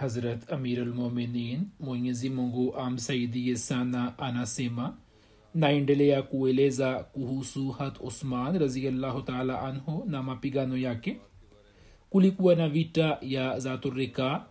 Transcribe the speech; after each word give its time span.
Hazrat 0.00 0.52
amirulmuminin 0.52 1.60
mwenyezi 1.80 2.30
mungu 2.30 2.76
amsaidie 2.76 3.56
sana 3.56 4.18
anasema 4.18 4.96
naendelea 5.54 6.22
kueleza 6.22 6.94
kuhusu 7.04 7.70
hat 7.70 8.00
usman 8.00 8.58
raziallahu 8.58 9.22
taala 9.22 9.60
anhu 9.62 10.04
na 10.08 10.22
mapigano 10.22 10.76
yake. 10.76 11.20
Kulikuwa 12.10 12.54
na 12.54 12.68
vita 12.68 13.18
ya 13.20 13.58
zaturika 13.60 14.44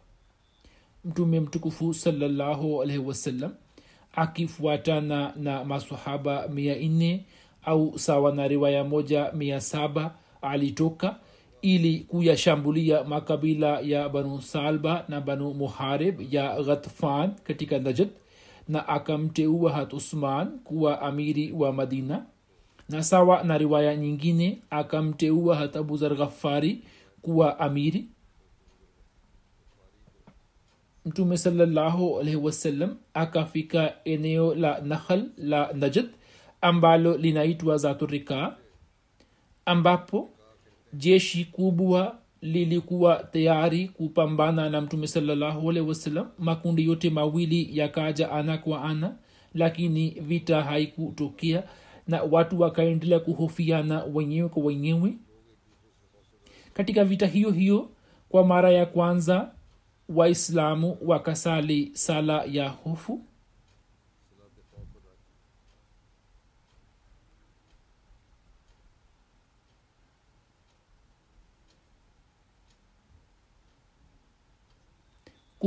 mtume 1.05 1.39
mtukufu 1.39 1.93
salallahu 1.93 2.81
alaihi 2.81 3.03
wasallam 3.03 3.53
akifuatana 4.15 5.33
na 5.35 5.65
masahaba 5.65 6.47
mia 6.47 6.75
nne 6.75 7.25
au 7.63 7.99
sawa 7.99 8.35
na 8.35 8.47
riwaya 8.47 8.83
moja 8.83 9.31
mia 9.31 9.61
saba 9.61 10.15
alitoka 10.41 11.19
ili 11.67 11.99
kuyashambulia 11.99 13.03
makabila 13.03 13.79
ya 13.79 14.09
banu 14.09 14.41
salba 14.41 15.05
na 15.07 15.21
banu 15.21 15.53
muharib 15.53 16.33
ya 16.33 16.63
ghatfan 16.63 17.35
katika 17.43 17.79
najad 17.79 18.09
na 18.67 18.87
akamteua 18.87 19.71
hat 19.71 19.93
usman 19.93 20.59
kuwa 20.59 21.01
amiri 21.01 21.51
wa 21.51 21.73
madina. 21.73 22.25
Na 22.89 23.03
sawa 23.03 23.43
na 23.43 23.57
riwaya 23.57 23.95
nyingine 23.95 24.61
akamteua 24.69 25.55
hat 25.55 25.75
abuzar 25.75 26.15
ghafari 26.15 26.83
kuwa 27.21 27.59
amiri. 27.59 28.05
Mtume 31.05 31.37
salallahu 31.37 32.23
akafika 33.13 33.93
eneo 34.05 34.55
la 34.55 34.81
nahal 34.81 35.29
la 35.37 35.73
najad 35.73 36.07
ambalo 36.61 37.17
linaitwa 37.17 37.77
zaturika 37.77 38.55
ambapo 39.65 40.29
jeshi 40.93 41.45
kubwa 41.45 42.17
lilikuwa 42.41 43.15
tayari 43.31 43.87
kupambana 43.87 44.69
na 44.69 44.81
mtume 44.81 45.07
salallahu 45.07 45.67
wasalam 45.67 46.27
makundi 46.39 46.85
yote 46.85 47.09
mawili 47.09 47.77
yakaja 47.77 48.31
ana 48.31 48.57
kwa 48.57 48.83
ana 48.83 49.15
lakini 49.53 50.09
vita 50.09 50.63
haikutokea 50.63 51.63
na 52.07 52.23
watu 52.23 52.59
wakaendelea 52.59 53.19
kuhofiana 53.19 54.03
wenyewe 54.03 54.49
kwa 54.49 54.63
wenyewe. 54.63 55.13
Katika 56.73 57.05
vita 57.05 57.27
hiyo 57.27 57.51
hiyo 57.51 57.89
kwa 58.29 58.45
mara 58.45 58.71
ya 58.71 58.85
kwanza 58.85 59.51
waislamu 60.09 60.97
wakasali 61.01 61.91
sala 61.93 62.43
ya 62.43 62.69
hofu 62.69 63.21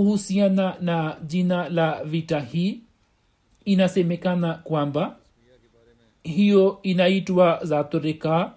kuhusiana 0.05 0.75
na 0.81 1.17
jina 1.27 1.69
la 1.69 2.05
vita 2.05 2.41
hii 2.41 2.81
inasemekana 3.65 4.55
kwamba 4.55 5.17
hiyo 6.23 6.79
inaitwa 6.83 7.61
zaturika 7.63 8.53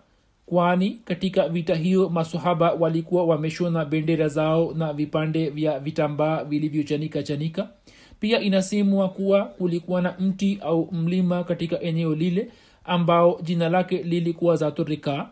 kwani 0.45 0.89
katika 1.05 1.49
vita 1.49 1.75
hiyo 1.75 2.09
masahaba 2.09 2.71
walikuwa 2.73 3.23
wameshona 3.25 3.85
bendera 3.85 4.27
zao 4.27 4.73
na 4.73 4.93
vipande 4.93 5.49
vya 5.49 5.79
vitambaa 5.79 6.43
vilivyochanika 6.43 7.23
chanika. 7.23 7.69
Pia 8.19 8.39
inasemwa 8.39 9.09
kuwa 9.09 9.45
kulikuwa 9.45 10.01
na 10.01 10.15
mti 10.19 10.59
au 10.61 10.89
mlima 10.91 11.43
katika 11.43 11.81
eneo 11.81 12.15
lile 12.15 12.49
ambao 12.83 13.39
jina 13.43 13.69
lake 13.69 14.03
lilikuwa 14.03 14.55
zaturika 14.55 15.29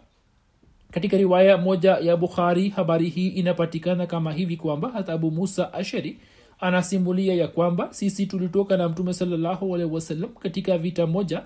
katika 0.91 1.17
riwaya 1.17 1.57
moja 1.57 1.91
ya 1.91 2.17
bukhari 2.17 2.69
habari 2.69 3.09
hii 3.09 3.27
inapatikana 3.27 4.07
kama 4.07 4.33
hivi 4.33 4.57
kwamba 4.57 4.89
hata 4.89 5.13
abu 5.13 5.31
musa 5.31 5.73
asheri 5.73 6.17
anasimulia 6.59 7.33
ya 7.33 7.47
kwamba 7.47 7.87
sisi 7.93 8.25
tulitoka 8.25 8.77
na 8.77 8.89
mtume 8.89 9.13
sawasalam 9.13 10.29
katika 10.29 10.77
vita 10.77 11.07
moja 11.07 11.43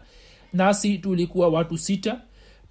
nasi 0.53 0.97
tulikuwa 0.97 1.47
watu 1.47 1.78
sita. 1.78 2.22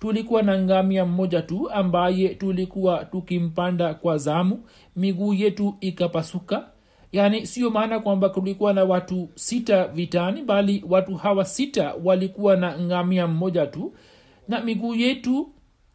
Tulikuwa 0.01 0.43
na 0.43 0.63
ngamia 0.63 1.05
mmoja 1.05 1.43
tu 1.43 1.71
ambaye 1.71 2.29
tulikuwa 2.29 3.05
tukimpanda 3.05 3.95
kwa 3.95 4.19
zamu 4.19 4.65
miguu 4.97 5.35
yetu 5.35 5.75
ikapasuka. 5.81 6.69
Yaani 7.13 7.47
sio 7.47 7.71
maana 7.71 8.01
kwamba 8.01 8.29
kulikuwa 8.29 8.73
na 8.73 8.85
watu 8.85 9.29
sita 9.35 9.89
vitani 9.89 10.43
bali 10.43 10.85
watu 10.89 11.15
hawa 11.15 11.45
sita 11.45 11.95
walikuwa 12.05 12.57
na 12.57 12.79
ngamia 12.79 13.27
mmoja 13.27 13.67
tu 13.67 13.93
na 14.49 14.61
miguu 14.61 14.95
yetu 14.95 15.49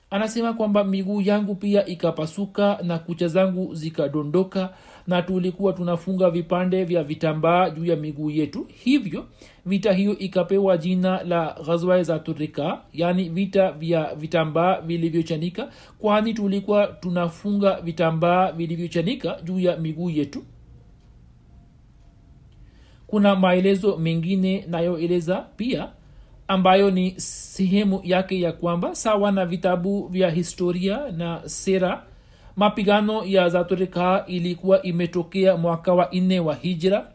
anasema 0.10 0.54
kwamba 0.54 0.84
miguu 0.84 1.22
yangu 1.22 1.56
pia 1.56 1.86
ikapasuka 1.86 2.80
na 2.84 3.00
kucha 3.00 3.28
zangu 3.28 3.76
zikadondoka 3.76 4.74
na 5.08 5.22
tulikuwa 5.22 5.74
tunafunga 5.74 6.30
vipande 6.30 6.84
vya 6.84 7.04
vitambaa 7.04 7.70
juu 7.70 7.86
ya 7.86 7.96
miguu 7.96 8.30
yetu. 8.30 8.68
Hivyo 8.84 9.26
vita 9.66 9.94
hiyo 9.94 10.18
ikapewa 10.18 10.78
jina 10.78 11.24
la 11.24 11.56
ghazwa 11.66 12.04
za 12.04 12.20
turika 12.20 12.82
yaani 12.94 13.30
vita 13.30 13.72
vya 13.72 14.16
vitambaa 14.16 14.82
vilivyochanika 14.82 15.72
kwani 16.00 16.34
tulikuwa 16.34 16.88
tunafunga 16.88 17.82
vitambaa 17.82 18.52
vilivyochanika 18.52 19.38
juu 19.44 19.60
ya 19.60 19.78
miguu 19.78 20.10
yetu. 20.10 20.44
Kuna 23.08 23.36
maelezo 23.36 23.98
mengine 23.98 24.66
nayoeleza 24.68 25.36
pia 25.58 25.92
ambayo 26.50 26.92
ni 26.92 27.14
sehemu 27.20 28.02
yake 28.04 28.42
ya 28.42 28.52
kwamba 28.52 28.96
sawa 28.96 29.32
na 29.32 29.46
vitabu 29.46 30.08
vya 30.08 30.30
historia 30.30 31.00
na 31.18 31.42
sera 31.46 32.04
mapigano 32.56 33.26
ya 33.26 33.50
zaturika 33.50 34.24
ilikuwa 34.28 34.82
imetokea 34.82 35.58
mwaka 35.58 35.94
wa 35.94 36.10
nne 36.14 36.40
wa 36.40 36.56
hijra 36.56 37.08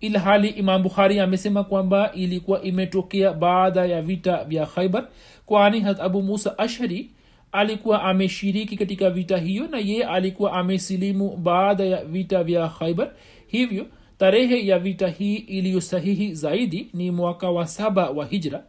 ilhali 0.00 0.48
imam 0.48 0.82
bukhari 0.82 1.20
amesema 1.20 1.64
kwamba 1.64 2.12
ilikuwa 2.12 2.62
imetokea 2.62 3.32
baada 3.32 3.84
ya 3.86 4.02
vita 4.02 4.44
vya 4.44 4.66
khaibar 4.66 5.06
kwani 5.46 5.80
hat 5.80 6.00
abu 6.00 6.22
musa 6.22 6.58
ashari 6.58 7.10
alikuwa 7.52 8.02
ameshiriki 8.02 8.76
katika 8.76 9.10
vita 9.10 9.38
hiyo 9.38 9.66
na 9.66 9.78
yeye 9.78 10.04
alikuwa 10.04 10.52
amesilimu 10.52 11.36
baada 11.36 11.84
ya 11.84 12.04
vita 12.04 12.44
vya 12.44 12.68
khaibar 12.68 13.10
hivyo 13.46 13.86
tarehe 14.18 14.66
ya 14.66 14.78
vita 14.78 15.08
hii 15.08 15.34
iliyo 15.36 15.80
sahihi 15.80 16.34
zaidi 16.34 16.88
ni 16.94 17.10
mwaka 17.10 17.50
wa 17.50 17.66
saba 17.66 18.10
wa 18.10 18.26
hijra. 18.26 18.64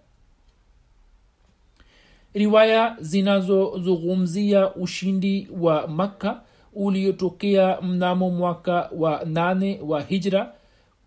Riwaya 2.33 2.97
zinazozungumzia 2.99 4.73
ushindi 4.75 5.47
wa 5.59 5.87
makka 5.87 6.41
uliotokea 6.73 7.81
mnamo 7.81 8.29
mwaka 8.31 8.89
wa 8.97 9.21
nane 9.25 9.79
wa 9.83 10.01
hijra. 10.01 10.53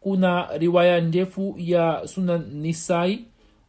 Kuna 0.01 0.49
riwaya 0.59 1.01
ndefu 1.01 1.55
ya 1.59 2.03
sunan 2.05 2.45
nisai 2.53 3.25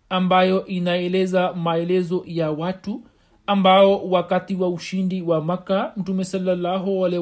ambayo 0.10 0.66
inaeleza 0.66 1.54
maelezo 1.54 2.24
ya 2.28 2.52
watu 2.52 3.02
ambao 3.48 4.10
wakati 4.10 4.56
wa 4.56 4.70
ushindi 4.70 5.22
wa 5.22 5.42
maka 5.42 5.94
mtume 5.98 6.24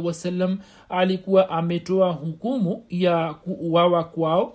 wasallam 0.03 0.57
alikuwa 0.89 1.49
ametoa 1.49 2.11
hukumu 2.11 2.85
ya 2.89 3.33
kuuawa 3.33 4.03
kwao. 4.03 4.53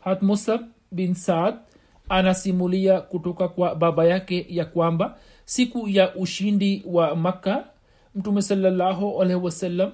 Hatmusab 0.00 0.60
bin 0.92 1.14
saad 1.14 1.54
anasimulia 2.08 3.00
kutoka 3.00 3.48
kwa 3.48 3.74
baba 3.74 4.04
yake 4.04 4.46
ya 4.48 4.64
kwamba 4.64 5.18
siku 5.44 5.88
ya 5.88 6.14
ushindi 6.14 6.82
wa 6.86 7.16
makka 7.16 7.64
mtume 8.14 8.42
salallahu 8.42 9.22
alaihi 9.22 9.92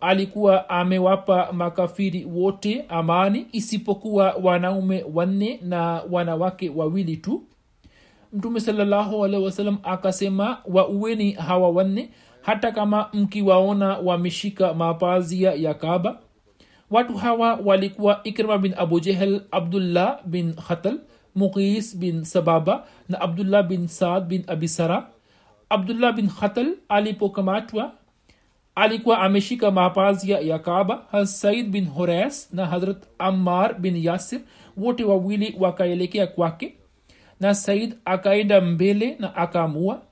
alikuwa 0.00 0.68
amewapa 0.68 1.52
makafiri 1.52 2.24
wote 2.24 2.84
amani 2.88 3.46
isipokuwa 3.52 4.34
wanaume 4.42 5.04
wanne 5.14 5.60
na 5.62 6.02
wanawake 6.10 6.70
wawili 6.70 7.16
tu 7.16 7.42
mtume 8.36 8.60
wasallam 9.44 9.78
akasema 9.82 10.58
waueni 10.64 11.32
hawa 11.32 11.70
wanne 11.70 12.10
hata 12.42 12.72
kama 12.72 13.08
mkiwaona 13.12 13.98
wameshika 13.98 14.74
mapazia 14.74 15.54
ya 15.54 15.74
kaba 15.74 16.18
watu 16.90 17.14
hawa 17.16 17.58
walikuwa 17.64 18.20
ikrima 18.24 18.58
bin 18.58 18.74
abu 18.76 19.00
jehel 19.00 19.42
abdullah 19.50 20.18
bin 20.26 20.54
khatal 20.54 20.98
muqis 21.34 21.96
bin 21.98 22.24
sababa 22.24 22.84
na 23.08 23.20
abdullah 23.20 23.62
bin 23.62 23.88
saad 23.88 24.24
bin 24.24 24.44
abisara 24.46 25.08
abdullah 25.70 26.12
bin 26.12 26.28
khatal 26.28 26.76
alipokamatwa 26.88 27.92
alikuwa 28.74 29.18
ameshika 29.18 29.70
mapazia 29.70 30.38
ya 30.38 30.58
kaba 30.58 31.26
said 31.26 31.68
bin 31.70 31.86
hores 31.86 32.48
na 32.52 32.66
hazrat 32.66 33.02
ammar 33.18 33.78
bin 33.78 33.96
yasir 33.96 34.40
wote 34.76 35.04
wawili 35.04 35.56
wakaelekea 35.58 36.26
kwake 36.26 36.76
na 37.40 37.54
said 37.54 37.94
akaenda 38.04 38.60
mbele 38.60 39.16
na 39.18 39.36
akamua 39.36 40.02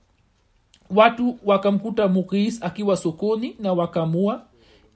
watu 0.90 1.38
wakamkuta 1.44 2.08
mukis 2.08 2.62
akiwa 2.62 2.96
sokoni 2.96 3.56
na 3.60 3.72
wakamua. 3.72 4.42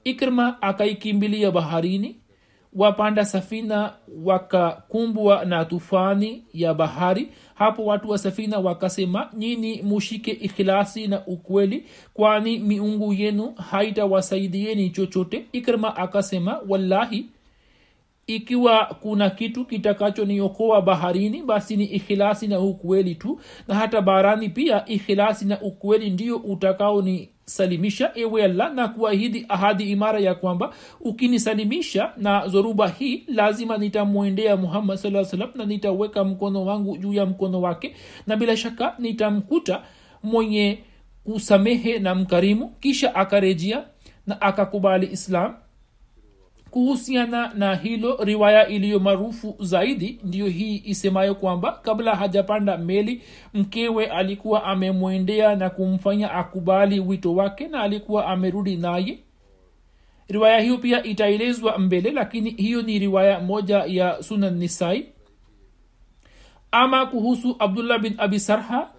Ikrma 0.03 0.61
akaikimbilia 0.61 1.51
baharini. 1.51 2.15
Wapanda 2.73 3.25
safina 3.25 3.93
wakakumbwa 4.23 5.45
na 5.45 5.65
tufani 5.65 6.43
ya 6.53 6.73
bahari. 6.73 7.29
Hapo 7.55 7.85
watu 7.85 8.09
wa 8.09 8.17
safina 8.17 8.59
wakasema 8.59 9.29
nyini 9.33 9.81
mushike 9.81 10.31
ikhilasi 10.31 11.07
na 11.07 11.25
ukweli 11.25 11.85
kwani 12.13 12.59
miungu 12.59 13.13
yenu 13.13 13.53
haitawasaidieni 13.55 14.89
chochote. 14.89 15.45
Ikrma 15.51 15.95
akasema 15.95 16.59
wallahi 16.67 17.25
ikiwa 18.35 18.85
kuna 18.85 19.29
kitu 19.29 19.65
kitakachoniokoa 19.65 20.81
baharini 20.81 21.43
basi 21.43 21.77
ni 21.77 21.85
ikhilasi 21.85 22.47
na 22.47 22.59
ukweli 22.59 23.15
tu. 23.15 23.39
Na 23.67 23.75
hata 23.75 24.01
barani 24.01 24.49
pia 24.49 24.85
ikhilasi 24.85 25.45
na 25.45 25.61
ukweli 25.61 26.09
ndio 26.09 26.37
utakaonisalimisha 26.37 28.11
ewe 28.15 28.43
allah 28.43 28.73
na 28.73 28.87
kuahidi 28.87 29.45
ahadi 29.49 29.91
imara 29.91 30.19
ya 30.19 30.35
kwamba 30.35 30.73
ukinisalimisha 31.01 32.11
na 32.17 32.47
zoruba 32.47 32.87
hii 32.87 33.23
lazima 33.27 33.77
nitamwendea 33.77 34.57
muhammad 34.57 34.97
saa 34.97 35.25
salam 35.25 35.49
na 35.55 35.65
nitaweka 35.65 36.23
mkono 36.23 36.65
wangu 36.65 36.97
juu 36.97 37.13
ya 37.13 37.25
mkono 37.25 37.61
wake 37.61 37.95
na 38.27 38.35
bila 38.35 38.57
shaka 38.57 38.95
nitamkuta 38.99 39.81
mwenye 40.23 40.79
kusamehe 41.23 41.99
na 41.99 42.15
mkarimu 42.15 42.69
kisha 42.79 43.15
akarejea 43.15 43.83
na 44.27 44.41
akakubali 44.41 45.09
islam 45.11 45.55
kuhusiana 46.71 47.53
na 47.53 47.75
hilo 47.75 48.17
riwaya 48.23 48.67
iliyo 48.67 48.99
maarufu 48.99 49.55
zaidi 49.59 50.19
ndiyo 50.23 50.47
hii 50.47 50.81
isemayo 50.85 51.35
kwamba 51.35 51.71
kabla 51.71 52.15
hajapanda 52.15 52.77
meli 52.77 53.21
mkewe 53.53 54.05
alikuwa 54.05 54.63
amemwendea 54.63 55.55
na 55.55 55.69
kumfanya 55.69 56.31
akubali 56.31 56.99
wito 56.99 57.35
wake 57.35 57.67
na 57.67 57.81
alikuwa 57.81 58.25
amerudi 58.27 58.75
naye. 58.77 59.19
Riwaya 60.27 60.59
hiyo 60.59 60.77
pia 60.77 61.03
itaelezwa 61.03 61.77
mbele 61.77 62.11
lakini 62.11 62.49
hiyo 62.49 62.81
ni 62.81 62.99
riwaya 62.99 63.39
moja 63.39 63.77
ya 63.87 64.23
sunan 64.23 64.57
nisai. 64.57 65.05
Ama 66.71 67.05
kuhusu 67.05 67.55
abdullah 67.59 67.99
bin 67.99 68.13
abi 68.17 68.39
sarha 68.39 68.91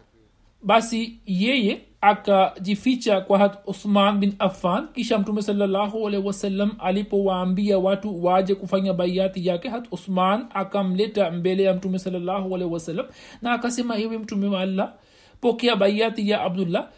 basi 0.62 1.18
yeye 1.26 1.80
akajificha 2.00 3.20
kwa 3.20 3.38
hat 3.38 3.58
uthman 3.66 4.18
bin 4.18 4.34
affan. 4.38 4.88
Kisha 4.88 5.18
mtume 5.18 5.42
salallahu 5.42 6.06
alaihi 6.08 6.26
wasallam 6.26 6.70
alipowaambia 6.78 7.78
watu 7.78 8.24
waje 8.24 8.54
kufanya 8.54 8.92
baiati 8.92 9.46
yake 9.46 9.68
hat 9.68 9.88
uthman 9.92 10.46
akamleta 10.54 11.30
mbele 11.30 11.62
ya 11.62 11.74
mtume 11.74 11.98
wasallam 12.72 13.06
na 13.42 13.52
akasema 13.52 13.98
ewe 13.98 14.18
mtume 14.18 14.46
wa 14.48 14.60
allah 14.60 14.94
pokea 15.40 15.76
baiati 15.76 16.30
ya 16.30 16.40
abdullah. 16.42 16.88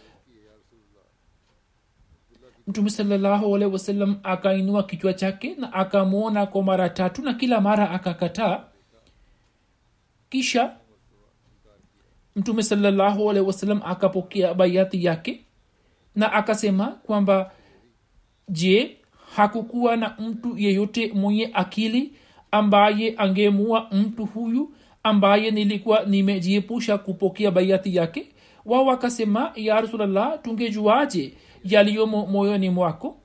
Mtume 2.66 2.90
wasallam 3.72 4.16
akainua 4.22 4.82
kichwa 4.82 5.12
chake 5.12 5.54
na 5.58 5.72
akamwona 5.72 6.46
kwa 6.46 6.62
mara 6.62 6.88
tatu 6.88 7.22
na 7.22 7.34
kila 7.34 7.60
mara 7.60 7.90
akakataa. 7.90 8.64
Kisha 10.30 10.76
mtume 12.36 12.62
salallahu 12.62 13.30
alaihi 13.30 13.46
wasallam 13.46 13.80
akapokea 13.84 14.54
bayati 14.54 15.04
yake 15.04 15.44
na 16.14 16.32
akasema 16.32 16.86
kwamba 16.86 17.50
je 18.48 18.96
hakukuwa 19.36 19.96
na 19.96 20.16
mtu 20.18 20.58
yeyote 20.58 21.12
mwenye 21.14 21.50
akili 21.52 22.12
ambaye 22.50 23.14
angemua 23.16 23.88
mtu 23.92 24.24
huyu 24.26 24.74
ambaye 25.02 25.50
nilikuwa 25.50 26.04
nimejiepusha 26.04 26.98
kupokea 26.98 27.50
baiati 27.50 27.96
yake? 27.96 28.26
Wao 28.64 28.86
wakasema 28.86 29.52
ya 29.56 29.80
rasulllah 29.80 30.42
tungejuaje 30.42 31.34
yaliyomo 31.64 32.26
moyoni 32.26 32.70
mwako? 32.70 33.16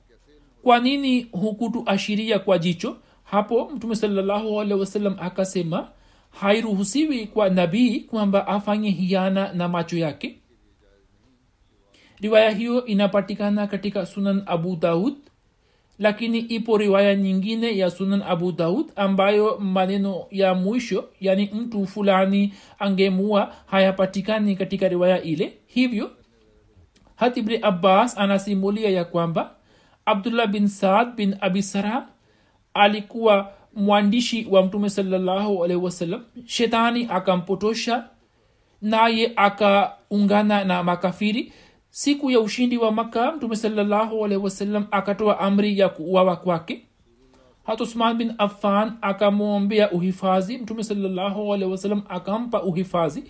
Kwa 0.62 0.78
nini 0.78 1.26
hukutuashiria 1.32 2.38
kwa 2.38 2.58
jicho? 2.58 2.96
Hapo 3.24 3.70
mtume 3.74 3.96
wasallam 4.80 5.16
akasema 5.20 5.88
hairuhusiwi 6.40 7.26
kwa 7.26 7.48
nabii 7.48 8.00
kwamba 8.00 8.46
afanye 8.46 8.90
hiana 8.90 9.52
na 9.52 9.68
macho 9.68 9.96
yake. 9.98 10.38
Riwaya 12.20 12.50
hiyo 12.50 12.84
inapatikana 12.84 13.66
katika 13.66 14.06
sunan 14.06 14.42
abu 14.46 14.76
daud 14.76 15.14
lakini 15.98 16.38
ipo 16.38 16.78
riwaya 16.78 17.14
nyingine 17.16 17.78
ya 17.78 17.90
sunan 17.90 18.22
abu 18.22 18.52
daud 18.52 18.86
ambayo 18.96 19.58
maneno 19.58 20.26
ya 20.30 20.54
mwisho 20.54 21.08
yani 21.20 21.50
mtu 21.54 21.86
fulani 21.86 22.54
angemua 22.78 23.54
hayapatikani 23.66 24.56
katika 24.56 24.88
riwaya 24.88 25.22
ile. 25.22 25.58
Hivyo 25.66 26.10
hatibni 27.16 27.58
abbas 27.62 28.18
anasimulia 28.18 28.90
ya 28.90 29.04
kwamba 29.04 29.54
abdullah 30.06 30.46
bin 30.46 30.68
saad 30.68 31.14
bin 31.14 31.36
abisara 31.40 32.08
alikuwa 32.74 33.52
mwandishi 33.74 34.46
wa 34.50 34.62
mtume 34.62 34.90
salallahu 34.90 35.64
alaihi 35.64 35.82
wasallam 35.82 36.24
shetani 36.46 37.06
akampotosha 37.10 38.08
naye 38.82 39.32
akaungana 39.36 40.64
na 40.64 40.82
makafiri. 40.82 41.52
Siku 41.90 42.30
ya 42.30 42.40
ushindi 42.40 42.78
wa 42.78 42.92
maka 42.92 43.32
mtume 43.32 43.56
salallahu 43.56 44.24
alaihi 44.24 44.44
wasallam 44.44 44.86
akatoa 44.90 45.38
amri 45.40 45.78
ya 45.78 45.88
kuuawa 45.88 46.36
kwake. 46.36 46.84
Hata 47.64 47.84
usman 47.84 48.16
bin 48.16 48.32
affan 48.38 48.92
akamwombea 49.00 49.90
uhifadhi. 49.90 50.58
Mtume 50.58 50.84
salallahu 50.84 51.54
alaihi 51.54 51.72
wasallam 51.72 52.02
akampa 52.08 52.62
uhifadhi 52.62 53.24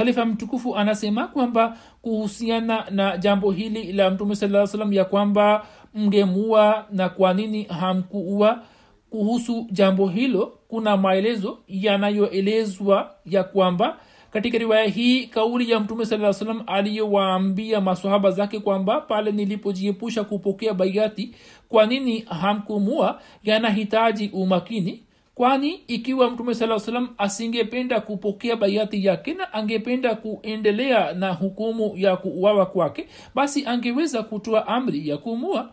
khalifa 0.00 0.24
mtukufu 0.24 0.76
anasema 0.76 1.26
kwamba 1.26 1.76
kuhusiana 2.02 2.84
na 2.90 3.16
jambo 3.16 3.50
hili 3.50 3.92
la 3.92 4.10
mtume 4.10 4.36
saa 4.36 4.66
salam 4.66 4.92
ya 4.92 5.04
kwamba 5.04 5.66
mngemua 5.94 6.86
na 6.90 7.08
kwa 7.08 7.34
nini 7.34 7.62
hamkuua 7.62 8.62
kuhusu 9.10 9.66
jambo 9.70 10.08
hilo 10.08 10.58
kuna 10.68 10.96
maelezo 10.96 11.58
yanayoelezwa 11.68 13.10
ya 13.26 13.44
kwamba 13.44 13.96
katika 14.30 14.58
riwaya 14.58 14.84
hii 14.84 15.26
kauli 15.26 15.70
ya 15.70 15.80
mtume 15.80 16.06
saa 16.06 16.32
salam 16.32 16.62
aliyowaambia 16.66 17.80
masahaba 17.80 18.30
zake 18.30 18.60
kwamba 18.60 19.00
pale 19.00 19.32
nilipojiepusha 19.32 20.24
kupokea 20.24 20.74
baiati 20.74 21.34
kwa 21.68 21.86
nini 21.86 22.18
hamkumua 22.28 23.20
yanahitaji 23.44 24.30
umakini 24.32 25.02
kwani 25.40 25.74
ikiwa 25.86 26.30
mtume 26.30 26.54
saa 26.54 26.78
salam 26.78 27.08
asingependa 27.18 28.00
kupokea 28.00 28.56
baiati 28.56 29.04
yake 29.04 29.34
na 29.34 29.52
angependa 29.52 30.14
kuendelea 30.14 31.12
na 31.12 31.32
hukumu 31.32 31.92
ya 31.96 32.16
kuuawa 32.16 32.66
kwake 32.66 33.08
basi 33.34 33.66
angeweza 33.66 34.22
kutoa 34.22 34.66
amri 34.66 35.08
ya 35.08 35.18
kuumua 35.18 35.72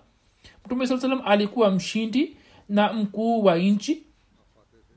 mtume 0.66 0.88
saa 0.88 0.98
salam 0.98 1.22
alikuwa 1.26 1.72
mshindi 1.72 2.38
na 2.70 2.94
mkuu 2.94 3.44
wa 3.44 3.58
nchi 3.58 4.04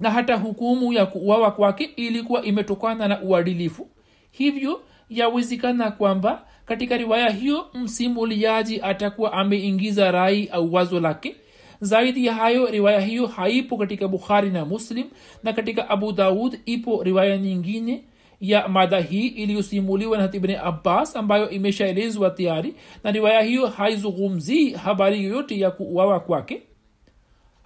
na 0.01 0.11
hata 0.11 0.37
hukumu 0.37 0.93
ya 0.93 1.07
kuuawa 1.07 1.51
kwake 1.51 1.85
ilikuwa 1.85 2.43
imetokana 2.43 3.09
na 3.09 3.23
uadilifu. 3.23 3.89
Hivyo 4.31 4.81
yawezekana 5.09 5.91
kwamba 5.91 6.47
katika 6.67 6.97
riwaya 6.97 7.31
hiyo 7.31 7.67
msimuliaji 7.75 8.81
atakuwa 8.83 9.33
ameingiza 9.33 10.11
rai 10.11 10.49
au 10.53 10.75
wazo 10.75 11.01
lake 11.01 11.37
zaidi 11.81 12.27
ya 12.27 12.35
hayo 12.35 12.67
riwaya 12.67 13.01
hiyo 13.01 13.27
haipo 13.27 13.77
katika 13.77 14.09
bukhari 14.09 14.51
na 14.51 14.65
muslim 14.65 15.07
na 15.43 15.53
katika 15.53 15.89
abu 15.91 16.13
daud 16.13 16.61
ipo 16.67 17.03
riwaya 17.03 17.39
nyingine 17.39 18.05
ya 18.41 18.69
mada 18.69 19.01
hii 19.01 19.27
iliyosimuliwa 19.27 20.19
na 20.19 20.31
ibni 20.33 20.55
abbas 20.55 21.17
ambayo 21.17 21.51
imeshaelezwa 21.51 22.31
tayari 22.31 22.75
na 23.05 23.11
riwaya 23.11 23.41
hiyo 23.43 23.67
haizungumzii 23.67 24.71
habari 24.71 25.25
yoyote 25.25 25.59
ya 25.59 25.71
kuuawa 25.71 26.21
kwake. 26.21 26.63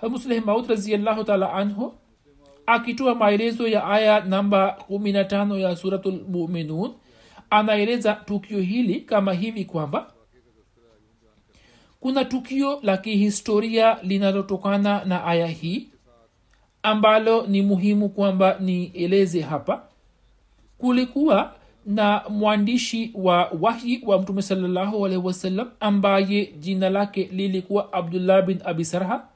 Musleh 0.02 0.44
maud 0.44 0.68
raziallahu 0.70 1.24
taala 1.24 1.52
anhu 1.52 1.94
akitoa 2.66 3.14
maelezo 3.14 3.68
ya 3.68 3.84
aya 3.84 4.20
namba 4.20 4.78
15 4.90 5.58
ya 5.58 5.76
suratulmuminun 5.76 6.92
anaeleza 7.50 8.12
tukio 8.12 8.60
hili 8.60 9.00
kama 9.00 9.32
hivi 9.32 9.64
kwamba 9.64 10.06
kuna 12.04 12.24
tukio 12.24 12.80
la 12.82 12.96
kihistoria 12.96 13.96
linalotokana 14.02 15.04
na 15.04 15.24
aya 15.24 15.46
hii 15.46 15.88
ambalo 16.82 17.46
ni 17.46 17.62
muhimu 17.62 18.08
kwamba 18.08 18.56
nieleze 18.60 19.40
hapa. 19.40 19.82
Kulikuwa 20.78 21.54
na 21.86 22.22
mwandishi 22.28 23.10
wa 23.14 23.50
wahyi 23.60 24.02
wa 24.06 24.22
mtume 24.22 24.42
salallahu 24.42 25.06
alaihi 25.06 25.60
ambaye 25.80 26.46
jina 26.46 26.90
lake 26.90 27.28
lilikuwa 27.32 27.92
abdullah 27.92 28.42
bin 28.46 28.58
abi 28.64 28.84
sarha. 28.84 29.28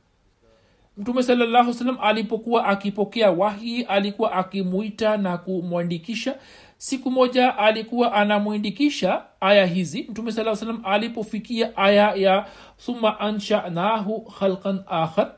Mtume 0.96 1.22
salallahu 1.22 1.74
salam 1.74 1.98
alipokuwa 2.00 2.64
akipokea 2.64 3.30
wahyi 3.30 3.82
alikuwa 3.82 4.32
akimuita 4.32 5.16
na 5.16 5.38
kumwandikisha 5.38 6.34
siku 6.78 7.10
moja 7.10 7.58
alikuwa 7.58 8.12
anamwindikisha 8.12 9.24
aya 9.40 9.66
hizi. 9.66 10.02
Mtume 10.02 10.32
saa 10.32 10.56
salam 10.56 10.80
alipofikia 10.84 11.76
aya 11.76 12.14
ya 12.14 12.46
thumma 12.84 13.20
anshanahu 13.20 14.20
khalqan 14.20 14.82
akhar. 14.86 15.32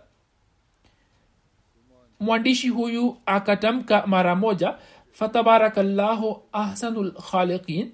Mwandishi 2.20 2.68
huyu 2.68 3.16
akatamka 3.26 4.06
mara 4.06 4.34
moja 4.36 4.74
fatabarakallahu 5.12 6.42
ahsanu 6.52 7.02
lkhaliqin 7.02 7.92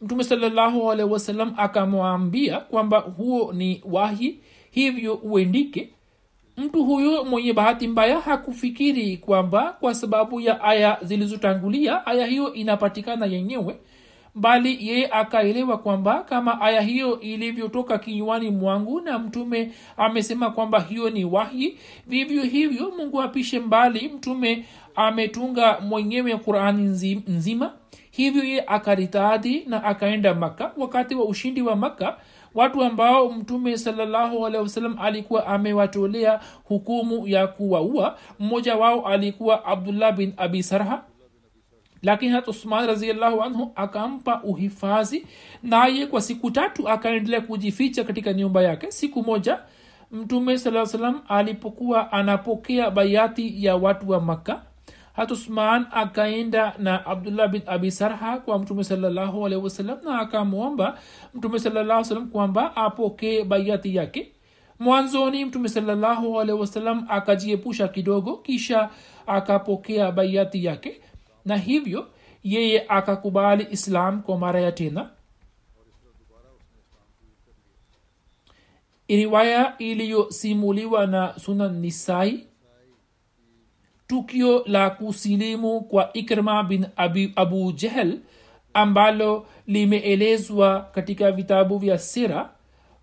mtume 0.00 0.24
salallahu 0.24 0.90
alaihi 0.92 1.12
wasallam 1.12 1.54
akamwambia 1.56 2.60
kwamba 2.60 2.98
huo 2.98 3.52
ni 3.52 3.82
wahi 3.84 4.40
hivyo 4.70 5.14
uendike 5.14 5.90
mtu 6.56 6.84
huyo 6.84 7.24
mwenye 7.24 7.52
bahati 7.52 7.88
mbaya 7.88 8.20
hakufikiri 8.20 9.16
kwamba 9.16 9.76
kwa 9.80 9.94
sababu 9.94 10.40
ya 10.40 10.60
aya 10.64 10.98
zilizotangulia 11.02 12.06
aya 12.06 12.26
hiyo 12.26 12.52
inapatikana 12.52 13.26
yenyewe 13.26 13.76
bali 14.34 14.88
yeye 14.88 15.06
akaelewa 15.10 15.78
kwamba 15.78 16.22
kama 16.22 16.60
aya 16.60 16.80
hiyo 16.80 17.20
ilivyotoka 17.20 17.98
kinywani 17.98 18.50
mwangu 18.50 19.00
na 19.00 19.18
mtume 19.18 19.72
amesema 19.96 20.50
kwamba 20.50 20.80
hiyo 20.80 21.10
ni 21.10 21.24
wahi 21.24 21.78
vivyo 22.06 22.42
hivyo 22.42 22.92
mungu 22.98 23.22
apishe 23.22 23.60
mbali 23.60 24.08
mtume 24.08 24.64
ametunga 24.96 25.80
mwenyewe 25.80 26.36
qurani 26.36 26.82
nzima. 27.28 27.72
Hivyo 28.10 28.44
ye 28.44 28.64
akaritadhi 28.66 29.64
na 29.66 29.84
akaenda 29.84 30.34
makka. 30.34 30.72
Wakati 30.76 31.14
wa 31.14 31.24
ushindi 31.24 31.62
wa 31.62 31.76
makka 31.76 32.16
watu 32.56 32.82
ambao 32.84 33.28
mtume 33.32 33.78
salallahu 33.78 34.46
alehi 34.46 34.62
wasallam 34.62 34.96
alikuwa 34.98 35.46
amewatolea 35.46 36.40
hukumu 36.64 37.28
ya 37.28 37.46
kuwaua 37.46 38.18
mmoja 38.38 38.76
wao 38.76 39.06
alikuwa 39.06 39.64
abdullah 39.64 40.12
bin 40.12 40.32
abi 40.36 40.62
sarha. 40.62 41.04
Lakini 42.02 42.32
hat 42.32 42.48
usman 42.48 42.86
raziallahu 42.86 43.42
anhu 43.42 43.72
akampa 43.74 44.40
uhifadhi 44.42 45.26
naye 45.62 46.06
kwa 46.06 46.20
siku 46.20 46.50
tatu 46.50 46.88
akaendelea 46.88 47.40
kujificha 47.40 48.04
katika 48.04 48.32
nyumba 48.32 48.62
yake. 48.62 48.90
Siku 48.90 49.22
moja 49.22 49.58
mtume 50.12 50.58
saa 50.58 50.86
salam 50.86 51.20
alipokuwa 51.28 52.12
anapokea 52.12 52.90
bayati 52.90 53.64
ya 53.64 53.76
watu 53.76 54.10
wa 54.10 54.20
makka 54.20 54.62
hat 55.16 55.30
usman 55.30 55.86
akaenda 55.92 56.74
na 56.78 57.06
abdullah 57.06 57.48
bin 57.48 57.62
abi 57.66 57.90
sarha 57.90 58.38
kwa 58.40 58.58
mtume 58.58 58.84
wasallam 59.62 59.98
na 60.04 60.20
akamwomba 60.20 60.98
mtume 61.34 61.58
salallahu 61.58 62.04
salam 62.04 62.28
kwamba 62.30 62.76
apokee 62.76 63.44
baiati 63.44 63.96
yake. 63.96 64.32
Mwanzoni 64.78 65.44
mtume 65.44 65.68
wasallam 66.60 67.06
akajiepusha 67.08 67.88
kidogo 67.88 68.36
kisha 68.36 68.90
akapokea 69.26 70.12
baiati 70.12 70.64
yake 70.64 71.00
na 71.44 71.56
hivyo 71.56 72.06
yeye 72.42 72.84
akakubali 72.88 73.66
islam 73.70 74.22
kwa 74.22 74.38
mara 74.38 74.60
ya 74.60 74.72
tena. 74.72 75.10
Riwaya 79.08 79.78
iliyosimuliwa 79.78 81.06
na 81.06 81.38
sunan 81.38 81.78
nisai 81.80 82.46
tukio 84.06 84.62
la 84.66 84.90
kusilimu 84.90 85.80
kwa 85.80 86.12
ikrma 86.12 86.62
bin 86.62 86.86
abi, 86.96 87.32
abu 87.36 87.72
jehel 87.72 88.18
ambalo 88.74 89.46
limeelezwa 89.66 90.80
katika 90.94 91.32
vitabu 91.32 91.78
vya 91.78 91.98
sira. 91.98 92.50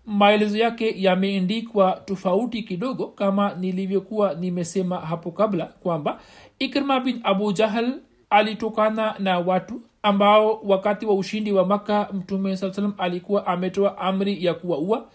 Maelezo 0.06 0.58
yake 0.58 0.94
yameendikwa 1.02 2.02
tofauti 2.04 2.62
kidogo 2.62 3.06
kama 3.06 3.54
nilivyokuwa 3.54 4.34
nimesema 4.34 4.96
hapo 5.00 5.30
kabla 5.30 5.64
kwamba 5.66 6.20
ikrma 6.58 7.00
bin 7.00 7.20
abu 7.22 7.52
jahal 7.52 7.92
alitokana 8.30 9.14
na 9.18 9.38
watu 9.38 9.80
ambao 10.02 10.60
wakati 10.64 11.06
wa 11.06 11.14
ushindi 11.14 11.52
wa 11.52 11.66
maka 11.66 12.08
mtume 12.12 12.56
saa 12.56 12.72
salam 12.72 12.94
alikuwa 12.98 13.46
ametoa 13.46 13.98
amri 13.98 14.44
ya 14.44 14.54
kuwaua 14.54 15.08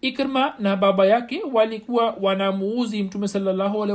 ikrma 0.00 0.54
na 0.58 0.76
baba 0.76 1.06
yake 1.06 1.42
walikuwa 1.52 2.16
wanamuuzi 2.20 3.02
mtume 3.02 3.28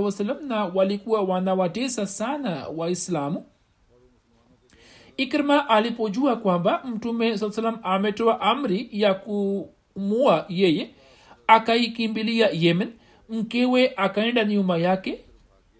wasallam 0.06 0.48
na 0.48 0.66
walikuwa 0.66 1.22
wanawatesa 1.22 2.08
sana 2.08 2.68
waislamu. 2.76 3.46
Ikrma 5.18 5.70
alipojua 5.70 6.36
kwamba 6.36 6.84
mtume 6.86 7.38
saa 7.38 7.48
ametoa 7.84 8.42
amri 8.42 8.90
ya 8.92 9.14
kumua 9.14 10.46
yeye 10.50 10.90
akaikimbilia 11.48 12.50
yemen 12.54 12.94
mkewe 13.30 13.94
akaenda 13.98 14.44
nyuma 14.46 14.78
yake 14.78 15.26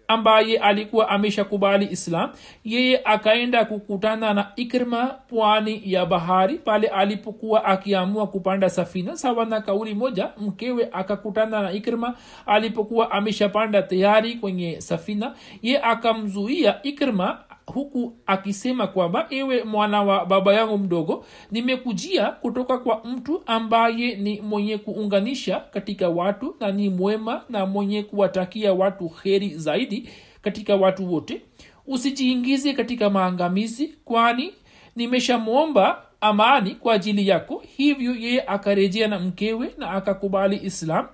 ambaye 0.08 0.58
alikuwa 0.58 1.08
ameshakubali 1.08 1.88
islam 1.90 2.30
yeye 2.64 3.00
akaenda 3.04 3.64
kukutana 3.64 4.34
na 4.34 4.52
ikrima 4.56 5.06
pwani 5.06 5.82
ya 5.84 6.06
bahari 6.06 6.54
pale 6.58 6.88
alipokuwa 6.88 7.64
akiamua 7.64 8.26
kupanda 8.26 8.70
safina 8.70 9.16
sawa 9.16 9.44
na 9.44 9.60
kauli 9.60 9.94
moja 9.94 10.28
mkewe 10.38 10.88
akakutana 10.92 11.62
na 11.62 11.72
ikrima 11.72 12.14
alipokuwa 12.46 13.10
ameshapanda 13.10 13.82
tayari 13.82 14.34
kwenye 14.34 14.80
safina. 14.80 15.34
Ye 15.62 15.82
akamzuia 15.82 16.82
ikrma 16.82 17.38
huku 17.66 18.12
akisema 18.26 18.86
kwamba 18.86 19.26
ewe 19.30 19.64
mwana 19.64 20.02
wa 20.02 20.26
baba 20.26 20.54
yangu 20.54 20.78
mdogo 20.78 21.24
nimekujia 21.50 22.26
kutoka 22.30 22.78
kwa 22.78 23.00
mtu 23.04 23.42
ambaye 23.46 24.14
ni 24.14 24.40
mwenye 24.40 24.78
kuunganisha 24.78 25.60
katika 25.60 26.08
watu 26.08 26.56
na 26.60 26.72
ni 26.72 26.88
mwema 26.88 27.42
na 27.48 27.66
mwenye 27.66 28.02
kuwatakia 28.02 28.72
watu 28.72 29.08
kheri 29.08 29.48
zaidi 29.48 30.08
katika 30.42 30.76
watu 30.76 31.12
wote. 31.12 31.42
Usijiingize 31.86 32.72
katika 32.72 33.10
maangamizi 33.10 33.94
kwani 34.04 34.52
nimeshamwomba 34.96 36.02
amani 36.20 36.70
kwa 36.74 36.94
ajili 36.94 37.28
yako. 37.28 37.62
Hivyo 37.76 38.14
yeye 38.14 38.42
akarejea 38.46 39.08
na 39.08 39.18
mkewe 39.18 39.74
na 39.78 39.90
akakubali 39.90 40.60
islam 40.64 41.06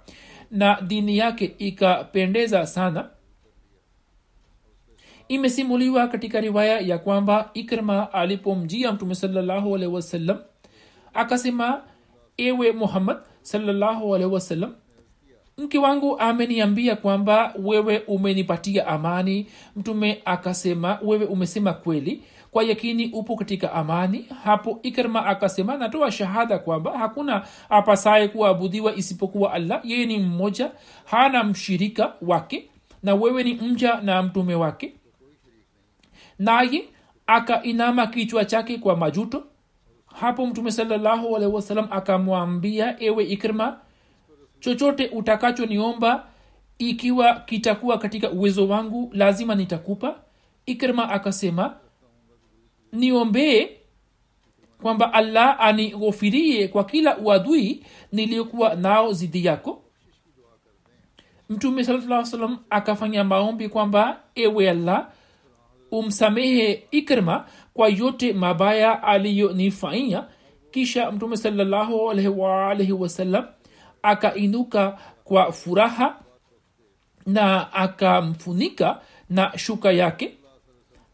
na 0.51 0.79
dini 0.87 1.19
yake 1.19 1.55
ikapendeza 1.59 2.67
sana 2.67 3.09
imesimuliwa 5.29 6.09
katika 6.09 6.41
riwaya 6.41 6.81
ya 6.81 6.99
kwamba 6.99 7.51
ikrma 7.55 8.13
alipomjia 8.13 8.93
mtume 8.93 9.15
wasallam 9.87 10.39
akasema 11.15 11.81
ewe 12.37 12.73
muhammad 12.73 13.17
salallahu 13.43 14.15
alehi 14.15 14.31
wasallam 14.33 14.75
mke 15.59 15.79
wangu 15.79 16.19
ameniambia 16.19 16.97
kwamba 16.97 17.55
wewe 17.65 17.99
umenipatia 17.99 18.87
amani. 18.87 19.47
Mtume 19.77 20.23
akasema 20.25 20.99
wewe 21.03 21.25
umesema 21.27 21.73
kweli 21.73 22.23
kwa 22.51 22.65
yakini 22.65 23.07
upo 23.13 23.37
katika 23.37 23.73
amani. 23.73 24.27
Hapo 24.45 24.79
ikrma 24.83 25.27
akasema 25.27 25.77
natoa 25.77 26.13
shahada 26.13 26.59
kwamba 26.59 26.99
hakuna 26.99 27.47
apasaye 27.69 28.29
kuabudiwa 28.29 28.95
isipokuwa 28.97 29.53
allah. 29.53 29.81
Yeye 29.85 30.07
ni 30.07 30.19
mmoja 30.19 30.71
hana 31.05 31.45
mshirika 31.45 32.13
wake 32.23 32.71
na 33.03 33.15
wewe 33.15 33.43
ni 33.45 33.55
mja 33.55 34.01
na 34.01 34.23
mtume 34.23 34.55
wake 34.55 34.93
naye 36.39 36.89
akainama 37.27 38.07
kichwa 38.07 38.45
chake 38.45 38.79
kwa 38.79 38.97
majuto. 38.97 39.45
Hapo 40.07 40.47
mtume 40.47 40.71
salallahu 40.73 41.37
alaihi 41.37 41.55
wasalam 41.55 41.89
akamwambia 41.91 43.03
ewe 43.03 43.25
ikrma 43.25 43.81
chochote 44.61 45.07
utakachoniomba 45.09 46.27
ikiwa 46.79 47.35
kitakuwa 47.41 47.99
katika 47.99 48.31
uwezo 48.31 48.69
wangu 48.69 49.11
lazima 49.13 49.55
nitakupa. 49.55 50.21
Ikrma 50.67 51.09
akasema 51.11 51.77
niombee 52.93 53.69
kwamba 54.83 55.13
allah 55.13 55.57
anighofirie 55.61 56.69
kwa 56.69 56.85
kila 56.85 57.19
uadui 57.19 57.85
niliyokuwa 58.13 58.75
nao 58.75 59.13
zidi 59.13 59.45
yako. 59.45 59.83
Mtume 61.49 61.85
saa 61.85 62.25
salam 62.25 62.59
akafanya 62.71 63.25
maombi 63.25 63.69
kwamba 63.69 64.21
ewe 64.35 64.71
allah 64.71 65.11
umsamehe 65.91 66.87
ikrma 66.91 67.47
kwa 67.75 67.89
yote 67.89 68.33
mabaya 68.33 69.03
aliyonifanyia 69.03 70.25
kisha 70.71 71.13
mtume 71.13 71.37
salallahu 71.37 72.11
wasallam 72.93 73.47
akainuka 74.03 74.99
kwa 75.25 75.53
furaha 75.53 76.17
na 77.27 77.73
akamfunika 77.73 79.01
na 79.31 79.59
shuka 79.59 79.93
yake 79.93 80.35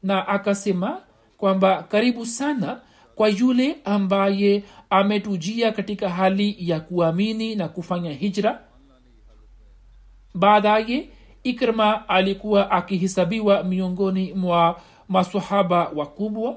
na 0.03 0.29
akasema 0.29 1.01
kwamba 1.39 1.83
karibu 1.83 2.27
sana 2.27 2.81
kwa 3.15 3.29
yule 3.29 3.77
ambaye 3.85 4.65
ametujia 4.91 5.73
katika 5.73 6.09
hali 6.11 6.57
ya 6.59 6.81
kuamini 6.81 7.55
na 7.55 7.69
kufanya 7.69 8.13
hijra. 8.13 8.61
Baadaye 10.35 11.09
ikrma 11.45 12.09
alikuwa 12.09 12.71
akihesabiwa 12.71 13.63
miongoni 13.65 14.33
mwa 14.33 14.81
masahaba 15.09 15.91
wakubwa. 15.95 16.57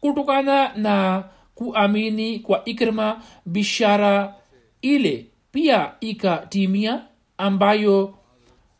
Kutokana 0.00 0.74
na 0.76 1.24
kuamini 1.54 2.38
kwa 2.38 2.64
ikrma 2.64 3.22
bishara 3.46 4.34
ile 4.82 5.26
pia 5.52 5.92
ikatimia 6.00 7.02
ambayo 7.38 8.14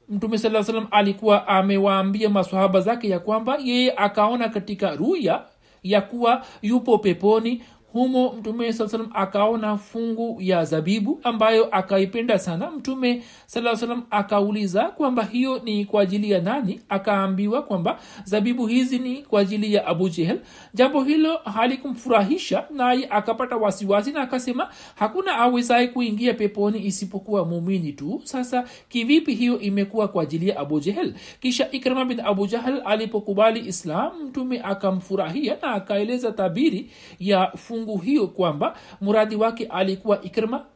mtume 0.08 0.38
saa 0.38 0.62
salam 0.64 0.86
alikuwa 0.90 1.48
amewaambia 1.48 2.28
masahaba 2.28 2.80
zake 2.80 3.08
ya 3.08 3.18
kwamba 3.18 3.58
yeye 3.64 3.92
akaona 3.96 4.48
katika 4.48 4.96
ruya 4.96 5.44
ya 5.82 6.00
kuwa 6.00 6.46
yupo 6.62 6.98
peponi 6.98 7.62
humo 7.92 8.32
mtume 8.38 8.72
saa 8.72 8.88
salam 8.88 9.08
akaona 9.14 9.76
fungu 9.78 10.36
ya 10.40 10.64
zabibu 10.64 11.20
ambayo 11.22 11.64
akaipenda 11.76 12.38
sana. 12.38 12.70
Mtume 12.70 13.22
saa 13.46 13.76
salam 13.76 14.02
akauliza 14.10 14.84
kwamba 14.84 15.24
hiyo 15.24 15.58
ni 15.64 15.84
kwa 15.84 16.02
ajili 16.02 16.30
ya 16.30 16.40
nani? 16.40 16.80
Akaambiwa 16.88 17.62
kwamba 17.62 17.98
zabibu 18.24 18.66
hizi 18.66 18.98
ni 18.98 19.22
kwa 19.22 19.40
ajili 19.40 19.74
ya 19.74 19.86
abu 19.86 20.08
jehel 20.08 20.40
jambo 20.74 21.04
hilo 21.04 21.36
halikumfurahisha 21.36 22.64
naye 22.70 23.06
akapata 23.10 23.56
wasiwasi 23.56 24.12
na 24.12 24.20
akasema 24.20 24.68
hakuna 24.94 25.36
awezaye 25.38 25.88
kuingia 25.88 26.34
peponi 26.34 26.86
isipokuwa 26.86 27.44
mumini 27.44 27.92
tu. 27.92 28.20
Sasa 28.24 28.64
kivipi 28.88 29.34
hiyo 29.34 29.58
imekuwa 29.60 30.08
kwa 30.08 30.22
ajili 30.22 30.48
ya 30.48 30.58
abu 30.60 30.80
jehel 30.80 31.14
kisha 31.40 31.70
ikrama 31.70 32.04
bin 32.04 32.20
abu 32.20 32.46
jahal 32.46 32.82
alipokubali 32.84 33.60
islam 33.60 34.12
mtume 34.28 34.60
akamfurahia 34.60 35.56
na 35.62 35.72
akaeleza 35.72 36.32
tabiri 36.32 36.90
ya 37.20 37.50
fungu 37.56 37.81
hiyo 37.86 38.26
kwamba 38.26 38.78
muradi 39.00 39.36
wake 39.36 39.66
alikuwa 39.66 40.22
ikrma 40.22 40.66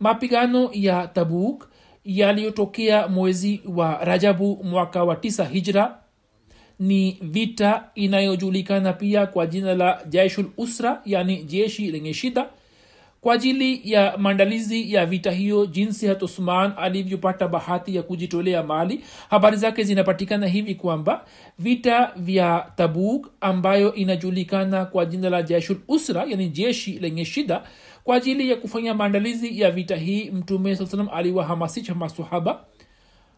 mapigano 0.00 0.70
ya 0.72 1.06
tabuk 1.06 1.68
yaliyotokea 2.04 3.08
mwezi 3.08 3.62
wa 3.76 4.04
rajabu 4.04 4.64
mwaka 4.64 5.04
wa 5.04 5.16
tisa 5.16 5.44
hijra 5.44 5.98
ni 6.78 7.18
vita 7.22 7.90
inayojulikana 7.94 8.92
pia 8.92 9.26
kwa 9.26 9.46
jina 9.46 9.74
la 9.74 10.04
jaishul 10.08 10.50
usra 10.56 11.02
yani 11.04 11.44
jeshi 11.44 11.90
lenye 11.90 12.14
shida 12.14 12.46
kwa 13.22 13.34
ajili 13.34 13.80
ya 13.92 14.18
maandalizi 14.18 14.92
ya 14.94 15.06
vita 15.06 15.30
hiyo 15.30 15.66
jinsi 15.66 16.06
hat 16.06 16.22
usman 16.22 16.72
alivyopata 16.76 17.48
bahati 17.48 17.96
ya 17.96 18.02
kujitolea 18.02 18.62
mali 18.62 19.04
habari 19.30 19.56
zake 19.56 19.84
zinapatikana 19.84 20.46
hivi 20.46 20.74
kwamba 20.74 21.24
vita 21.58 22.12
vya 22.16 22.72
tabuk 22.76 23.28
ambayo 23.40 23.94
inajulikana 23.94 24.84
kwa 24.84 25.06
jina 25.06 25.30
la 25.30 25.42
jaishul 25.42 25.76
usra 25.88 26.24
yani 26.24 26.48
jeshi 26.48 26.92
lenye 26.92 27.24
shida 27.24 27.62
kwa 28.04 28.16
ajili 28.16 28.50
ya 28.50 28.56
kufanya 28.56 28.94
maandalizi 28.94 29.60
ya 29.60 29.70
vita 29.70 29.96
hii 29.96 30.30
mtume 30.30 30.76
saa 30.76 30.86
salam 30.86 31.08
aliwahamasisha 31.12 31.94
masahaba 31.94 32.64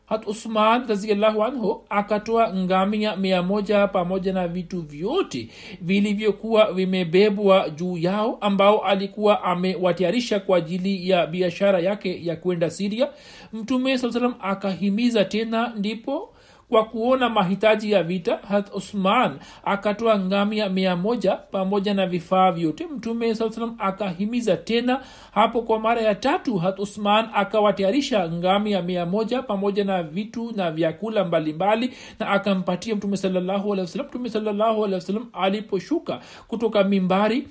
hat 0.07 0.27
usman 0.27 0.87
raziallahu 0.89 1.45
anhu 1.45 1.83
akatoa 1.89 2.55
ngamia 2.55 3.17
mia 3.17 3.43
moja 3.43 3.87
pamoja 3.89 4.33
na 4.33 4.49
vitu 4.49 4.81
vyote 4.83 5.49
vilivyokuwa 5.81 6.73
vimebebwa 6.73 7.71
juu 7.71 7.99
yao 7.99 8.39
ambao 8.41 8.85
alikuwa 8.85 9.43
amewatayarisha 9.45 10.41
kwa 10.41 10.59
ajili 10.59 11.09
ya 11.11 11.27
biashara 11.27 11.81
yake 11.81 12.25
ya 12.27 12.37
kwenda 12.37 12.71
siria 12.71 13.09
mtume 13.53 13.99
saa 13.99 14.13
salam 14.13 14.35
akahimiza 14.41 15.25
tena 15.25 15.73
ndipo 15.77 16.31
kwa 16.69 16.85
kuona 16.85 17.29
mahitaji 17.29 17.93
ya 17.93 18.03
vita 18.03 18.37
hat 18.49 18.75
usman 18.75 19.39
akatoa 19.65 20.19
ngamia 20.19 20.69
mia 20.69 20.97
moja 20.97 21.37
pamoja 21.37 21.95
na 21.95 22.07
vifaa 22.07 22.53
vyote. 22.53 22.87
Mtume 22.87 23.35
saa 23.35 23.51
akahimiza 23.79 24.57
tena 24.57 25.01
hapo 25.33 25.63
kwa 25.63 25.81
mara 25.81 26.01
ya 26.01 26.15
tatu 26.15 26.59
hat 26.59 26.79
usman 26.79 27.29
akawatayarisha 27.35 28.29
ngamia 28.29 28.83
mia 28.83 29.07
moja 29.07 29.43
pamoja 29.43 29.85
na 29.85 30.03
vitu 30.03 30.53
na 30.57 30.71
vyakula 30.71 31.25
mbalimbali 31.25 31.95
na 32.21 32.29
akampatia 32.29 32.97
mtume 32.97 33.17
salallahu 33.17 33.73
alehi 33.73 33.99
mtume 34.03 34.31
salallahu 34.31 34.87
aliposhuka 35.33 36.21
kutoka 36.49 36.85
mimbari 36.85 37.49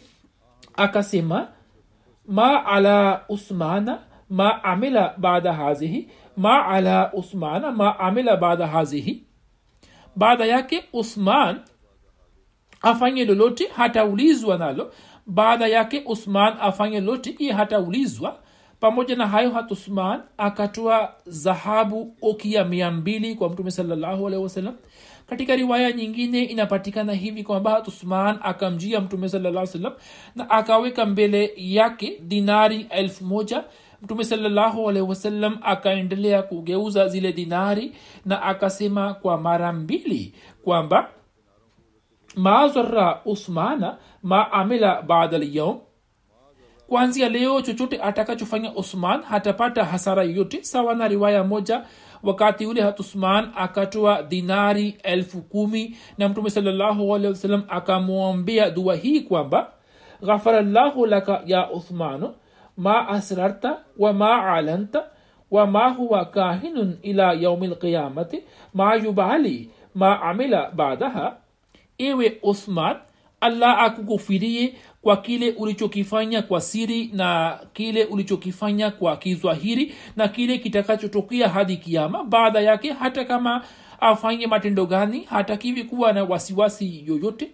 akasema 0.76 1.48
ma 2.28 2.66
ala 2.66 3.22
usmana 3.30 4.00
ma 4.30 4.64
amila 4.64 5.14
baada 5.18 5.54
hazihi 5.54 6.10
ma 6.38 6.66
ala 6.68 7.14
uthmana 7.14 7.72
ma 7.72 8.00
amila 8.00 8.38
baada 8.38 8.68
hazihi. 8.68 9.24
Baada 10.16 10.46
yake 10.46 10.84
usman 10.94 11.60
afanye 12.82 13.26
lolote 13.26 13.68
hataulizwa 13.68 14.58
nalo. 14.58 14.92
Baada 15.26 15.68
yake 15.68 16.04
usman 16.06 16.54
afanye 16.62 17.00
lolote 17.00 17.36
iye 17.40 17.52
hataulizwa. 17.54 18.40
Pamoja 18.80 19.16
na 19.16 19.28
hayo 19.28 19.52
hat 19.52 19.72
uthman 19.72 20.22
akatoa 20.38 21.14
dhahabu 21.28 22.16
okia 22.22 22.66
mia 22.66 22.92
mbili 22.92 23.36
kwa 23.36 23.50
mtume 23.50 23.72
salallahu 23.72 24.28
alehi 24.28 24.44
wasallam. 24.44 24.76
Katika 25.30 25.56
riwaya 25.56 25.92
nyingine 25.92 26.44
inapatikana 26.44 27.14
hivi 27.14 27.44
kwamba 27.44 27.72
hat 27.72 27.88
usman 27.88 28.40
akamjia 28.42 29.02
mtume 29.02 29.30
salaa 29.30 29.66
salam 29.66 29.94
na 30.36 30.50
akaweka 30.50 31.06
mbele 31.06 31.54
yake 31.58 32.20
dinari 32.22 32.88
elfu 32.90 33.26
moja 33.26 33.64
mtume 34.04 34.24
salllahu 34.24 34.90
alehi 34.90 35.06
wasallam 35.10 35.58
akaendelea 35.62 36.44
kugeuza 36.44 37.08
zile 37.08 37.34
dinari 37.34 37.94
na 38.26 38.42
akasema 38.42 39.14
kwa 39.14 39.38
mara 39.38 39.74
mbili 39.74 40.34
kwamba 40.64 41.10
mazara 42.36 43.22
usmana 43.26 43.98
ma 44.24 44.52
amila 44.52 45.02
bada 45.02 45.38
lyaum 45.38 45.80
kwanzia 46.88 47.30
leo 47.30 47.62
chochote 47.62 48.02
atakachofanya 48.02 48.76
usman 48.76 49.22
hatapata 49.22 49.86
hasara 49.86 50.24
yoyote 50.24 50.64
sawa 50.64 50.96
na 50.96 51.08
riwaya 51.08 51.44
moja 51.44 51.86
wakati 52.24 52.66
ule 52.66 52.82
hat 52.82 53.00
usman 53.00 53.52
akatoa 53.56 54.24
dinari 54.24 54.98
elfu 55.04 55.42
kumi 55.42 55.98
na 56.18 56.30
mtume 56.30 56.50
wasallam 56.50 57.64
akamwombea 57.68 58.70
dua 58.70 58.96
hii 58.96 59.22
kwamba 59.22 59.72
ghafara 60.26 60.62
llahu 60.62 61.06
laka 61.06 61.42
ya 61.46 61.72
uthmanu 61.72 62.34
ma 62.78 63.08
asrarta 63.08 63.78
wama 63.98 64.54
alanta 64.54 65.04
wa 65.52 65.68
ma 65.68 65.90
huwa 65.90 66.26
kahinun 66.26 66.98
ila 67.02 67.34
yaumi 67.34 67.68
lqiyamati 67.68 68.44
ma 68.74 68.96
yubali 68.96 69.70
ma 69.96 70.22
amila 70.22 70.72
baadaha 70.72 71.38
ewe 71.98 72.38
uthman 72.44 72.98
allah 73.42 73.80
akukufirie 73.84 74.74
kwa 75.02 75.18
kile 75.18 75.52
ulichokifanya 75.52 76.42
kwa 76.42 76.62
siri 76.62 77.10
na 77.14 77.60
kile 77.74 78.06
ulichokifanya 78.06 78.92
kwa 78.92 79.18
kizwahiri 79.18 79.96
na 80.16 80.28
kile 80.28 80.58
kitakachotokea 80.58 81.50
hadi 81.50 81.78
kiama 81.78 82.24
baada 82.24 82.60
yake 82.62 82.92
hata 82.94 83.26
kama 83.26 83.64
afanye 84.00 84.48
matendo 84.48 84.86
gani 84.86 85.22
hatakiwi 85.24 85.84
kuwa 85.84 86.14
na 86.14 86.24
wasiwasi 86.24 87.04
yoyote 87.08 87.52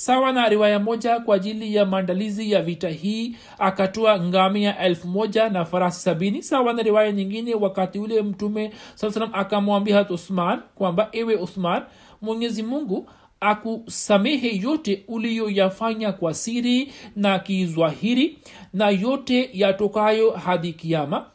sawa 0.00 0.32
na 0.32 0.48
riwaya 0.48 0.78
moja 0.78 1.20
kwa 1.20 1.36
ajili 1.36 1.74
ya 1.74 1.86
maandalizi 1.86 2.52
ya 2.52 2.62
vita 2.62 2.88
hii 2.88 3.36
akatoa 3.58 4.20
ngamia 4.20 4.78
elfu 4.78 5.08
moja 5.08 5.48
na 5.48 5.64
farasi 5.64 6.00
sabini. 6.00 6.42
Sawa 6.42 6.72
na 6.72 6.82
riwaya 6.82 7.12
nyingine 7.12 7.54
wakati 7.54 7.98
ule 7.98 8.22
mtume 8.22 8.72
saa 8.94 9.10
salam 9.10 9.30
akamwambia 9.32 9.96
hat 9.96 10.10
usman 10.10 10.60
kwamba 10.74 11.08
ewe 11.12 11.36
usman 11.36 11.82
mwenyezi 12.22 12.62
mungu 12.62 13.08
akusamehe 13.40 14.56
yote 14.56 15.04
uliyoyafanya 15.08 16.12
kwa 16.12 16.34
siri 16.34 16.92
na 17.16 17.38
kizwahiri 17.38 18.38
na 18.72 18.90
yote 18.90 19.50
yatokayo 19.52 20.30
hadi 20.30 20.72
kiama 20.72 21.26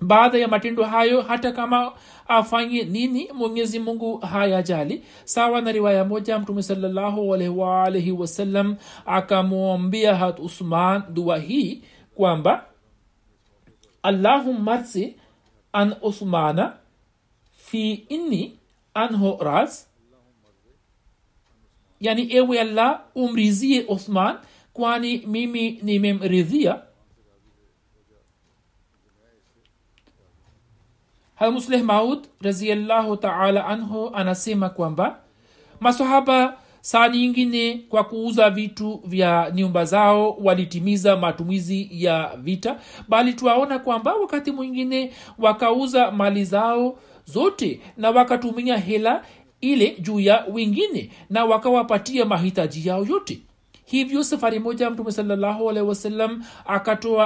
baada 0.00 0.38
ya 0.38 0.48
matendo 0.48 0.84
hayo 0.84 1.22
hata 1.22 1.52
kama 1.52 1.92
afanye 2.28 2.82
nini 2.82 3.28
mwenyezi 3.32 3.78
mungu 3.78 4.18
hayajali. 4.18 5.04
Sawa 5.24 5.60
na 5.60 5.72
riwaya 5.72 6.04
moja 6.04 6.38
mtume 6.38 6.62
waalaihi 7.56 8.12
wasallam 8.12 8.76
akamwombia 9.06 10.14
hat 10.14 10.38
usman 10.38 11.02
dua 11.14 11.38
hii 11.38 11.82
kwamba 12.14 12.64
allahumma 14.02 14.76
rsi 14.76 15.16
an 15.72 15.94
uthmana 16.02 16.76
fi 17.52 17.92
inni 17.92 18.58
anhu 18.94 19.36
raz 19.40 19.84
yani 22.00 22.34
ewe 22.36 22.60
allah 22.60 23.00
umrizie 23.14 23.84
uthman 23.88 24.36
kwani 24.72 25.18
mimi 25.26 25.78
nimemridhia 25.82 26.82
hamusleh 31.40 31.82
maud 31.82 32.18
raziallahu 32.42 33.16
taala 33.16 33.66
anhu 33.66 34.10
anasema 34.14 34.68
kwamba 34.68 35.18
masahaba 35.80 36.56
saa 36.80 37.08
nyingine 37.08 37.80
kwa 37.88 38.04
kuuza 38.04 38.50
vitu 38.50 39.00
vya 39.04 39.52
nyumba 39.54 39.84
zao 39.84 40.30
walitimiza 40.42 41.16
matumizi 41.16 41.88
ya 41.92 42.30
vita 42.36 42.76
bali 43.08 43.32
twaona 43.34 43.78
kwamba 43.78 44.14
wakati 44.14 44.50
mwingine 44.52 45.12
wakauza 45.38 46.10
mali 46.10 46.44
zao 46.44 46.98
zote 47.24 47.80
na 47.96 48.10
wakatumia 48.10 48.76
hela 48.76 49.24
ile 49.60 49.96
juu 50.00 50.20
ya 50.20 50.44
wengine 50.52 51.10
na 51.30 51.44
wakawapatia 51.44 52.24
mahitaji 52.24 52.88
yao 52.88 53.04
yote 53.04 53.40
hivyo 53.90 54.24
safari 54.24 54.58
moja 54.58 54.90
mtume 54.90 55.12
salallahu 55.12 55.70
alehi 55.70 55.86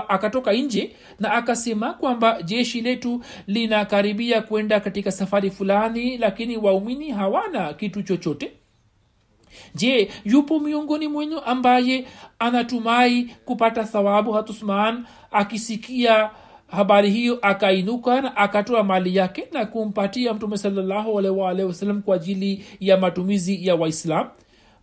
akatoka 0.09 0.53
nje 0.53 0.96
na 1.20 1.33
akasema 1.33 1.92
kwamba 1.92 2.42
jeshi 2.42 2.81
letu 2.81 3.20
linakaribia 3.46 4.42
kwenda 4.42 4.81
katika 4.81 5.12
safari 5.12 5.50
fulani 5.50 6.18
lakini 6.18 6.57
waumini 6.57 7.11
hawana 7.11 7.72
kitu 7.72 8.03
chochote. 8.03 8.53
Je 9.74 10.11
yupo 10.24 10.61
miongoni 10.61 11.09
mwenu 11.09 11.40
ambaye 11.40 12.07
anatumai 12.38 13.31
kupata 13.44 13.85
thawabu 13.85 14.33
hatusman 14.33 15.07
akisikia 15.31 16.31
habari 16.68 17.11
hiyo 17.11 17.38
akainuka 17.42 18.20
na 18.20 18.37
akatoa 18.37 18.83
mali 18.85 19.16
yake 19.16 19.48
na 19.53 19.66
kumpatia 19.66 20.35
mtume 20.35 20.57
wasallam 21.68 22.03
kwa 22.03 22.16
ajili 22.16 22.64
ya 22.81 22.96
matumizi 22.96 23.66
ya 23.66 23.74
waislam 23.74 24.29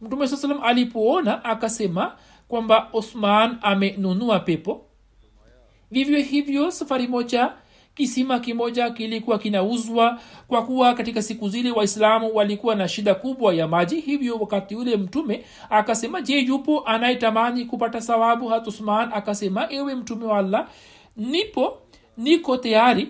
mtume 0.01 0.27
saa 0.27 0.37
salam 0.37 0.63
alipoona 0.63 1.43
akasema 1.43 2.15
kwamba 2.47 2.89
osman 2.93 3.57
amenunua 3.61 4.39
pepo. 4.39 4.85
Vivyo 5.91 6.19
hivyo 6.19 6.71
safari 6.71 7.07
moja 7.07 7.53
kisima 7.95 8.39
kimoja 8.39 8.89
kilikuwa 8.89 9.39
kinauzwa 9.39 10.19
kwa 10.47 10.65
kuwa 10.65 10.93
katika 10.93 11.21
siku 11.21 11.49
zile 11.49 11.71
waislamu 11.71 12.35
walikuwa 12.35 12.75
na 12.75 12.87
shida 12.87 13.15
kubwa 13.15 13.53
ya 13.53 13.67
maji. 13.67 13.99
Hivyo 13.99 14.35
wakati 14.37 14.75
ule 14.75 14.97
mtume 14.97 15.45
akasema 15.69 16.21
je 16.21 16.39
yupo 16.39 16.79
anayetamani 16.85 17.65
kupata 17.65 18.01
sawabu 18.01 18.47
hat 18.47 18.67
usman 18.67 19.09
akasema 19.13 19.67
ewe 19.71 19.95
mtume 19.95 20.25
wa 20.25 20.37
allah 20.37 20.67
nipo 21.17 21.77
niko 22.17 22.57
tayari. 22.57 23.09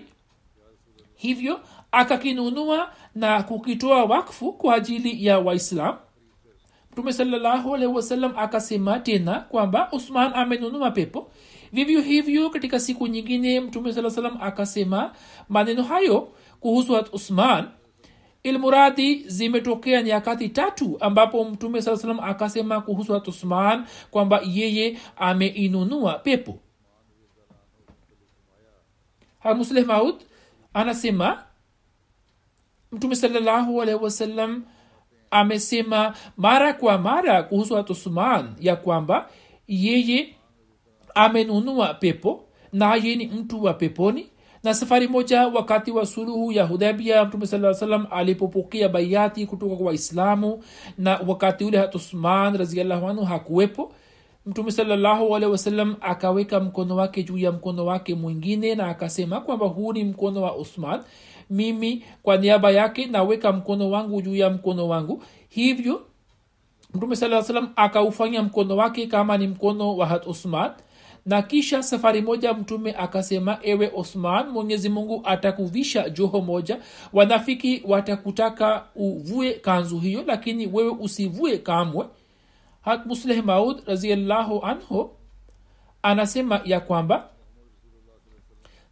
Hivyo 1.14 1.60
akakinunua 1.92 2.90
na 3.14 3.42
kukitoa 3.42 4.04
wakfu 4.04 4.52
kwa 4.52 4.74
ajili 4.74 5.26
ya 5.26 5.38
waislam 5.38 5.96
mtume 6.92 7.12
salallahu 7.12 7.70
wasallam 7.70 8.32
akasema 8.38 8.98
tena 9.00 9.40
kwamba 9.40 9.88
usman 9.92 10.32
amenunua 10.34 10.90
pepo. 10.90 11.30
Vivyo 11.72 12.00
hivyo 12.00 12.50
katika 12.50 12.80
siku 12.80 13.06
nyingine 13.06 13.60
mtume 13.60 13.92
saa 13.92 14.10
salam 14.10 14.38
akasema 14.40 15.12
maneno 15.48 15.82
hayo 15.82 16.32
kuhusu 16.60 16.94
hat 16.94 17.14
usman 17.14 17.68
ilmuradi 18.42 19.14
zimetokea 19.28 20.02
nyakati 20.02 20.48
tatu 20.48 20.96
ambapo 21.00 21.44
mtume 21.44 21.82
saa 21.82 21.96
salam 21.96 22.20
akasema 22.20 22.80
kuhusu 22.80 23.12
hat 23.12 23.28
usman 23.28 23.86
kwamba 24.10 24.40
yeye 24.46 24.98
ameinunua 25.16 26.14
pepo. 26.18 26.58
Hamusleh 29.38 29.86
maud 29.86 30.14
anasema 30.74 31.42
mtume 32.92 33.16
salallahu 33.16 33.82
alaihi 33.82 34.04
wasallam 34.04 34.64
amesema 35.32 36.14
mara 36.36 36.72
kwa 36.72 36.98
mara 36.98 37.42
kuhusu 37.42 37.76
atusman 37.78 38.54
ya 38.60 38.76
kwamba 38.76 39.28
yeye 39.68 40.34
amenunua 41.14 41.94
pepo 41.94 42.44
naye 42.72 43.16
ni 43.16 43.26
mtu 43.26 43.64
wa 43.64 43.74
peponi. 43.74 44.28
Na 44.64 44.74
safari 44.74 45.08
moja 45.08 45.48
wakati 45.48 45.90
wa 45.90 46.06
suluhu 46.06 46.52
ya 46.52 46.64
hudhabia 46.64 47.24
mtume 47.24 47.46
saa 47.46 47.74
salam 47.74 48.06
alipopokea 48.10 48.88
baiati 48.88 49.46
kutoka 49.46 49.76
kwa 49.76 49.86
waislamu 49.86 50.64
na 50.98 51.20
wakati 51.26 51.64
ule 51.64 51.78
hatusman 51.78 52.56
raziallahu 52.56 53.24
hakuwepo 53.24 53.92
mtume 54.46 54.70
salallahu 54.72 55.30
wasalam 55.30 55.96
akaweka 56.00 56.60
mkono 56.60 56.96
wake 56.96 57.22
juu 57.22 57.38
ya 57.38 57.52
mkono 57.52 57.86
wake 57.86 58.14
mwingine 58.14 58.74
na 58.74 58.86
akasema 58.86 59.40
kwamba 59.40 59.66
huu 59.66 59.92
ni 59.92 60.04
mkono 60.04 60.42
wa 60.42 60.56
usman 60.56 61.02
mimi 61.50 62.04
kwa 62.22 62.36
niaba 62.36 62.70
yake 62.70 63.06
naweka 63.06 63.52
mkono 63.52 63.90
wangu 63.90 64.22
juu 64.22 64.36
ya 64.36 64.50
mkono 64.50 64.88
wangu. 64.88 65.22
Hivyo 65.48 66.02
mtume 66.94 67.16
saa 67.16 67.42
salam 67.42 67.68
akaufanya 67.76 68.42
mkono 68.42 68.76
wake 68.76 69.06
kama 69.06 69.38
ni 69.38 69.46
mkono 69.46 69.96
wa 69.96 70.06
hat 70.06 70.26
usman. 70.26 70.70
Na 71.26 71.42
kisha 71.42 71.82
safari 71.82 72.22
moja 72.22 72.54
mtume 72.54 72.92
akasema 72.98 73.58
ewe 73.62 73.90
osman 73.94 74.48
mwenyezi 74.48 74.88
mungu 74.88 75.20
atakuvisha 75.24 76.10
joho 76.10 76.40
moja. 76.40 76.78
Wanafiki 77.12 77.82
watakutaka 77.86 78.84
uvue 78.96 79.52
kanzu 79.52 79.98
hiyo 79.98 80.24
lakini 80.26 80.66
wewe 80.66 80.96
usivue 81.00 81.58
kamwe. 81.58 82.06
Hat 82.80 83.06
musleh 83.06 83.44
maud 83.44 83.82
raziallahu 83.86 84.60
anhu 84.62 85.10
anasema 86.02 86.60
ya 86.64 86.80
kwamba 86.80 87.28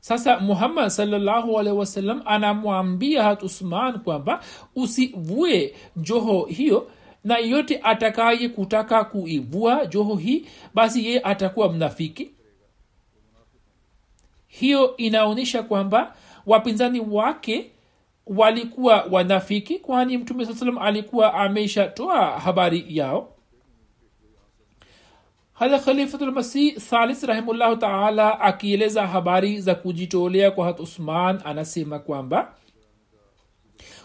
sasa 0.01 0.41
muhammad 0.41 0.89
salllahu 0.89 1.59
alehi 1.59 1.77
wasallam 1.77 2.23
anamwambia 2.25 3.23
hat 3.25 3.43
usman 3.43 3.99
kwamba 3.99 4.41
usivue 4.77 5.75
joho 5.97 6.45
hiyo 6.45 6.91
na 7.25 7.39
yote 7.39 7.81
atakaye 7.83 8.49
kutaka 8.49 9.05
kuivua 9.05 9.87
joho 9.87 10.17
hii 10.17 10.47
basi 10.75 11.07
yeye 11.07 11.21
atakuwa 11.21 11.73
mnafiki. 11.73 12.31
Hiyo 14.47 14.97
inaonyesha 14.97 15.63
kwamba 15.63 16.15
wapinzani 16.47 17.01
wake 17.01 17.71
walikuwa 18.27 19.07
wanafiki 19.11 19.79
kwani 19.79 20.19
mtume 20.19 20.47
saa 20.47 20.55
salam 20.55 20.79
alikuwa 20.79 21.35
ameshatoa 21.35 22.27
habari 22.41 22.85
yao 22.89 23.33
hada 25.61 25.79
khalifatulmasih 25.79 26.77
thalis 26.90 27.23
rahimullahu 27.23 27.77
taala 27.77 28.40
akieleza 28.40 29.07
habari 29.07 29.61
za 29.61 29.75
kujitolea 29.75 30.51
kwa 30.51 30.66
hat 30.66 30.81
usman 30.81 31.40
anasema 31.44 31.99
kwamba 31.99 32.49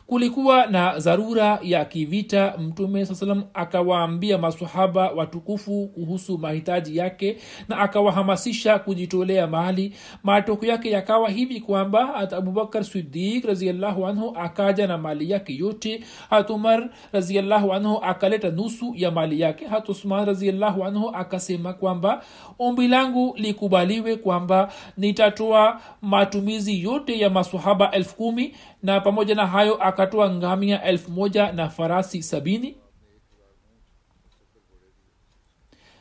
kulikuwa 0.08 0.65
na 0.65 1.00
dharura 1.00 1.60
ya 1.63 1.86
kivita. 1.86 2.54
Mtume 2.58 3.06
saa 3.06 3.36
akawaambia 3.54 4.38
masahaba 4.38 5.12
watukufu 5.12 5.88
kuhusu 5.88 6.38
mahitaji 6.38 6.98
yake 6.98 7.38
na 7.70 7.78
akawahamasisha 7.78 8.80
kujitolea 8.80 9.48
mali 9.48 9.94
matokeo 10.24 10.70
yake 10.70 10.89
yakawa 10.91 11.30
hivi 11.30 11.60
kwamba 11.62 12.06
hat 12.08 12.34
abubakar 12.34 12.84
sidik 12.84 13.46
raziallahu 13.46 14.08
anhu 14.08 14.34
akaja 14.38 14.88
na 14.88 14.98
mali 14.98 15.32
yake 15.32 15.56
yote. 15.56 16.04
Hat 16.30 16.50
umar 16.50 16.89
raziallahu 17.12 17.74
anhu 17.74 17.98
akaleta 18.04 18.50
nusu 18.50 18.94
ya 18.96 19.12
mali 19.12 19.39
yake. 19.41 19.65
Hat 19.68 19.89
usman 19.89 20.26
raziallahu 20.26 20.84
anhu 20.86 21.10
akasema 21.10 21.74
kwamba 21.74 22.24
ombi 22.60 22.88
langu 22.88 23.34
likubaliwe 23.38 24.15
kwamba 24.15 24.72
nitatoa 24.98 25.82
matumizi 26.02 26.84
yote 26.84 27.20
ya 27.20 27.30
masahaba 27.30 27.91
elfu 27.91 28.15
kumi 28.15 28.54
na 28.84 29.00
pamoja 29.02 29.36
na 29.36 29.48
hayo 29.48 29.84
akatoa 29.96 30.30
ngamia 30.32 30.84
elfu 30.84 31.12
moja 31.12 31.52
na 31.52 31.70
farasi 31.70 32.24
sabini. 32.24 32.76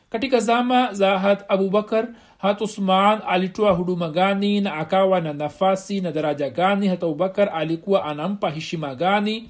Katika 0.09 0.39
zama 0.39 0.93
za 0.93 1.19
hat 1.19 1.45
abubakar 1.47 2.07
hat 2.37 2.61
usman 2.61 3.21
alitoa 3.27 3.71
huduma 3.71 4.09
gani 4.09 4.61
na 4.61 4.73
akawa 4.73 5.21
na 5.21 5.33
nafasi 5.33 6.01
na 6.01 6.11
daraja 6.11 6.49
gani? 6.49 6.87
Hat 6.87 7.03
abubakar 7.03 7.49
alikuwa 7.53 8.05
anampa 8.05 8.49
heshima 8.49 8.95
gani? 8.95 9.49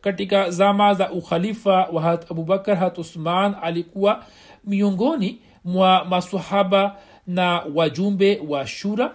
Katika 0.00 0.50
zama 0.50 0.94
za 0.94 1.10
ukhalifa 1.12 1.84
wa 1.92 2.02
hat 2.02 2.30
abubakar 2.30 2.76
hat 2.76 2.98
usman 2.98 3.54
alikuwa 3.62 4.24
miongoni 4.64 5.40
mwa 5.64 6.04
masahaba 6.04 6.96
na 7.26 7.62
wajumbe 7.74 8.42
wa 8.48 8.66
shura 8.66 9.14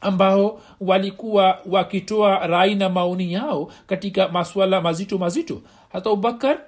ambao 0.00 0.60
walikuwa 0.80 1.58
wakitoa 1.66 2.46
rai 2.46 2.74
na 2.74 2.88
maoni 2.88 3.32
yao 3.32 3.72
katika 3.86 4.28
maswala 4.28 4.80
mazito 4.80 5.18
mazito. 5.18 5.60
Hata 5.92 6.10
abubakar 6.10 6.58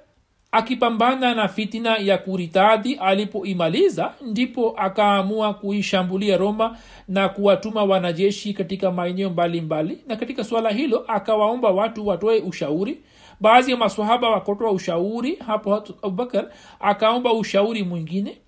akipambana 0.52 1.34
na 1.34 1.48
fitina 1.48 1.96
ya 1.96 2.18
kuritadhi 2.18 2.94
alipoimaliza 2.94 4.12
ndipo 4.20 4.74
akaamua 4.76 5.54
kuishambulia 5.54 6.36
roma 6.36 6.78
na 7.08 7.28
kuwatuma 7.28 7.84
wanajeshi 7.84 8.54
katika 8.54 8.90
maeneo 8.90 9.30
mbalimbali. 9.30 9.98
Na 10.06 10.16
katika 10.16 10.44
swala 10.44 10.70
hilo 10.70 11.04
akawaomba 11.08 11.68
watu 11.70 12.06
watoe 12.06 12.40
ushauri. 12.40 13.00
Baadhi 13.40 13.70
ya 13.70 13.76
maswahaba 13.76 14.30
wakotoa 14.30 14.70
ushauri 14.70 15.34
hapo 15.46 15.74
hat 15.74 15.90
abubakar 16.02 16.46
akaomba 16.80 17.32
ushauri 17.32 17.82
mwingine. 17.82 18.38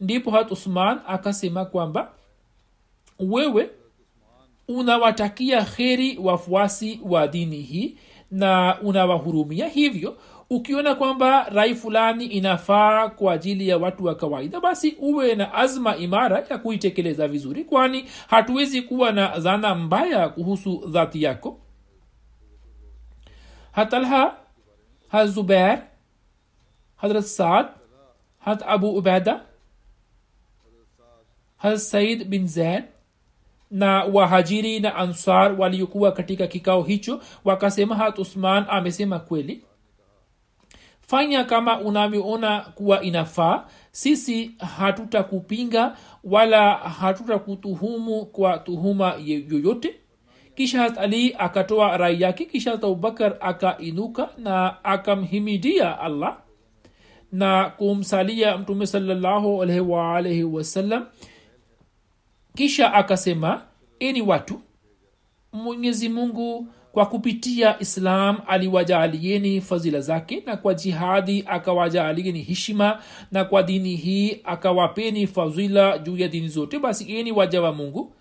Ndipo 0.00 0.30
hat 0.30 0.50
usman 0.52 0.98
akasema 1.08 1.64
kwamba 1.64 2.08
wewe 3.18 3.70
unawatakia 4.68 5.64
kheri 5.64 6.18
wafuasi 6.18 7.00
wa 7.04 7.28
dini 7.28 7.56
hii 7.60 7.96
na 8.30 8.78
unawahurumia 8.82 9.68
hivyo 9.68 10.16
ukiona 10.50 10.94
kwamba 10.94 11.44
rai 11.48 11.74
fulani 11.74 12.24
inafaa 12.26 13.08
kwa 13.08 13.32
ajili 13.32 13.68
ya 13.68 13.78
watu 13.78 14.04
wa 14.04 14.14
kawaida 14.14 14.60
basi 14.60 14.96
uwe 15.00 15.34
na 15.34 15.54
azma 15.54 15.96
imara 15.96 16.44
ya 16.50 16.58
kuitekeleza 16.58 17.28
vizuri 17.28 17.64
kwani 17.64 18.04
hatuwezi 18.26 18.82
kuwa 18.82 19.12
na 19.12 19.38
dhana 19.38 19.74
mbaya 19.74 20.28
kuhusu 20.28 20.82
dhati 20.86 21.22
yako. 21.22 21.58
Hatalha 23.72 24.36
hazubair 25.08 25.82
hadrat 26.96 27.24
saad 27.24 27.66
had 28.38 28.64
abu 28.66 28.96
ubeda 28.96 29.40
had 31.56 31.76
said 31.76 32.24
bin 32.28 32.46
zaid 32.48 32.84
na 33.72 34.04
wahajiri 34.04 34.80
na 34.80 34.94
ansar 34.94 35.60
waliokuwa 35.60 36.12
katika 36.12 36.46
kikao 36.46 36.82
hicho 36.82 37.20
wakasema 37.44 37.94
hat 37.96 38.18
usman 38.18 38.64
amesema 38.68 39.18
kweli. 39.18 39.64
Fanya 41.00 41.44
kama 41.44 41.80
unavyoona 41.80 42.60
kuwa 42.60 43.02
inafaa. 43.02 43.64
Sisi 43.90 44.50
hatutakupinga 44.78 45.96
wala 46.24 46.74
hatutakutuhumu 46.74 48.26
kwa 48.26 48.58
tuhuma 48.58 49.14
yoyote. 49.24 49.94
Kisha 50.54 50.80
hat 50.82 50.98
ali 50.98 51.34
akatoa 51.38 51.96
rai 51.96 52.20
yake 52.20 52.44
kisha 52.44 52.70
hat 52.70 52.84
abubakar 52.84 53.36
akainuka 53.40 54.28
na 54.38 54.84
akamhimidia 54.84 56.00
allah 56.00 56.36
na 57.32 57.70
kumsalia 57.70 58.58
mtume 58.58 58.86
salllahu 58.86 59.62
alaihi 59.62 59.80
waalaihi 59.80 60.44
wasallam 60.44 61.06
kisha 62.56 62.94
akasema 62.94 63.62
eni 63.98 64.22
watu 64.22 64.60
mwenyezi 65.52 66.08
mungu 66.08 66.66
kwa 66.92 67.06
kupitia 67.06 67.80
islam 67.80 68.38
aliwajaalieni 68.46 69.60
fadhila 69.60 70.00
zake 70.00 70.42
na 70.46 70.56
kwa 70.56 70.74
jihadi 70.74 71.44
akawajaalieni 71.46 72.42
hishima 72.42 73.02
na 73.30 73.44
kwa 73.44 73.62
dini 73.62 73.96
hii 73.96 74.40
akawapeni 74.44 75.26
fadhila 75.26 75.98
juu 75.98 76.16
ya 76.16 76.28
dini 76.28 76.48
zote 76.48 76.78
basi 76.78 77.12
eni 77.16 77.32
waja 77.32 77.62
wa 77.62 77.72
mungu 77.72 78.14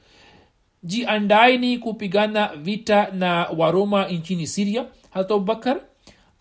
jiandaeni 0.83 1.77
kupigana 1.77 2.47
vita 2.55 3.11
na 3.11 3.47
waroma 3.57 4.07
nchini 4.07 4.47
siria 4.47 4.85
hata 5.09 5.33
abubakar 5.33 5.81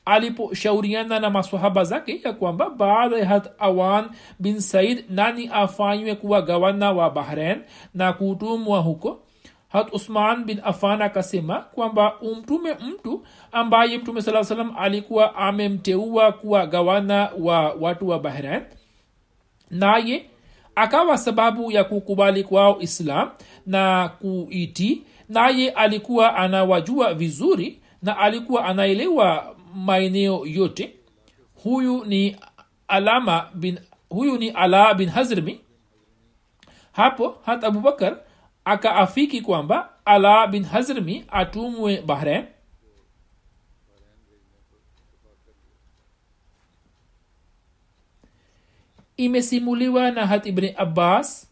aliposhauriana 0.05 1.21
na 1.21 1.31
masahaba 1.31 1.85
zake 1.85 2.21
ya 2.25 2.33
kwamba 2.33 2.71
baada 2.71 3.19
ya 3.19 3.27
hat 3.27 3.51
awan 3.59 4.11
bin 4.39 4.61
said 4.61 5.05
nani 5.11 5.49
afanywe 5.53 6.15
kuwa 6.15 6.43
gavana 6.43 6.93
wa 6.93 7.11
bahrain 7.11 7.63
na 7.95 8.13
kutumwa 8.13 8.79
huko? 8.81 9.21
Hat 9.69 9.93
usman 9.93 10.45
bin 10.45 10.61
afan 10.65 11.03
akasema 11.03 11.61
kwamba 11.61 12.21
umtume 12.21 12.75
mtu 12.75 13.25
ambaye 13.53 13.99
mtume 13.99 14.23
saa 14.23 14.45
salam 14.45 14.73
alikuwa 14.79 15.35
amemteua 15.37 16.33
kuwa 16.33 16.67
gavana 16.67 17.31
wa 17.41 17.73
watu 17.81 18.09
wa 18.09 18.19
bahrain. 18.19 18.63
Naye 19.71 20.27
akawa 20.75 21.19
sababu 21.19 21.73
ya 21.73 21.85
kukubali 21.85 22.45
kwao 22.45 22.81
islam 22.81 23.31
na 23.67 24.09
kuiti 24.09 25.03
naye 25.29 25.71
alikuwa 25.71 26.37
anawajua 26.37 27.15
vizuri 27.15 27.81
na 28.03 28.19
alikuwa 28.19 28.65
anaelewa 28.65 29.55
maeneo 29.75 30.47
yote. 30.47 30.95
Huyu 31.63 32.05
ni 32.05 32.37
alama 32.89 33.51
bin 33.55 33.79
huyu 34.09 34.39
ni 34.39 34.51
ala 34.51 34.95
bin 34.95 35.09
hazrmi. 35.09 35.61
Hapo 36.93 37.39
hata 37.45 37.67
abubakar 37.67 38.17
akaafiki 38.65 39.41
kwamba 39.41 39.91
ala 40.05 40.47
bin 40.47 40.65
hazrmi 40.65 41.25
atumwe 41.29 42.01
bahrain. 42.03 42.45
Imesimuliwa 49.17 50.11
na 50.11 50.27
hat 50.27 50.47
ibni 50.47 50.75
abbas 50.77 51.47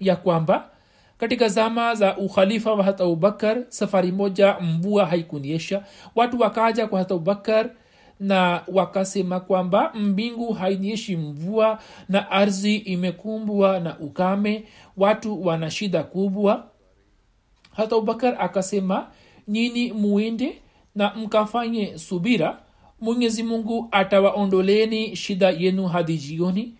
ya 0.00 0.16
kwamba 0.16 0.70
katika 1.18 1.48
zama 1.48 1.94
za 1.94 2.16
ukhalifa 2.16 2.72
wa 2.74 2.84
hata 2.84 3.04
abubakar 3.04 3.64
safari 3.68 4.12
moja 4.12 4.56
mvua 4.60 5.06
haikunyesha 5.06 5.82
watu 6.14 6.40
wakaja 6.40 6.86
kwa 6.86 6.98
hata 6.98 7.14
abubakar 7.14 7.70
na 8.20 8.62
wakasema 8.68 9.40
kwamba 9.40 9.92
mbingu 9.94 10.52
hainyeshi 10.52 11.16
mvua 11.16 11.78
na 12.08 12.30
ardhi 12.30 12.76
imekumbwa 12.76 13.80
na 13.80 13.98
ukame. 13.98 14.64
Watu 14.96 15.46
wana 15.46 15.70
shida 15.70 16.02
kubwa. 16.02 16.64
Hata 17.76 17.96
abubakar 17.96 18.36
akasema 18.40 19.06
nyini 19.48 19.92
muende 19.92 20.62
na 20.94 21.14
mkafanye 21.14 21.98
subira. 21.98 22.58
Mwenyezi 23.00 23.42
mungu 23.42 23.88
atawaondoleni 23.90 25.16
shida 25.16 25.50
yenu 25.50 25.86
hadi 25.86 26.16
jioni. 26.18 26.74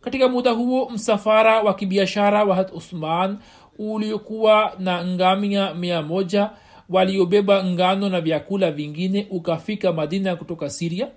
Katika 0.00 0.28
muda 0.28 0.50
huo 0.50 0.90
msafara 0.90 1.62
wa 1.62 1.74
kibiashara 1.74 2.44
wa 2.44 2.56
hat 2.56 2.72
usman 2.72 3.38
uliokuwa 3.78 4.72
na 4.78 5.04
ngamia 5.06 5.74
mia 5.74 6.02
moja 6.02 6.50
waliobeba 6.88 7.64
ngano 7.64 8.08
na 8.08 8.20
vyakula 8.20 8.70
vingine 8.72 9.26
ukafika 9.30 9.92
madina 9.92 10.36
kutoka 10.36 10.70
siria 10.70 11.08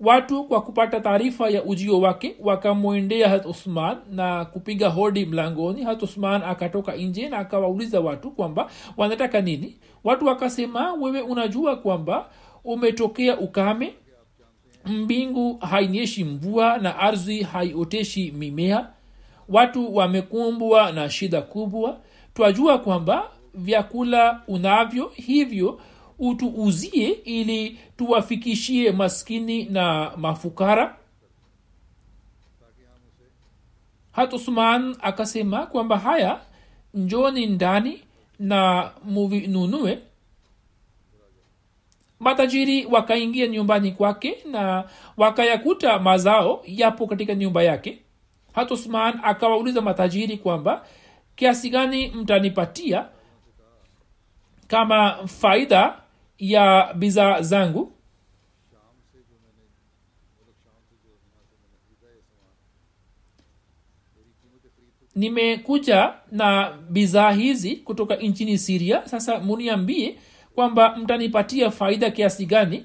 watu 0.00 0.44
kwa 0.44 0.60
kupata 0.62 1.00
taarifa 1.00 1.50
ya 1.50 1.64
ujio 1.64 2.00
wake 2.00 2.36
wakamwendea 2.40 3.28
hat 3.28 3.46
usman 3.46 3.96
na 4.10 4.44
kupiga 4.44 4.88
hodi 4.88 5.26
mlangoni. 5.26 5.82
Hat 5.84 6.02
usman 6.02 6.42
akatoka 6.42 6.96
nje 6.96 7.28
na 7.28 7.38
akawauliza 7.38 8.00
watu 8.00 8.30
kwamba 8.30 8.70
wanataka 8.96 9.40
nini. 9.40 9.76
Watu 10.04 10.26
wakasema 10.26 10.92
wewe 10.94 11.20
unajua 11.20 11.76
kwamba 11.76 12.28
umetokea 12.64 13.38
ukame. 13.38 13.94
Mbingu 14.86 15.56
hainyeshi 15.58 16.24
mvua 16.24 16.78
na 16.78 16.98
ardhi 16.98 17.42
haioteshi 17.42 18.32
mimea 18.38 18.86
watu 19.48 19.94
wamekumbwa 19.96 20.92
na 20.92 21.10
shida 21.10 21.42
kubwa. 21.42 22.00
Twajua 22.34 22.78
kwamba 22.78 23.30
vyakula 23.54 24.42
unavyo 24.48 25.08
hivyo 25.14 25.80
utuuzie 26.18 27.08
ili 27.08 27.78
tuwafikishie 27.96 28.92
maskini 28.92 29.64
na 29.64 30.12
mafukara. 30.16 30.96
Hat 34.12 34.32
usman 34.32 34.96
akasema 35.00 35.66
kwamba 35.66 35.98
haya 35.98 36.40
njoni 36.94 37.46
ndani 37.46 38.02
na 38.38 38.90
muvinunue 39.04 39.98
matajiri 42.20 42.86
wakaingia 42.86 43.46
nyumbani 43.46 43.92
kwake 43.92 44.36
na 44.50 44.84
wakayakuta 45.16 45.98
mazao 45.98 46.62
yapo 46.66 47.06
katika 47.06 47.34
nyumba 47.34 47.62
yake 47.62 47.98
hat 48.54 48.70
usman 48.70 49.20
akawauliza 49.22 49.80
matajiri 49.80 50.36
kwamba 50.38 50.86
kiasi 51.36 51.70
gani 51.70 52.08
mtanipatia 52.08 53.08
kama 54.68 55.26
faida 55.26 55.98
ya 56.38 56.94
bidhaa 56.94 57.40
zangu? 57.40 57.92
Nimekuja 65.14 66.14
na 66.32 66.78
bidhaa 66.90 67.32
hizi 67.32 67.76
kutoka 67.76 68.16
nchini 68.16 68.58
siria 68.58 69.08
sasa 69.08 69.40
muniambie 69.40 70.18
kwamba 70.54 70.96
mtanipatia 70.96 71.70
faida 71.70 72.10
kiasi 72.10 72.46
gani 72.46 72.84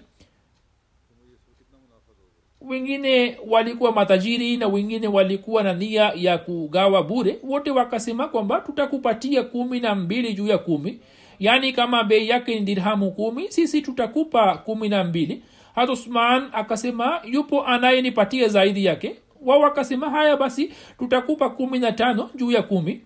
wengine 2.61 3.37
walikuwa 3.47 3.91
matajiri 3.91 4.57
na 4.57 4.67
wengine 4.67 5.07
walikuwa 5.07 5.63
na 5.63 5.73
nia 5.73 6.11
ya 6.15 6.37
kugawa 6.37 7.03
bure. 7.03 7.39
Wote 7.43 7.71
wakasema 7.71 8.27
kwamba 8.27 8.59
tutakupatia 8.61 9.43
kumi 9.43 9.79
na 9.79 9.95
mbili 9.95 10.33
juu 10.33 10.47
ya 10.47 10.57
kumi. 10.57 10.99
Yaani 11.39 11.73
kama 11.73 12.03
bei 12.03 12.29
yake 12.29 12.55
ni 12.55 12.61
dirhamu 12.61 13.11
kumi 13.11 13.51
sisi 13.51 13.81
tutakupa 13.81 14.57
kumi 14.57 14.89
na 14.89 15.03
mbili. 15.03 15.43
Hata 15.75 15.91
usman 15.91 16.49
akasema 16.53 17.21
yupo 17.25 17.63
anayenipatia 17.65 18.47
zaidi 18.47 18.85
yake. 18.85 19.15
Wao 19.41 19.59
wakasema 19.59 20.09
haya 20.09 20.37
basi 20.37 20.71
tutakupa 20.99 21.49
kumi 21.49 21.79
na 21.79 21.91
tano 21.91 22.29
juu 22.35 22.51
ya 22.51 22.63
kumi 22.63 23.01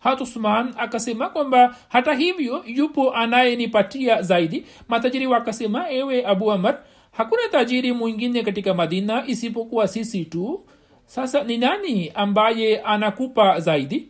hat 0.00 0.20
usman 0.20 0.74
akasema 0.78 1.28
kwamba 1.28 1.76
hata 1.88 2.14
hivyo 2.14 2.64
yupo 2.66 3.12
anayenipatia 3.14 4.22
zaidi. 4.22 4.66
Matajiri 4.88 5.26
wakasema 5.26 5.90
ewe 5.90 6.26
abu 6.26 6.52
amar 6.52 6.82
hakuna 7.12 7.42
tajiri 7.50 7.92
mwingine 7.92 8.42
katika 8.42 8.74
madina 8.74 9.26
isipokuwa 9.26 9.88
sisi 9.88 10.24
tu. 10.24 10.66
Sasa 11.06 11.44
ni 11.44 11.58
nani 11.58 12.10
ambaye 12.14 12.80
anakupa 12.80 13.60
zaidi? 13.60 14.08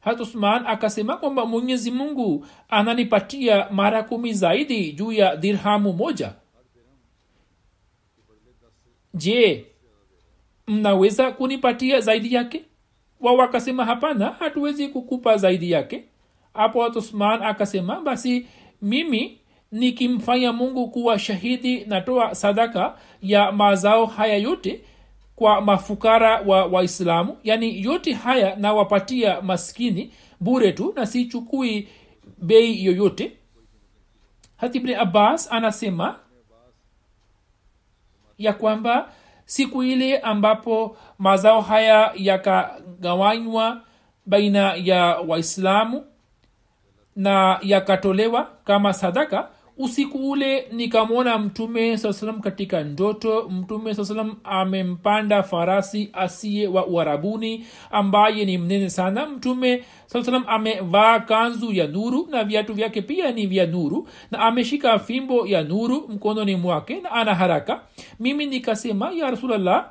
Hatusman 0.00 0.66
akasema 0.66 1.16
kwamba 1.16 1.46
mwenyezi 1.46 1.90
mungu 1.90 2.46
ananipatia 2.68 3.70
mara 3.70 4.02
kumi 4.02 4.32
zaidi 4.32 4.92
juu 4.92 5.12
ya 5.12 5.36
dirhamu 5.36 5.92
moja. 5.92 6.32
Je 9.14 9.66
mnaweza 10.66 11.30
kunipatia 11.32 12.00
zaidi 12.00 12.34
yake 12.34 12.64
wao 13.22 13.36
wakasema 13.36 13.84
hapana 13.84 14.26
hatuwezi 14.38 14.88
kukupa 14.88 15.36
zaidi 15.36 15.70
yake. 15.70 16.04
Hapo 16.54 16.78
usman 16.86 17.42
akasema 17.42 18.00
basi 18.00 18.46
mimi 18.82 19.38
nikimfanya 19.72 20.52
mungu 20.52 20.88
kuwa 20.90 21.18
shahidi 21.18 21.84
natoa 21.84 22.34
sadaka 22.34 22.98
ya 23.22 23.52
mazao 23.52 24.06
haya 24.06 24.36
yote 24.36 24.80
kwa 25.36 25.60
mafukara 25.60 26.40
wa 26.40 26.66
waislamu 26.66 27.36
yaani 27.44 27.82
yote 27.82 28.12
haya 28.12 28.56
nawapatia 28.56 29.40
maskini 29.42 30.12
bure 30.40 30.72
tu 30.72 30.92
na 30.96 31.06
sichukui 31.06 31.88
bei 32.38 32.84
yoyote. 32.84 33.32
Hatibni 34.56 34.94
abbas 34.94 35.52
anasema 35.52 36.16
ya 38.38 38.52
kwamba 38.52 39.12
siku 39.44 39.82
ile 39.82 40.18
ambapo 40.18 40.96
mazao 41.18 41.60
haya 41.60 42.12
yakagawanywa 43.06 43.80
baina 44.26 44.74
ya 44.74 45.04
waislamu 45.28 46.04
na 47.16 47.58
yakatolewa 47.62 48.48
kama 48.64 48.92
sadaka 48.92 49.48
usiku 49.78 50.30
ule 50.30 50.68
nikamwona 50.72 51.38
mtume 51.38 51.96
saa 51.98 52.12
salam 52.12 52.40
katika 52.40 52.84
ndoto. 52.84 53.48
Mtume 53.48 53.94
saa 53.94 54.04
salam 54.04 54.34
amempanda 54.44 55.42
farasi 55.42 56.10
asiye 56.12 56.66
wa 56.68 56.86
uharabuni 56.86 57.66
ambaye 57.90 58.44
ni 58.44 58.58
mnene 58.58 58.90
sana. 58.90 59.26
Mtume 59.26 59.84
saa 60.06 60.22
salam 60.22 60.44
amevaa 60.46 61.20
kanzu 61.20 61.72
ya 61.72 61.86
nuru 61.86 62.26
na 62.30 62.44
viatu 62.44 62.74
vyake 62.74 63.02
pia 63.02 63.32
ni 63.32 63.46
vya 63.46 63.66
nuru 63.66 64.08
na 64.30 64.38
ameshika 64.38 64.98
fimbo 64.98 65.46
ya 65.46 65.62
nuru 65.62 66.08
mkononi 66.08 66.56
mwake 66.56 67.00
na 67.00 67.12
ana 67.12 67.34
haraka. 67.34 67.80
Mimi 68.20 68.46
nikasema 68.46 69.10
ya 69.12 69.30
rasulllah 69.30 69.90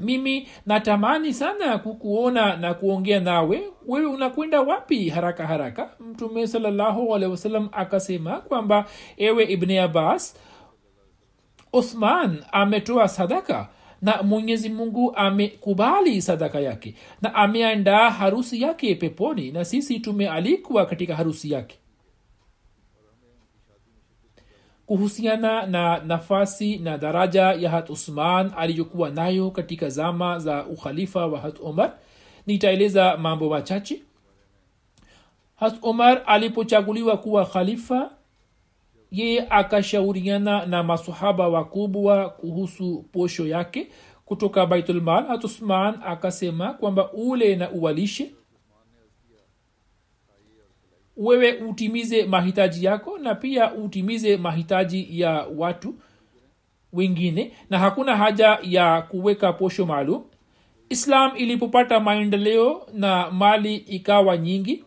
mimi 0.00 0.48
natamani 0.66 1.34
sana 1.34 1.78
kukuona 1.78 2.56
na 2.56 2.74
kuongea 2.74 3.20
nawe. 3.20 3.62
Wewe 3.86 4.06
unakwenda 4.06 4.60
wapi 4.60 5.08
haraka 5.08 5.46
haraka? 5.46 5.90
Mtume 6.00 6.46
sawasalam 6.46 7.68
akasema 7.72 8.40
kwamba 8.40 8.84
ewe 9.16 9.44
ibni 9.44 9.78
abbas 9.78 10.36
uthman 11.72 12.44
ametoa 12.52 13.08
sadaka 13.08 13.68
na 14.02 14.22
mwenyezi 14.22 14.68
mungu 14.68 15.12
amekubali 15.16 16.22
sadaka 16.22 16.60
yake 16.60 16.94
na 17.22 17.34
ameandaa 17.34 18.10
harusi 18.10 18.62
yake 18.62 18.94
peponi 18.94 19.50
na 19.50 19.64
sisi 19.64 20.00
tumealikwa 20.00 20.86
katika 20.86 21.16
harusi 21.16 21.50
yake 21.50 21.78
kuhusiana 24.90 25.66
na 25.66 25.98
nafasi 25.98 26.76
na 26.78 26.98
daraja 26.98 27.42
ya 27.42 27.70
hat 27.70 27.90
usman 27.90 28.50
aliyokuwa 28.56 29.10
nayo 29.10 29.50
katika 29.50 29.88
zama 29.88 30.38
za 30.38 30.66
ukhalifa 30.66 31.26
wa 31.26 31.40
hat 31.40 31.56
omar. 31.62 31.92
Nitaeleza 32.46 33.16
mambo 33.16 33.50
machache. 33.50 34.02
Hat 35.56 35.74
omar 35.82 36.22
alipochaguliwa 36.26 37.16
kuwa 37.16 37.46
khalifa 37.46 38.10
yeye 39.10 39.46
akashauriana 39.50 40.66
na 40.66 40.82
masahaba 40.82 41.48
wakubwa 41.48 42.28
kuhusu 42.30 43.04
posho 43.12 43.46
yake. 43.46 43.88
Kutoka 44.24 44.66
baitulmal 44.66 45.26
hat 45.26 45.44
usman 45.44 45.94
akasema 46.06 46.74
kwamba 46.74 47.12
ule 47.12 47.56
na 47.56 47.70
uwalishe 47.70 48.30
wewe 51.20 51.52
utimize 51.52 52.24
mahitaji 52.24 52.84
yako 52.84 53.18
na 53.18 53.34
pia 53.34 53.74
utimize 53.74 54.36
mahitaji 54.36 55.20
ya 55.20 55.46
watu 55.56 55.94
wengine 56.92 57.52
na 57.70 57.78
hakuna 57.78 58.16
haja 58.16 58.58
ya 58.62 59.02
kuweka 59.02 59.52
posho 59.52 59.86
maalum. 59.86 60.22
Islam 60.88 61.32
ilipopata 61.36 62.00
maendeleo 62.00 62.86
na 62.92 63.30
mali 63.30 63.76
ikawa 63.76 64.36
nyingi 64.36 64.84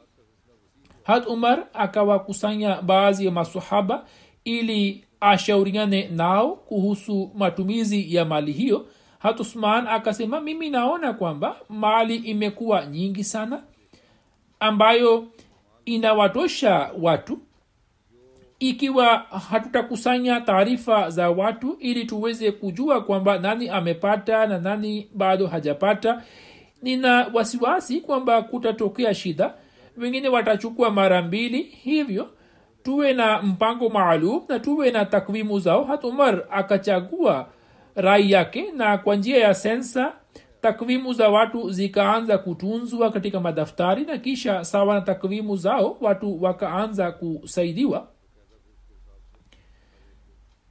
had 1.04 1.26
umar 1.28 1.68
akawakusanya 1.74 2.82
baadhi 2.82 3.26
ya 3.26 3.32
masahaba 3.32 4.06
ili 4.46 5.04
ashauriane 5.20 6.08
nao 6.08 6.56
kuhusu 6.56 7.32
matumizi 7.36 8.16
ya 8.16 8.26
mali 8.26 8.52
hiyo. 8.52 8.88
Hat 9.20 9.40
usman 9.40 9.88
akasema 9.88 10.42
mimi 10.42 10.70
naona 10.70 11.14
kwamba 11.14 11.56
mali 11.70 12.16
imekuwa 12.16 12.86
nyingi 12.86 13.24
sana 13.24 13.64
ambayo 14.60 15.28
inawatosha 15.86 16.92
watu 17.02 17.40
ikiwa 18.60 19.18
hatutakusanya 19.50 20.42
taarifa 20.42 21.10
za 21.10 21.30
watu 21.30 21.78
ili 21.80 22.06
tuweze 22.06 22.52
kujua 22.52 23.02
kwamba 23.04 23.40
nani 23.40 23.70
amepata 23.70 24.48
na 24.48 24.60
nani 24.60 25.10
bado 25.16 25.48
hajapata. 25.48 26.24
Nina 26.82 27.28
wasiwasi 27.34 28.02
kwamba 28.02 28.42
kutatokea 28.42 29.14
shida 29.14 29.54
wengine 29.98 30.30
watachukua 30.30 30.90
mara 30.90 31.22
mbili. 31.22 31.62
Hivyo 31.64 32.30
tuwe 32.84 33.14
na 33.14 33.42
mpango 33.42 33.90
maalum 33.90 34.42
na 34.50 34.60
tuwe 34.60 34.92
na 34.92 35.06
takwimu 35.06 35.60
zao. 35.60 35.84
Hat 35.84 36.04
umar 36.04 36.44
akachagua 36.52 37.48
rai 37.96 38.32
yake 38.32 38.72
na 38.72 38.98
kwa 38.98 39.16
njia 39.16 39.38
ya 39.38 39.54
sensa 39.54 40.14
takwimu 40.64 41.14
za 41.14 41.30
watu 41.30 41.70
zikaanza 41.70 42.38
kutunzwa 42.38 43.12
katika 43.12 43.40
madaftari 43.40 44.06
na 44.06 44.18
kisha 44.18 44.66
sawa 44.66 44.96
na 44.96 45.02
takwimu 45.02 45.56
zao 45.58 45.98
watu 46.02 46.44
wakaanza 46.44 47.12
kusaidiwa. 47.12 48.08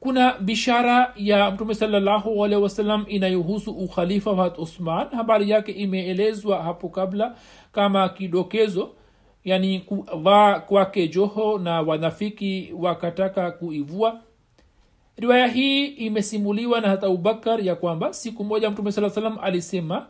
Kuna 0.01 0.39
bishara 0.39 1.13
ya 1.17 1.51
mtume 1.51 1.75
salallahu 1.75 2.45
alehi 2.45 2.63
wasallam 2.63 3.05
inayohusu 3.09 3.71
ukhalifa 3.73 4.31
wa 4.33 4.59
usman. 4.59 5.09
Habari 5.09 5.51
yake 5.51 5.73
imeelezwa 5.73 6.63
hapo 6.63 6.89
kabla 6.89 7.37
kama 7.73 8.09
kidokezo 8.09 8.91
yani 9.45 9.81
kuvaa 9.81 10.61
kwake 10.61 11.09
joho 11.09 11.59
na 11.59 11.83
wanafiki 11.83 12.73
wakataka 12.79 13.51
kuivua 13.51 14.21
riwaya 15.17 15.47
hii 15.47 15.87
imesimuliwa 15.87 16.81
na 16.81 16.89
hata 16.89 17.07
abubakar 17.07 17.67
ya 17.67 17.75
kwamba 17.75 18.13
siku 18.13 18.45
moja 18.45 18.71
mtume 18.71 18.93
saa 18.93 19.11
salam 19.11 19.39
alisema 19.43 20.07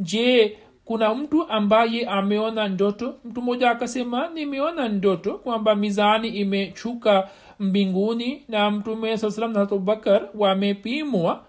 je 0.00 0.58
kuna 0.84 1.14
mtu 1.14 1.48
ambaye 1.48 2.06
ameona 2.06 2.68
ndoto? 2.68 3.14
Mtu 3.24 3.42
mmoja 3.42 3.70
akasema 3.70 4.28
nimeona 4.28 4.88
ndoto 4.88 5.34
kwamba 5.34 5.74
mizani 5.74 6.28
imechuka 6.28 7.28
mbinguni 7.60 8.42
na 8.48 8.70
mtume 8.70 9.18
saa 9.18 9.30
salam 9.30 9.52
na 9.52 9.60
hata 9.60 9.74
abubakar 9.74 10.28
wamepimwa 10.34 11.42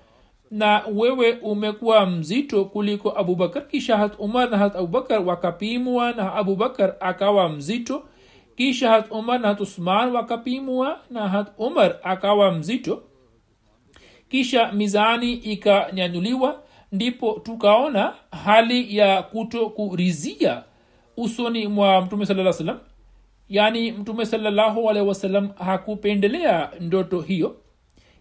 na 0.52 0.82
wewe 0.94 1.32
umekuwa 1.42 2.06
mzito 2.06 2.66
kuliko 2.66 3.20
abubakar. 3.20 3.68
Kisha 3.68 3.98
hat 3.98 4.14
umar 4.20 4.50
na 4.50 4.58
hat 4.58 4.76
abubakar 4.76 5.22
wakapimwa 5.22 6.12
na 6.12 6.34
abubakar 6.34 6.96
akawa 7.00 7.50
mzito 7.50 8.04
kisha 8.58 8.90
hat 8.90 9.12
umar 9.12 9.40
na 9.40 9.48
hat 9.48 9.62
usman 9.62 10.12
wakapimwa 10.16 11.00
na 11.10 11.30
hat 11.30 11.48
umar 11.58 11.96
akawa 12.04 12.52
mzito. 12.52 13.04
Kisha 14.30 14.72
mizani 14.72 15.34
ikanyanyuliwa 15.34 16.64
ndipo 16.92 17.42
tukaona 17.44 18.14
hali 18.46 18.98
ya 18.98 19.24
kuto 19.24 19.70
kurizia 19.70 20.64
usoni 21.18 21.68
mwa 21.68 22.02
mtume 22.02 22.26
saa 22.26 22.54
salam 22.54 22.80
yaani 23.50 23.92
mtume 23.92 24.26
salallahu 24.26 24.88
hakupendelea 25.58 26.72
ndoto 26.80 27.22
hiyo. 27.22 27.56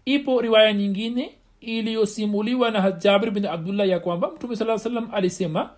Ipo 0.05 0.41
riwaya 0.41 0.73
nyingine 0.73 1.35
iliyosimuliwa 1.61 2.71
na 2.71 2.93
jabir 2.93 3.31
bin 3.31 3.47
abdullah 3.47 3.89
ya 3.89 4.01
kwamba 4.01 4.31
mtume 4.31 4.57
saa 4.57 4.79
salam 4.79 5.09
alisema 5.13 5.71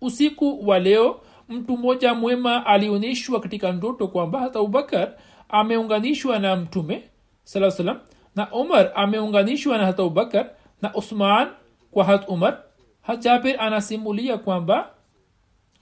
usiku 0.00 0.68
wa 0.68 0.78
leo 0.78 1.20
mtu 1.50 1.76
mmoja 1.76 2.14
mwema 2.14 2.66
alionyeshwa 2.66 3.40
katika 3.40 3.72
ndoto 3.72 4.08
kwamba 4.08 4.38
hata 4.40 4.58
abubakar 4.58 5.12
ameunganishwa 5.48 6.38
na 6.38 6.56
mtume 6.56 7.02
saa 7.44 7.70
salam 7.70 7.98
na 8.36 8.52
umar 8.52 8.92
ameunganishwa 8.94 9.78
na 9.78 9.86
hata 9.86 10.02
abubakar 10.02 10.50
na 10.82 10.94
usman 10.94 11.48
kwa 11.90 12.04
hat 12.04 12.28
umar. 12.28 12.58
Hat 13.02 13.20
jabir 13.22 13.60
anasimulia 13.60 14.38
kwamba 14.38 14.90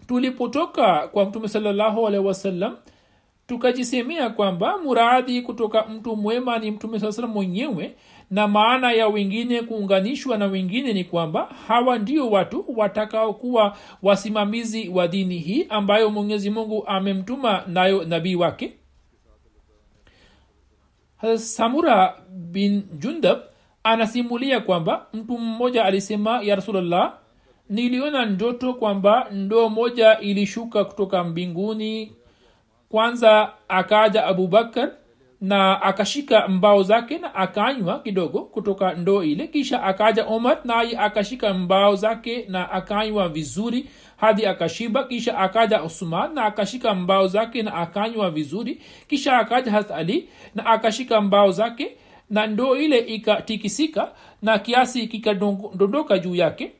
tulipotoka 0.06 1.08
kwa 1.08 1.24
mtume 1.24 1.48
salallahu 1.48 2.06
alehi 2.06 2.24
wasallam 2.26 2.76
tukajisemea 3.46 4.30
kwamba 4.30 4.78
muradi 4.78 5.42
kutoka 5.42 5.84
mtu 5.84 6.16
mwema 6.16 6.58
ni 6.58 6.70
mtume 6.70 7.00
saa 7.00 7.12
salam 7.12 7.30
mwenyewe 7.30 7.96
na 8.30 8.48
maana 8.48 8.92
ya 8.92 9.08
wengine 9.08 9.62
kuunganishwa 9.62 10.38
na 10.38 10.46
wengine 10.46 10.92
ni 10.92 11.04
kwamba 11.04 11.48
hawa 11.68 11.98
ndio 11.98 12.30
watu 12.30 12.64
watakaokuwa 12.76 13.76
wasimamizi 14.02 14.88
wa 14.88 15.08
dini 15.08 15.38
hii 15.38 15.66
ambayo 15.68 16.10
mwenyezi 16.10 16.50
mungu 16.50 16.86
amemtuma 16.86 17.62
nayo 17.66 18.04
nabii 18.04 18.34
wake. 18.34 18.72
Samura 21.36 22.14
bin 22.30 22.82
jundab 22.98 23.38
anasimulia 23.84 24.60
kwamba 24.60 25.06
mtu 25.12 25.38
mmoja 25.38 25.84
alisema 25.84 26.42
ya 26.42 26.54
rasulllah 26.56 27.14
niliona 27.68 28.26
ndoto 28.26 28.74
kwamba 28.74 29.28
ndoo 29.32 29.68
moja 29.68 30.18
ilishuka 30.20 30.84
kutoka 30.84 31.24
mbinguni. 31.24 32.12
Kwanza 32.88 33.52
akaja 33.68 34.26
abubakar 34.26 34.90
na 35.40 35.82
akashika 35.82 36.48
mbao 36.48 36.82
zake 36.82 37.18
na 37.18 37.34
akanywa 37.34 37.98
kidogo 38.00 38.40
kutoka 38.40 38.94
ndoo 38.94 39.22
ile. 39.22 39.46
Kisha 39.46 39.82
akaja 39.82 40.24
omar 40.26 40.58
naye 40.64 40.98
akashika 40.98 41.54
mbao 41.54 41.96
zake 41.96 42.44
na 42.48 42.70
akanywa 42.70 43.28
vizuri 43.28 43.88
hadi 44.16 44.46
akashiba. 44.46 45.04
Kisha 45.04 45.38
akaja 45.38 45.82
usman 45.82 46.34
na 46.34 46.44
akashika 46.44 46.94
mbao 46.94 47.26
zake 47.26 47.62
na 47.62 47.74
akanywa 47.74 48.30
vizuri. 48.30 48.82
Kisha 49.08 49.38
akaja 49.38 49.70
hat 49.72 49.90
ali 49.90 50.28
na 50.54 50.66
akashika 50.66 51.20
mbao 51.20 51.50
zake 51.50 51.96
na 52.30 52.46
ndoo 52.46 52.76
ile 52.76 52.98
ikatikisika 52.98 54.12
na 54.42 54.58
kiasi 54.58 55.06
kikadondoka 55.08 56.18
juu 56.18 56.34
yake. 56.34 56.72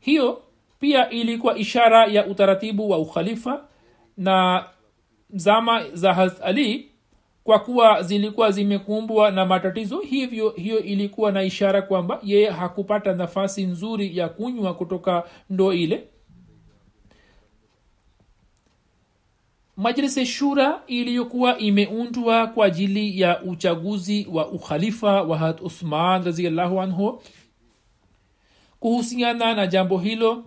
Hiyo 0.00 0.42
pia 0.80 1.10
ilikuwa 1.10 1.58
ishara 1.58 2.06
ya 2.06 2.26
utaratibu 2.26 2.90
wa 2.90 2.98
ukhalifa 2.98 3.64
na 4.16 4.64
zama 5.30 5.84
za 5.92 6.14
hat 6.14 6.32
ali 6.42 6.89
kwa 7.50 7.58
kuwa 7.58 8.02
zilikuwa 8.02 8.50
zimekumbwa 8.50 9.30
na 9.30 9.46
matatizo 9.46 9.98
hivyo 10.00 10.50
hiyo 10.50 10.82
ilikuwa 10.82 11.32
na 11.32 11.42
ishara 11.42 11.82
kwamba 11.82 12.20
yeye 12.22 12.50
hakupata 12.50 13.14
nafasi 13.14 13.66
nzuri 13.66 14.18
ya 14.18 14.28
kunywa 14.28 14.74
kutoka 14.74 15.24
ndoo 15.50 15.72
ile. 15.72 16.04
Majlisi 19.76 20.26
shura 20.26 20.82
iliyokuwa 20.86 21.58
imeundwa 21.58 22.46
kwa 22.46 22.66
ajili 22.66 23.20
ya 23.20 23.42
uchaguzi 23.42 24.28
wa 24.32 24.48
ukhalifa 24.48 25.22
wa 25.22 25.38
had 25.38 25.60
uthman 25.62 26.24
raziallahu 26.24 26.80
anhu. 26.80 27.22
Kuhusiana 28.80 29.54
na 29.54 29.66
jambo 29.66 29.98
hilo 29.98 30.44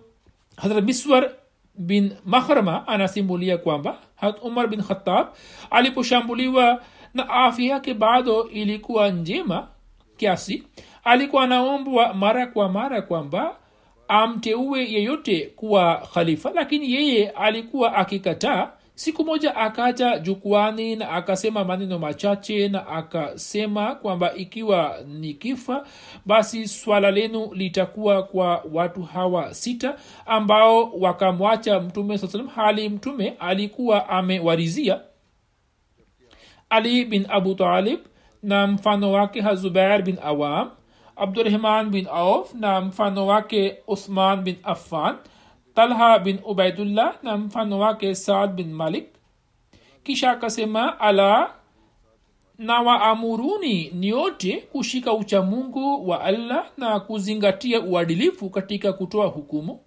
hadrat 0.56 0.84
miswar 0.84 1.30
bin 1.78 2.12
mahrama 2.24 2.88
anasimulia 2.88 3.58
kwamba 3.58 3.98
had 4.16 4.34
umar 4.42 4.68
bin 4.68 4.82
khatab 4.82 5.26
aliposhambuliwa 5.70 6.82
na 7.14 7.28
afya 7.30 7.66
yake 7.70 7.94
bado 7.94 8.48
ilikuwa 8.48 9.08
njema 9.10 9.68
kiasi. 10.16 10.62
Alikuwa 11.04 11.44
anaombwa 11.44 12.14
mara 12.14 12.46
kwa 12.46 12.68
mara 12.68 13.02
kwamba 13.02 13.56
amteue 14.08 14.92
yeyote 14.92 15.40
kuwa 15.56 16.08
khalifa 16.14 16.50
lakini 16.54 16.92
yeye 16.92 17.30
alikuwa 17.30 17.94
akikataa. 17.94 18.70
Siku 18.94 19.24
moja 19.24 19.56
akaja 19.56 20.18
jukwani 20.18 20.96
na 20.96 21.10
akasema 21.10 21.64
maneno 21.64 21.98
machache 21.98 22.68
na 22.68 22.86
akasema 22.88 23.94
kwamba 23.94 24.34
ikiwa 24.34 24.96
ni 25.08 25.34
kifa 25.34 25.86
basi 26.26 26.68
swala 26.68 27.10
lenu 27.10 27.50
litakuwa 27.54 28.22
kwa 28.22 28.64
watu 28.72 29.02
hawa 29.02 29.54
sita 29.54 29.96
ambao 30.26 30.90
wakamwacha 30.92 31.80
mtume 31.80 32.18
saa 32.18 32.26
salam 32.26 32.48
hali 32.48 32.88
mtume 32.88 33.34
alikuwa 33.38 34.08
amewarizia 34.08 35.00
ali 36.74 37.04
bin 37.04 37.26
abu 37.28 37.54
talib 37.54 38.00
na 38.42 38.66
mfano 38.66 39.12
wake 39.12 39.40
hazubair 39.40 40.02
bin 40.02 40.18
awam 40.22 40.70
abdurahman 41.16 41.90
bin 41.90 42.06
auf 42.10 42.54
na 42.54 42.80
mfano 42.80 43.26
wake 43.26 43.76
uthman 43.86 44.42
bin 44.42 44.56
affan 44.62 45.16
talha 45.74 46.18
bin 46.18 46.38
ubaidullah 46.44 47.14
na 47.22 47.36
mfano 47.36 47.78
wake 47.78 48.14
saad 48.14 48.52
bin 48.54 48.72
malik 48.72 49.06
kisha 50.04 50.30
akasema 50.30 51.00
ala 51.00 51.50
na 52.58 52.80
waamuruni 52.80 53.90
nyote 53.94 54.56
kushika 54.72 55.12
uchamungu 55.12 56.08
wa 56.08 56.20
allah 56.20 56.64
na 56.76 57.00
kuzingatia 57.00 57.80
uadilifu 57.80 58.50
katika 58.50 58.92
kutoa 58.92 59.26
hukumu 59.26 59.80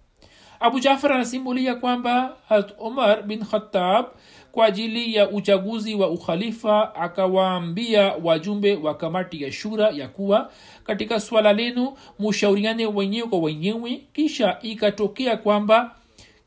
abu 0.60 0.80
jafar 0.80 1.12
anasimulia 1.12 1.74
kwamba 1.74 2.36
hat 2.48 2.72
umar 2.78 3.22
bin 3.22 3.44
khatab 3.44 4.06
kwa 4.52 4.66
ajili 4.66 5.14
ya 5.14 5.30
uchaguzi 5.30 5.94
wa 5.94 6.10
ukhalifa 6.10 6.94
akawaambia 6.94 8.14
wajumbe 8.22 8.74
wa 8.74 8.94
kamati 8.94 9.42
ya 9.42 9.52
shura 9.52 9.90
ya 9.90 10.08
kuwa 10.08 10.50
katika 10.84 11.20
swala 11.20 11.52
lenu 11.52 11.96
mushauriane 12.18 12.86
wenyewe 12.86 13.28
kwa 13.28 13.38
wenyewe 13.38 14.00
kisha 14.12 14.58
ikatokea 14.62 15.36
kwamba 15.36 15.94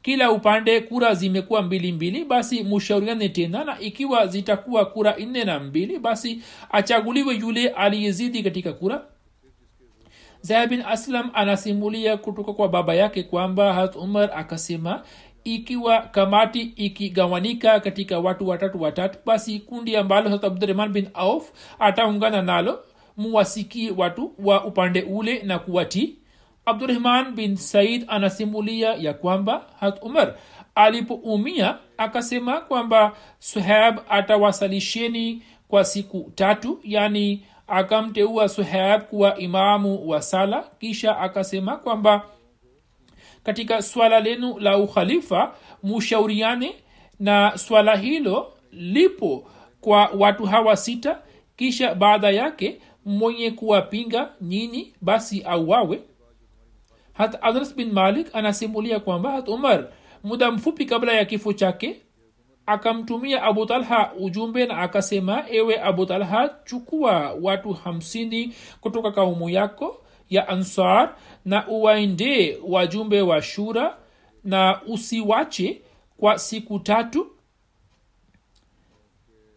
kila 0.01 0.31
upande 0.31 0.81
kura 0.81 1.13
zimekuwa 1.15 1.61
mbili 1.61 1.91
mbili 1.91 2.25
basi 2.25 2.63
mushauriane 2.63 3.29
tena 3.29 3.63
na 3.63 3.79
ikiwa 3.79 4.27
zitakuwa 4.27 4.85
kura 4.85 5.15
nne 5.19 5.43
na 5.43 5.59
mbili 5.59 5.99
basi 5.99 6.41
achaguliwe 6.71 7.35
yule 7.35 7.69
aliyezidi 7.69 8.43
katika 8.43 8.73
kura 8.73 9.03
zaya 10.41 10.67
bin 10.67 10.81
aslam 10.87 11.29
anasimulia 11.33 12.17
kutoka 12.17 12.53
kwa 12.53 12.69
baba 12.69 12.93
yake 12.93 13.23
kwamba 13.23 13.73
hat 13.73 13.95
umar 13.95 14.29
akasema 14.35 15.03
ikiwa 15.43 16.01
kamati 16.01 16.61
ikigawanika 16.61 17.79
katika 17.79 18.19
watu 18.19 18.47
watatu 18.47 18.81
watatu 18.81 19.19
basi 19.25 19.59
kundi 19.59 19.95
ambalo 19.97 20.29
hat 20.29 20.43
abdurahman 20.43 20.89
bin 20.89 21.09
auf 21.13 21.51
ataungana 21.79 22.41
nalo 22.41 22.79
muwasikie 23.17 23.91
watu 23.97 24.33
wa 24.39 24.65
upande 24.65 25.01
ule 25.01 25.41
na 25.43 25.59
kuwatii. 25.59 26.15
Abdurahman 26.65 27.31
bin 27.35 27.55
said 27.55 28.05
anasimulia 28.07 28.93
ya 28.93 29.13
kwamba 29.13 29.65
hat 29.79 30.03
umar 30.03 30.35
alipoumia 30.75 31.77
akasema 31.97 32.61
kwamba 32.61 33.15
suhab 33.39 33.99
atawasalisheni 34.09 35.41
kwa 35.67 35.85
siku 35.85 36.31
tatu 36.35 36.79
yani 36.83 37.45
akamteua 37.71 38.49
suhab 38.49 39.01
kuwa 39.01 39.37
imamu 39.37 40.09
wa 40.09 40.21
sala 40.21 40.63
kisha 40.79 41.17
akasema 41.17 41.77
kwamba 41.77 42.25
katika 43.43 43.81
swala 43.81 44.19
lenu 44.19 44.59
la 44.59 44.77
ukhalifa 44.77 45.55
mushauriane 45.83 46.75
na 47.19 47.57
swala 47.57 47.95
hilo 47.95 48.53
lipo 48.71 49.49
kwa 49.81 50.09
watu 50.17 50.45
hawa 50.45 50.77
sita 50.77 51.19
kisha 51.57 51.95
baada 51.95 52.29
yake 52.29 52.81
mwenye 53.05 53.51
kuwapinga 53.51 54.29
nyinyi 54.41 54.93
basi 55.01 55.41
auawe. 55.43 56.01
Hata 57.13 57.41
anas 57.41 57.75
bin 57.75 57.91
malik 57.91 58.35
anasimulia 58.35 58.99
kwamba 58.99 59.31
hat 59.31 59.47
umar 59.49 59.87
muda 60.23 60.51
mfupi 60.51 60.85
kabla 60.85 61.13
ya 61.13 61.25
kifo 61.25 61.53
chake 61.53 62.01
akamtumia 62.65 63.43
abu 63.43 63.65
talha 63.65 64.11
ujumbe 64.19 64.65
na 64.65 64.77
akasema 64.77 65.43
ewe 65.49 65.81
abu 65.81 66.05
talha 66.05 66.55
chukua 66.65 67.33
watu 67.41 67.73
hamsini 67.73 68.53
kutoka 68.81 69.11
kaumu 69.11 69.49
yako 69.49 70.01
ya 70.29 70.47
ansar 70.47 71.15
na 71.45 71.67
uwaendee 71.67 72.57
wajumbe 72.67 73.21
wa 73.21 73.41
shura 73.41 73.97
na 74.43 74.81
usiwache 74.87 75.81
kwa 76.17 76.39
siku 76.39 76.79
tatu. 76.79 77.27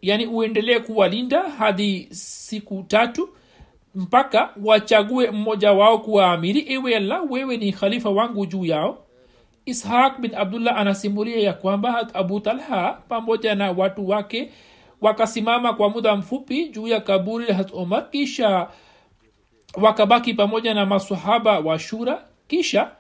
Yani 0.03 0.27
uendelee 0.27 0.79
kuwalinda 0.79 1.43
hadi 1.43 2.09
siku 2.11 2.85
tatu 2.89 3.29
mpaka 3.95 4.55
wachague 4.65 5.31
mmoja 5.31 5.73
wao 5.73 5.99
kuwa 5.99 6.33
amiri 6.33 6.65
ewe 6.73 6.97
allah 6.97 7.31
wewe 7.31 7.57
ni 7.57 7.73
khalifa 7.73 8.11
wangu 8.11 8.47
juu 8.47 8.65
yao 8.65 9.05
ishaq 9.67 10.21
bin 10.21 10.35
abdullah 10.35 10.77
anasimulia 10.79 11.37
ya 11.41 11.53
kwamba 11.53 12.09
abu 12.15 12.41
talha 12.41 12.93
pamoja 13.09 13.55
na 13.55 13.71
watu 13.71 14.09
wake 14.09 14.51
wakasimama 15.01 15.73
kwa 15.75 15.91
muda 15.91 16.17
mfupi 16.17 16.69
juu 16.69 16.89
ya 16.89 17.01
kaburi 17.01 17.47
la 17.47 17.65
omar 17.73 18.11
kisha 18.11 18.69
wakabaki 19.75 20.35
pamoja 20.35 20.75
na 20.75 20.87
masahaba 20.87 21.59
wa 21.59 21.79
shura. 21.79 22.25
Kisha 22.49 22.91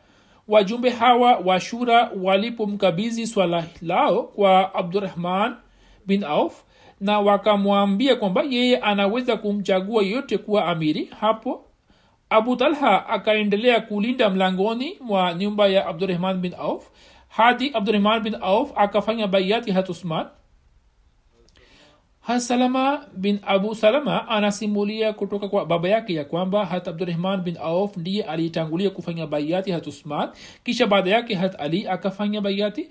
wajumbe 0.49 0.91
hawa 0.91 1.37
wa 1.37 1.61
shura 1.61 2.11
walipomkabizi 2.23 3.27
swala 3.27 3.65
lao 3.83 4.23
kwa 4.23 4.75
abdurahman 4.75 5.55
bin 6.07 6.25
auf 6.25 6.63
na 7.01 7.21
wakamwambia 7.21 8.17
kwamba 8.17 8.43
yeye 8.51 8.77
anaweza 8.77 9.37
kumchagua 9.37 10.03
yeyote 10.03 10.39
kuwa 10.39 10.65
amiri 10.67 11.11
hapo 11.21 11.65
abu 12.35 12.57
talha 12.57 13.07
akaendelea 13.09 13.81
kulinda 13.81 14.31
mlangoni 14.31 14.99
mwa 15.01 15.35
nyumba 15.35 15.67
ya 15.67 15.87
abdurahman 15.87 16.37
bin 16.41 16.55
auf 16.59 16.91
hadi 17.29 17.71
abdurahman 17.75 18.23
bin 18.23 18.35
auf 18.41 18.73
akafanya 18.77 19.27
baiati 19.27 19.71
hat 19.73 19.89
usman. 19.91 20.27
Hasalama 22.21 23.07
bin 23.17 23.41
abu 23.47 23.75
salama 23.75 24.29
anasimulia 24.29 25.13
kutoka 25.13 25.49
kwa 25.49 25.67
baba 25.67 25.89
yake 25.89 26.15
ya 26.15 26.25
kwamba 26.25 26.67
hat 26.67 26.89
abdurahman 26.89 27.41
bin 27.41 27.57
auf 27.57 27.97
ndiye 27.97 28.23
aliyetangulia 28.25 28.91
kufanya 28.91 29.27
baiati 29.27 29.71
hat 29.71 29.87
usman. 29.87 30.29
Kisha 30.65 30.87
baada 30.87 31.11
yake 31.11 31.35
hat 31.35 31.61
ali 31.61 31.89
akafanya 31.89 32.41
baiati 32.41 32.89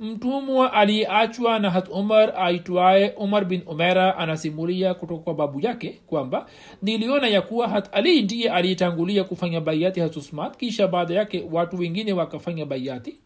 mtumwa 0.00 0.72
aliyeachwa 0.72 1.58
na 1.58 1.70
hat 1.70 1.88
umar 1.88 2.32
aitwaye 2.36 3.10
umar 3.16 3.44
bin 3.44 3.62
umera 3.66 4.16
anasimulia 4.16 4.94
kutoka 4.94 5.22
kwa 5.22 5.34
babu 5.34 5.60
yake 5.60 6.00
kwamba 6.06 6.46
niliona 6.82 7.28
ya 7.28 7.42
kuwa 7.42 7.68
hat 7.68 7.88
ali 7.92 8.22
ndiye 8.22 8.50
aliyetangulia 8.50 9.24
kufanya 9.24 9.60
baiati 9.60 10.00
hat 10.00 10.16
usman 10.16 10.50
kisha 10.50 10.88
baada 10.88 11.14
yake 11.14 11.44
watu 11.52 11.78
wengine 11.78 12.12
wakafanya 12.12 12.66
baiati 12.66 13.16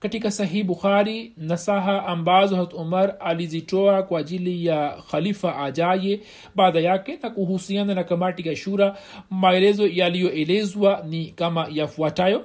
katika 0.00 0.30
sahih 0.30 0.64
bukhari 0.64 1.32
nasaha 1.36 2.06
ambazo 2.06 2.56
hat 2.56 2.74
umar 2.74 3.16
alizitoa 3.20 4.02
kwa 4.02 4.20
ajili 4.20 4.66
ya 4.66 5.02
khalifa 5.10 5.56
ajaye 5.64 6.20
baada 6.54 6.80
yake 6.80 7.18
na 7.22 7.30
kuhusiana 7.30 7.94
na 7.94 8.04
kamati 8.04 8.48
ya 8.48 8.56
shura 8.56 8.96
maelezo 9.30 9.86
yaliyoelezwa 9.86 11.04
ni 11.08 11.26
kama 11.26 11.68
yafuatayo 11.72 12.44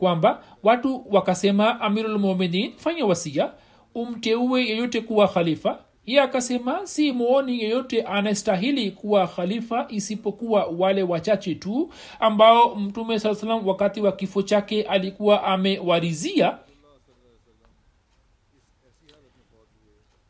kwamba 0.00 0.42
watu 0.62 1.04
wakasema 1.10 1.80
amirulmuminin 1.80 2.72
fanya 2.76 3.06
wasia 3.06 3.52
umteue 3.94 4.64
yeyote 4.66 5.00
kuwa 5.00 5.28
khalifa. 5.28 5.78
Ye 6.06 6.20
akasema 6.20 6.86
si 6.86 7.12
muoni 7.12 7.62
yeyote 7.62 8.02
anastahili 8.02 8.90
kuwa 8.90 9.26
khalifa 9.26 9.86
isipokuwa 9.88 10.64
wale 10.78 11.02
wachache 11.02 11.54
tu 11.54 11.90
ambao 12.20 12.74
mtume 12.74 13.18
saa 13.18 13.34
salam 13.34 13.66
wakati 13.68 14.00
wa 14.00 14.12
kifo 14.12 14.42
chake 14.42 14.82
alikuwa 14.82 15.44
amewarizia. 15.44 16.58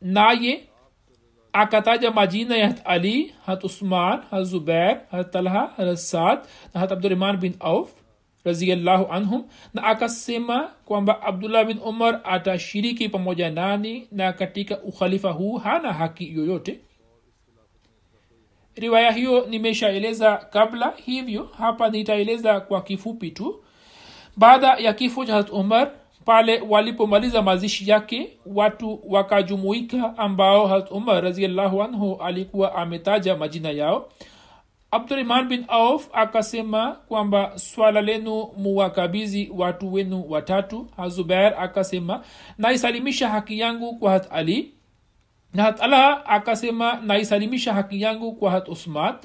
Naye 0.01 0.63
akataja 1.53 2.11
majina 2.11 2.57
ya 2.57 2.67
hat 2.67 2.81
ali 2.85 3.33
hat 3.45 3.63
usman 3.63 4.21
hat 4.31 4.43
zubair 4.43 5.01
hat 5.11 5.31
talha 5.31 5.67
hat 5.77 5.95
saad 5.95 6.39
na 6.73 6.79
hat 6.79 6.91
abdurahman 6.91 7.37
bin 7.37 7.53
auf 7.59 7.93
raziallahu 8.45 9.11
anhum 9.13 9.43
na 9.73 9.83
akasema 9.83 10.71
kwamba 10.85 11.21
abdullah 11.21 11.65
bin 11.65 11.79
umar 11.85 12.21
atashiriki 12.23 13.09
pamoja 13.09 13.49
nani 13.49 14.07
na 14.11 14.33
katika 14.33 14.81
ukhalifa 14.81 15.31
huu 15.31 15.57
hana 15.57 15.93
haki 15.93 16.33
yoyote. 16.33 16.79
Riwaya 18.75 19.11
hiyo 19.11 19.45
nimeshaeleza 19.49 20.37
kabla 20.37 20.93
hivyo 21.05 21.49
hapa 21.57 21.89
nitaeleza 21.89 22.59
kwa 22.59 22.81
kifupi 22.81 23.31
tu. 23.31 23.63
Baada 24.37 24.67
ya 24.67 24.93
kifo 24.93 25.25
cha 25.25 25.45
umar 25.51 25.91
pale 26.25 26.61
walipomaliza 26.69 27.41
mazishi 27.41 27.89
yake 27.89 28.37
watu 28.45 28.99
wakajumuika 29.07 30.17
ambao 30.17 30.67
hat 30.67 30.91
umar 30.91 31.23
raziallahu 31.23 31.83
anhu 31.83 32.15
alikuwa 32.23 32.75
ametaja 32.75 33.37
majina 33.37 33.69
yao 33.71 34.09
abdurahman 34.91 35.47
bin 35.47 35.65
auf 35.67 36.09
akasema 36.13 36.91
kwamba 36.91 37.57
swala 37.59 38.01
lenu 38.01 38.47
muwakabizi 38.57 39.51
watu 39.55 39.93
wenu 39.93 40.25
watatu. 40.29 40.87
Hazubair 40.97 41.53
akasema 41.59 42.23
naisalimisha 42.57 43.29
haki 43.29 43.59
yangu 43.59 43.95
kwa 43.99 44.11
hat 44.11 44.27
ali. 44.31 44.73
Na 45.53 45.63
hat 45.63 45.81
akasema 46.25 46.99
naisalimisha 47.03 47.73
haki 47.73 48.01
yangu 48.01 48.33
kwa 48.35 48.51
hat 48.51 48.69
usman. 48.69 49.15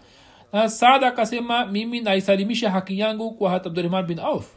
Na 0.52 0.68
saad 0.68 1.04
akasema 1.04 1.66
mimi 1.66 2.00
naisalimisha 2.00 2.70
haki 2.70 2.98
yangu 2.98 3.30
kwa 3.30 3.50
hat 3.50 3.66
abdurahman 3.66 4.06
bin 4.06 4.18
auf. 4.18 4.52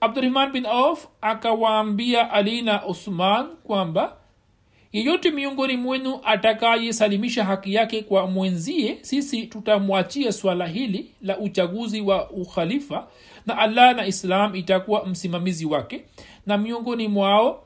Abdurahman 0.00 0.52
bin 0.52 0.66
auf 0.66 1.08
akawaambia 1.20 2.30
ali 2.30 2.62
na 2.62 2.86
usman 2.86 3.46
kwamba 3.64 4.16
yeyote 4.92 5.30
miongoni 5.30 5.76
mwenu 5.76 6.20
atakayesalimisha 6.24 7.44
haki 7.44 7.74
yake 7.74 8.02
kwa 8.02 8.26
mwenzie 8.26 8.98
sisi 9.02 9.46
tutamwachia 9.46 10.32
swala 10.32 10.66
hili 10.66 11.10
la 11.22 11.38
uchaguzi 11.38 12.00
wa 12.00 12.30
ukhalifa 12.30 13.08
na 13.46 13.58
allah 13.58 13.96
na 13.96 14.06
islam 14.06 14.54
itakuwa 14.56 15.06
msimamizi 15.06 15.66
wake. 15.66 16.04
Na 16.46 16.58
miongoni 16.58 17.08
mwao 17.08 17.64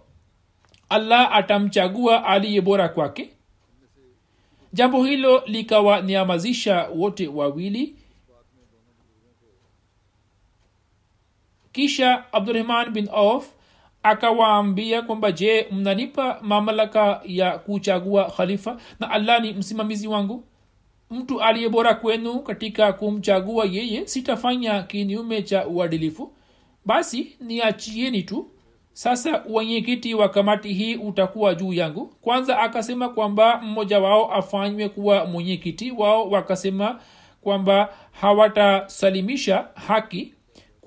allah 0.89 1.35
atamchagua 1.37 2.25
aliye 2.25 2.61
bora 2.61 2.89
kwake. 2.89 3.31
Jambo 4.73 5.05
hilo 5.05 5.43
likawanyamazisha 5.47 6.89
wote 6.95 7.29
wawili. 7.29 7.97
Kisha 11.73 12.33
abdurahman 12.33 12.91
bin 12.91 13.09
auf 13.12 13.51
akawaambia 14.03 15.03
kwamba 15.03 15.32
je 15.32 15.66
mnanipa 15.72 16.38
mamlaka 16.42 17.20
ya 17.24 17.59
kuchagua 17.59 18.24
khalifa 18.36 18.76
na 19.01 19.11
allah 19.11 19.42
ni 19.42 19.53
msimamizi 19.53 20.09
wangu? 20.09 20.44
Mtu 21.11 21.40
aliye 21.42 21.68
bora 21.68 21.94
kwenu 21.94 22.38
katika 22.38 22.92
kumchagua 22.92 23.64
yeye 23.64 24.07
sitafanya 24.07 24.82
kinyume 24.82 25.42
cha 25.42 25.66
uadilifu. 25.66 26.32
Basi 26.84 27.36
niachieni 27.40 28.22
tu. 28.22 28.51
Sasa 28.92 29.44
wenyekiti 29.48 30.14
wa 30.14 30.28
kamati 30.28 30.72
hii 30.72 30.94
utakuwa 30.96 31.55
juu 31.55 31.72
yangu. 31.72 32.07
Kwanza 32.20 32.59
akasema 32.59 33.09
kwamba 33.09 33.61
mmoja 33.62 34.01
wao 34.01 34.32
afanywe 34.34 34.88
kuwa 34.88 35.24
mwenyekiti. 35.26 35.90
Wao 35.90 36.30
wakasema 36.30 37.01
kwamba 37.40 37.88
hawatasalimisha 38.20 39.68
haki 39.74 40.34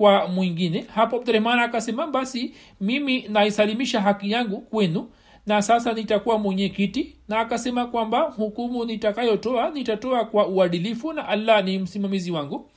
kwa 0.03 0.27
mwingine. 0.27 0.85
Hapo 0.95 1.15
abdurahman 1.15 1.59
akasema 1.59 2.07
basi 2.07 2.53
mimi 2.81 3.21
naisalimisha 3.29 4.01
haki 4.01 4.31
yangu 4.31 4.61
kwenu 4.61 5.09
na 5.45 5.61
sasa 5.61 5.93
nitakuwa 5.93 6.37
mwenyekiti. 6.37 7.15
Na 7.27 7.39
akasema 7.39 7.85
kwamba 7.85 8.19
hukumu 8.21 8.85
nitakayotoa 8.85 9.69
nitatoa 9.69 10.25
kwa 10.25 10.47
uadilifu 10.47 11.13
na 11.13 11.27
allah 11.27 11.63
ni 11.63 11.79
msimamizi 11.79 12.31
wangu. 12.31 12.69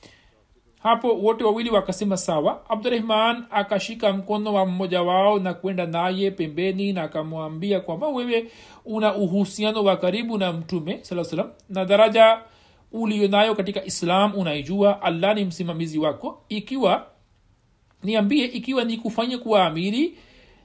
Hapo 0.79 1.13
wote 1.15 1.43
wawili 1.43 1.69
wakasema 1.69 2.17
sawa. 2.17 2.69
Abdurahman 2.69 3.43
akashika 3.51 4.13
mkono 4.13 4.53
wa 4.53 4.65
mmoja 4.65 5.01
wao 5.01 5.39
na 5.39 5.53
kwenda 5.53 5.85
naye 5.85 6.31
pembeni 6.31 6.93
na 6.93 7.03
akamwambia 7.03 7.79
kwamba 7.79 8.07
wewe 8.07 8.51
una 8.85 9.15
uhusiano 9.15 9.83
wa 9.83 9.97
karibu 9.97 10.37
na 10.37 10.53
mtume 10.53 10.99
salam 11.03 11.49
na 11.69 11.85
daraja 11.85 12.39
ulionayo 12.91 13.55
katika 13.55 13.85
islam 13.85 14.35
unaijua. 14.35 15.01
Allah 15.01 15.35
ni 15.35 15.45
msimamizi 15.45 15.99
wako. 15.99 16.41
Ikiwa 16.49 17.05
niambie 18.03 18.45
ikiwa 18.45 18.83
nikufanye 18.83 19.37
kuwa 19.37 19.65
amiri 19.65 20.17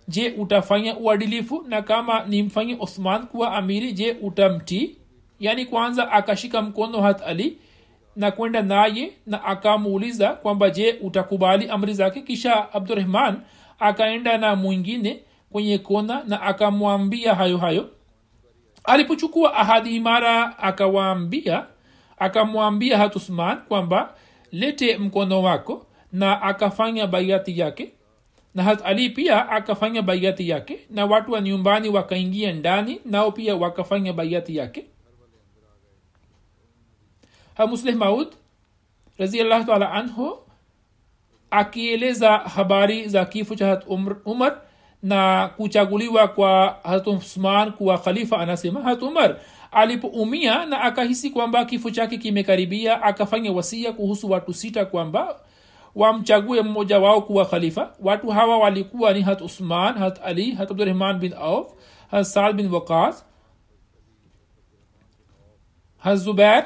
je 0.09 0.31
utafanya 0.39 0.97
uadilifu? 0.97 1.65
Na 1.69 1.83
kama 1.83 2.25
nimfanye 2.25 2.77
othman 2.81 3.27
kuwa 3.27 3.53
amiri 3.55 3.93
je 3.93 4.17
utamtii? 4.23 4.97
Yaani 5.41 5.67
kwanza 5.67 6.13
akashika 6.13 6.63
mkono 6.63 7.01
hat 7.01 7.23
ali 7.27 7.59
na 8.17 8.31
kwenda 8.31 8.63
naye 8.63 9.13
na 9.27 9.45
akamuuliza 9.45 10.29
kwamba 10.29 10.71
je 10.71 10.93
utakubali 11.01 11.69
amri 11.69 11.95
zake? 11.95 12.21
Kisha 12.21 12.73
abdurahman 12.73 13.41
akaenda 13.79 14.39
na 14.39 14.57
mwingine 14.57 15.21
kwenye 15.53 15.79
kona 15.79 16.23
na 16.27 16.43
akamwambia 16.43 17.35
hayo 17.35 17.59
hayo. 17.59 17.89
Alipochukua 18.85 19.55
ahadi 19.55 19.97
imara 19.97 20.59
akawaambia 20.59 21.67
akamwambia 22.19 22.99
hat 22.99 23.17
usman 23.17 23.59
kwamba 23.59 24.15
lete 24.53 24.99
mkono 24.99 25.43
wako 25.43 25.87
na 26.13 26.43
akafanya 26.43 27.07
baiati 27.07 27.59
yake 27.59 27.93
na 28.55 28.63
hat 28.63 28.81
ali 28.85 29.11
pia 29.11 29.49
akafanya 29.49 30.03
baiati 30.03 30.49
yake 30.49 30.79
na 30.91 31.07
watu 31.07 31.33
wa 31.33 31.41
nyumbani 31.41 31.89
wakaingia 31.89 32.53
ndani 32.53 33.01
nao 33.05 33.33
pia 33.33 33.57
wakafanya 33.57 34.13
baiati 34.13 34.57
yake. 34.57 34.85
Hamusleh 37.55 37.95
maud 37.97 38.29
raziallahu 39.19 39.65
taala 39.65 39.93
anhu 39.93 40.39
akieleza 41.51 42.31
habari 42.39 43.09
za 43.09 43.25
kifo 43.25 43.55
cha 43.55 43.67
hat 43.67 43.85
umar 44.25 44.61
na 45.03 45.49
kuchaguliwa 45.57 46.29
kwa 46.29 46.79
hat 46.83 47.07
usman 47.07 47.73
kuwa 47.73 47.99
khalifa 47.99 48.39
anasema 48.39 48.83
hat 48.83 49.03
umar 49.03 49.37
alipoumia 49.73 50.67
na 50.67 50.81
akahisi 50.81 51.31
kwamba 51.31 51.65
kifo 51.65 51.91
chake 51.91 52.19
kimekaribia 52.19 53.03
akafanya 53.03 53.53
wasia 53.53 53.93
kuhusu 53.93 54.31
watu 54.31 54.55
sita 54.55 54.85
kwamba 54.85 55.41
wamchague 55.95 56.63
mmoja 56.63 56.99
wao 56.99 57.23
kuwa 57.23 57.45
khalifa 57.47 57.95
watu 58.01 58.29
hawa 58.31 58.59
walikuwa 58.59 59.13
ni 59.13 59.23
hat 59.23 59.41
usman 59.41 59.95
hat 59.99 60.21
ali 60.25 60.55
hat 60.55 60.71
abdurahman 60.71 61.19
bin 61.19 61.35
auf 61.35 61.67
hat 62.11 62.25
saad 62.25 62.57
bin 62.57 62.71
waqas 62.75 63.27
hat 65.99 66.17
zubair 66.17 66.65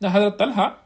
na 0.00 0.10
hazrat 0.10 0.36
talha 0.38 0.81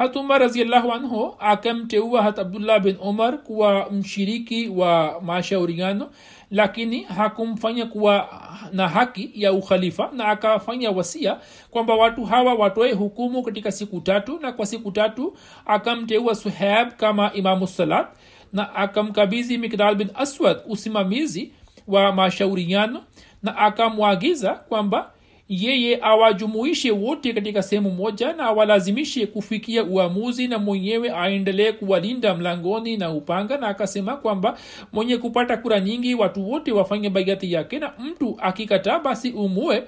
hat 0.00 0.16
umar 0.16 0.40
raziallahu 0.40 0.92
anhu 0.92 1.34
akamteua 1.38 2.22
hat 2.22 2.38
abdullah 2.38 2.80
bin 2.80 2.96
umar 3.02 3.38
kuwa 3.38 3.90
mshiriki 3.90 4.68
wa 4.68 5.20
mashauriano 5.22 6.10
lakini 6.50 7.02
hakumfanya 7.02 7.86
kuwa 7.86 8.28
na 8.72 8.88
haki 8.88 9.30
ya 9.34 9.52
ukhalifa 9.52 10.10
na 10.12 10.24
akafanya 10.24 10.90
wasia 10.90 11.36
kwamba 11.70 11.94
watu 11.94 12.24
hawa 12.24 12.54
watoe 12.54 12.92
hukumu 12.92 13.42
katika 13.42 13.72
siku 13.72 14.00
tatu 14.00 14.38
na 14.38 14.52
kwa 14.52 14.66
siku 14.66 14.90
tatu 14.92 15.36
akamteua 15.66 16.34
suhab 16.34 16.88
kama 16.96 17.32
imamu 17.32 17.66
salat 17.66 18.06
na 18.52 18.74
akamkabizi 18.74 19.58
mikdal 19.58 19.94
bin 19.94 20.10
aswad 20.14 20.56
usimamizi 20.68 21.52
wa 21.88 22.12
mashauriano 22.12 23.02
na 23.42 23.56
akamwagiza 23.56 24.54
kwamba 24.54 25.10
yeye 25.50 25.98
awajumuishe 26.02 26.90
wote 26.90 27.32
katika 27.32 27.62
sehemu 27.62 27.90
moja 27.90 28.32
na 28.32 28.44
awalazimishe 28.44 29.26
kufikia 29.26 29.84
uamuzi 29.84 30.48
na 30.48 30.58
mwenyewe 30.58 31.10
aendelee 31.16 31.72
kuwalinda 31.72 32.34
mlangoni 32.34 32.96
na 32.96 33.10
upanga. 33.10 33.56
Na 33.56 33.68
akasema 33.68 34.16
kwamba 34.16 34.58
mwenye 34.92 35.16
kupata 35.16 35.56
kura 35.56 35.80
nyingi 35.80 36.14
watu 36.14 36.50
wote 36.50 36.72
wafanye 36.72 37.10
baiati 37.10 37.52
yake 37.52 37.78
na 37.78 37.92
mtu 37.98 38.36
akikataa 38.40 38.98
basi 38.98 39.30
umue. 39.30 39.82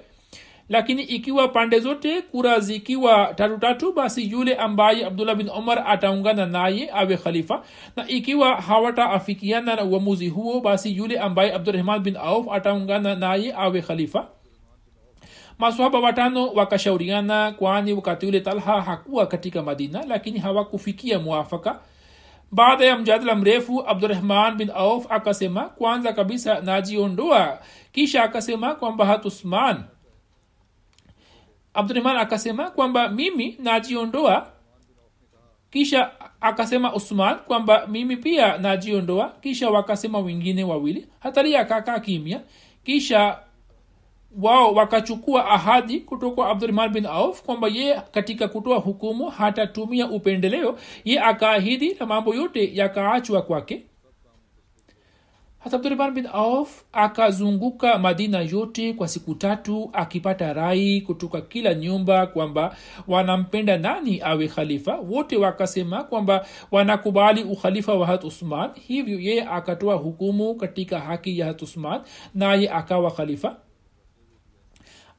Lakini 0.69 1.03
ikiwa 1.03 1.49
pande 1.49 1.79
zote 1.81 2.23
kura 2.23 2.61
zikiwa 2.61 3.35
tatu 3.37 3.59
tatu 3.59 3.93
basi 3.93 4.31
yule 4.31 4.55
ambaye 4.55 5.07
abdullah 5.07 5.35
bin 5.37 5.49
omar 5.49 5.85
ataungana 5.87 6.47
naye 6.47 6.91
awe 6.95 7.17
khalifa. 7.17 7.63
Na 7.97 8.09
ikiwa 8.09 8.55
hawataafikiana 8.57 9.77
na 9.77 9.85
uamuzi 9.85 10.29
huo 10.29 10.61
basi 10.61 10.97
yule 10.97 11.19
ambaye 11.19 11.53
abdurahman 11.55 12.01
bin 12.01 12.17
auf 12.17 12.47
ataungana 12.53 13.15
naye 13.15 13.55
awe 13.57 13.83
khalifa 13.83 14.29
maswahaba 15.63 16.01
watano 16.01 16.47
wakashauriana 16.49 17.53
kwani 17.53 17.93
wakati 17.93 18.27
ule 18.27 18.41
talha 18.41 18.81
hakuwa 18.81 19.27
katika 19.27 19.63
madina 19.63 20.05
lakini 20.07 20.39
hawakufikia 20.39 21.19
mwafaka. 21.19 21.81
Baada 22.53 22.85
ya 22.85 22.99
mjadala 22.99 23.35
mrefu 23.35 23.85
abdurahman 23.87 24.55
bin 24.57 24.71
auf 24.75 25.07
akasema 25.13 25.65
kwanza 25.69 26.13
kabisa 26.13 26.61
najiondoa. 26.61 27.59
Kisha 27.93 28.23
akasema 28.25 28.75
kwamba 28.75 29.07
hatusman 29.07 29.85
abdurahman 31.75 32.17
akasema 32.17 32.71
kwamba 32.71 33.09
mimi 33.09 33.57
najiondoa. 33.63 34.47
Kisha 35.71 36.11
akasema 36.41 36.95
usman 36.95 37.39
kwamba 37.39 37.87
mimi 37.87 38.17
pia 38.17 38.59
najiondoa. 38.59 39.33
Kisha 39.41 39.71
wakasema 39.71 40.19
wengine 40.19 40.65
wawili. 40.65 41.07
Hatari 41.21 41.57
akakaa 41.57 42.01
kimya. 42.01 42.41
Kisha 42.85 43.39
wao 44.41 44.75
wakachukua 44.75 45.47
ahadi 45.51 46.01
kutoka 46.01 46.47
abdurahman 46.49 46.91
bin 46.91 47.07
auf 47.07 47.43
kwamba 47.43 47.69
ye 47.69 48.01
katika 48.11 48.49
kutoa 48.49 48.79
hukumu 48.79 49.27
hatatumia 49.31 50.11
upendeleo. 50.11 50.79
Ye 51.05 51.21
akaahidi 51.21 51.95
na 52.01 52.07
mambo 52.07 52.35
yote 52.35 52.77
yakaachwa 52.77 53.43
kwake. 53.43 53.83
Hata 55.59 55.77
abdurahman 55.77 56.15
bin 56.15 56.27
auf 56.33 56.83
akazunguka 56.93 57.99
madina 57.99 58.41
yote 58.41 58.93
kwa 58.93 59.09
siku 59.09 59.35
tatu 59.35 59.91
akipata 59.93 60.53
rai 60.53 61.01
kutoka 61.01 61.41
kila 61.41 61.75
nyumba 61.75 62.27
kwamba 62.27 62.77
wanampenda 63.09 63.79
nani 63.79 64.21
awe 64.25 64.49
khalifa. 64.49 64.97
Wote 64.97 65.37
wakasema 65.37 66.05
kwamba 66.05 66.47
wanakubali 66.71 67.45
ukhalifa 67.45 67.95
wa 67.95 68.07
hat 68.07 68.25
usman. 68.25 68.71
Hivyo 68.87 69.21
yeye 69.21 69.43
akatoa 69.45 69.95
hukumu 69.95 70.55
katika 70.55 71.01
haki 71.01 71.39
ya 71.39 71.47
hat 71.47 71.63
usman 71.63 72.01
naye 72.35 72.71
akawa 72.71 73.11
khalifa 73.11 73.57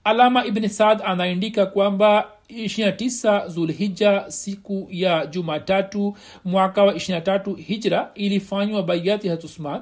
alama 0.03 0.45
ibni 0.45 0.69
saad 0.69 1.01
anaandika 1.05 1.65
kwamba 1.65 2.29
29 2.49 3.47
zulhija 3.47 4.31
siku 4.31 4.87
ya 4.91 5.25
jumatatu 5.25 6.17
mwaka 6.45 6.83
wa 6.83 6.93
23 6.93 7.55
hijra 7.55 8.11
ilifanywa 8.15 8.83
baiati 8.83 9.27
hatusman 9.29 9.81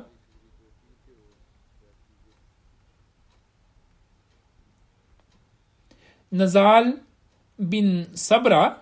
nazal 6.32 6.94
bin 7.60 8.06
sabra 8.14 8.78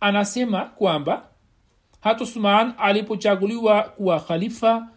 anasema 0.00 0.64
kwamba 0.64 1.22
hatusman 2.00 2.72
alipochaguliwa 2.78 3.82
kuwa 3.82 4.20
khalifa 4.20 4.88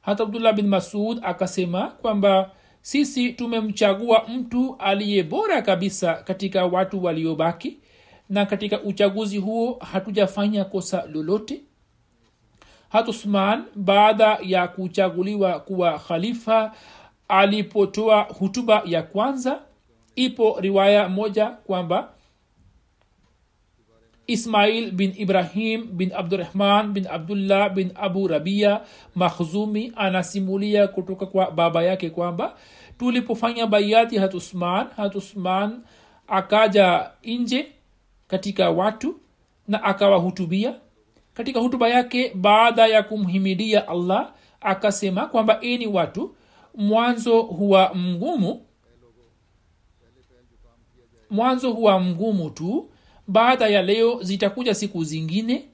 hata 0.00 0.22
abdullah 0.22 0.54
bin 0.54 0.66
masud 0.68 1.18
akasema 1.22 1.86
kwamba 1.86 2.50
sisi 2.82 3.32
tumemchagua 3.32 4.24
mtu 4.28 4.76
aliye 4.78 5.22
bora 5.22 5.62
kabisa 5.62 6.14
katika 6.14 6.64
watu 6.66 7.04
waliobaki 7.04 7.78
na 8.28 8.46
katika 8.46 8.80
uchaguzi 8.82 9.38
huo 9.38 9.78
hatujafanya 9.92 10.64
kosa 10.64 11.04
lolote. 11.12 11.60
Hatusman 12.88 13.64
baada 13.74 14.38
ya 14.42 14.68
kuchaguliwa 14.68 15.60
kuwa 15.60 15.98
khalifa 15.98 16.72
alipotoa 17.28 18.22
hutuba 18.22 18.82
ya 18.84 19.02
kwanza 19.02 19.60
ipo 20.16 20.56
riwaya 20.60 21.08
moja 21.08 21.46
kwamba 21.46 22.12
ismail 24.26 24.90
bin 24.90 25.14
ibrahim 25.16 25.86
bin 25.96 26.12
abdurahman 26.14 26.92
bin 26.92 27.06
abdullah 27.06 27.70
bin 27.74 27.92
abu 27.94 28.28
rabia 28.28 28.80
makhzumi 29.14 29.92
anasimulia 29.96 30.88
kutoka 30.88 31.26
kwa 31.26 31.50
baba 31.50 31.82
yake 31.82 32.10
kwamba 32.10 32.56
tulipofanya 32.98 33.66
baiati 33.66 34.18
hatusman 34.18 34.86
hatusman 34.96 35.80
akaja 36.28 37.10
nje 37.24 37.66
katika 38.28 38.70
watu 38.70 39.20
na 39.68 39.82
akawahutubia. 39.84 40.74
Katika 41.34 41.60
hutuba 41.60 41.88
yake 41.88 42.32
baada 42.34 42.86
ya 42.86 43.02
kumhimidia 43.02 43.88
allah 43.88 44.32
akasema 44.60 45.26
kwamba 45.26 45.60
ini 45.60 45.86
watu 45.86 46.34
mwanzo 46.74 47.42
huwa 47.42 47.94
mgumu 47.94 48.66
mwanzo 51.30 51.70
huwa 51.72 52.00
mgumu 52.00 52.50
tu 52.50 52.90
baada 53.32 53.68
ya 53.68 53.82
leo 53.82 54.22
zitakuja 54.22 54.74
siku 54.74 55.04
zingine. 55.04 55.64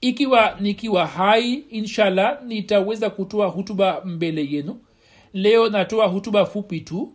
Ikiwa 0.00 0.56
nikiwa 0.60 1.06
hai 1.06 1.52
inshallah 1.54 2.42
nitaweza 2.46 3.10
kutoa 3.10 3.46
hutuba 3.46 4.00
mbele 4.04 4.46
yenu. 4.50 4.80
Leo 5.34 5.68
natoa 5.68 6.06
hutuba 6.06 6.46
fupi 6.46 6.80
tu. 6.80 7.12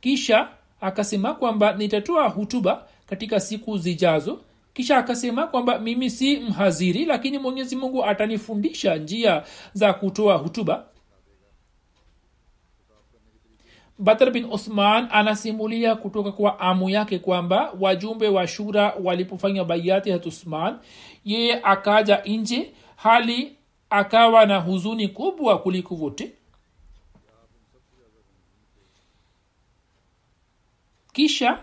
Kisha 0.00 0.48
akasema 0.80 1.34
kwamba 1.34 1.72
nitatoa 1.72 2.28
hutuba 2.28 2.86
katika 3.06 3.40
siku 3.40 3.78
zijazo. 3.78 4.40
Kisha 4.74 4.96
akasema 4.98 5.46
kwamba 5.46 5.78
mimi 5.78 6.10
si 6.10 6.36
mhaziri 6.36 7.04
lakini 7.04 7.38
mwenyezi 7.38 7.76
mungu 7.76 8.04
atanifundisha 8.04 8.96
njia 8.96 9.42
za 9.72 9.92
kutoa 9.92 10.36
hutuba 10.36 10.84
badr 13.98 14.30
bin 14.30 14.44
uthman 14.44 15.08
anasimulia 15.12 15.96
kutoka 15.96 16.32
kwa 16.32 16.60
amu 16.60 16.90
yake 16.90 17.18
kwamba 17.18 17.72
wajumbe 17.80 18.28
wa 18.28 18.46
shura 18.46 18.94
walipofanya 19.02 19.64
baiati 19.64 20.10
hat 20.10 20.26
usman 20.26 20.78
yeye 21.24 21.60
akaja 21.62 22.22
nje 22.26 22.72
hali 22.96 23.56
akawa 23.90 24.46
na 24.46 24.58
huzuni 24.58 25.08
kubwa 25.08 25.58
kuliko 25.58 25.94
vote 25.94 26.32
kisha 31.12 31.58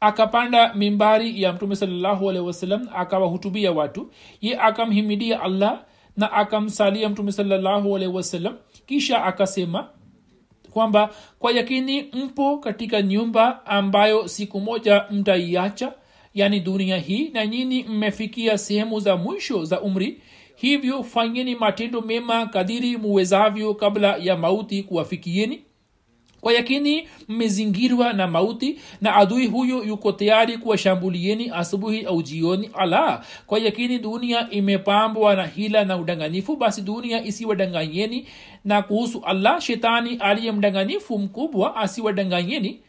akapanda 0.00 0.74
mimbari 0.74 1.42
ya 1.42 1.52
mtume 1.52 1.76
salallahu 1.76 2.30
alehi 2.30 2.88
akawahutubia 2.94 3.72
watu. 3.72 4.10
Ye 4.40 4.60
akamhimidia 4.60 5.40
allah 5.42 5.84
na 6.16 6.32
akamsalia 6.32 7.08
mtume 7.08 7.32
salallahu 7.32 7.96
alehi 7.96 8.50
kisha 8.86 9.24
akasema 9.24 9.88
kwamba 10.70 11.14
kwa 11.38 11.52
yakini 11.52 12.02
mpo 12.02 12.58
katika 12.58 13.02
nyumba 13.02 13.66
ambayo 13.66 14.28
siku 14.28 14.60
moja 14.60 15.04
mtaiacha 15.10 15.92
yani 16.34 16.60
dunia 16.60 16.98
hii 16.98 17.28
na 17.28 17.46
nyini 17.46 17.84
mmefikia 17.84 18.58
sehemu 18.58 19.00
za 19.00 19.16
mwisho 19.16 19.64
za 19.64 19.80
umri. 19.80 20.20
Hivyo 20.56 21.02
fanyeni 21.02 21.54
matendo 21.54 22.00
mema 22.00 22.46
kadiri 22.46 22.96
muwezavyo 22.96 23.74
kabla 23.74 24.16
ya 24.16 24.36
mauti 24.36 24.82
kuwafikieni 24.82 25.60
kwa 26.40 26.52
yakini 26.52 27.08
mmezingirwa 27.28 28.12
na 28.12 28.26
mauti 28.26 28.78
na 29.00 29.16
adui 29.16 29.46
huyo 29.46 29.84
yuko 29.84 30.12
tayari 30.12 30.58
kuwashambulieni 30.58 31.50
asubuhi 31.50 32.02
au 32.04 32.22
jioni. 32.22 32.70
Ala 32.74 33.24
kwa 33.46 33.58
yakini 33.58 33.98
dunia 33.98 34.50
imepambwa 34.50 35.34
na 35.36 35.46
hila 35.46 35.84
na 35.84 35.96
udanganyifu 35.96 36.56
basi 36.56 36.82
dunia 36.82 37.24
isiwadanganyeni. 37.24 38.26
Na 38.64 38.82
kuhusu 38.82 39.22
allah 39.26 39.60
shetani 39.60 40.16
aliye 40.16 40.52
mdanganyifu 40.52 41.18
mkubwa 41.18 41.76
asiwadanganyeni. 41.76 42.80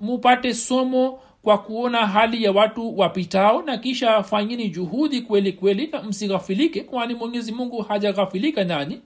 Mupate 0.00 0.54
somo 0.54 1.20
kwa 1.42 1.58
kuona 1.58 2.06
hali 2.06 2.44
ya 2.44 2.52
watu 2.52 2.98
wapitao 2.98 3.62
na 3.62 3.78
kisha 3.78 4.22
fanyeni 4.22 4.68
juhudi 4.68 5.20
kweli 5.22 5.52
kweli 5.52 5.86
na 5.86 6.02
msighafilike 6.02 6.80
kwani 6.80 7.14
mwenyezi 7.14 7.52
mungu 7.52 7.82
hajaghafilika 7.82 8.64
nani 8.64 9.00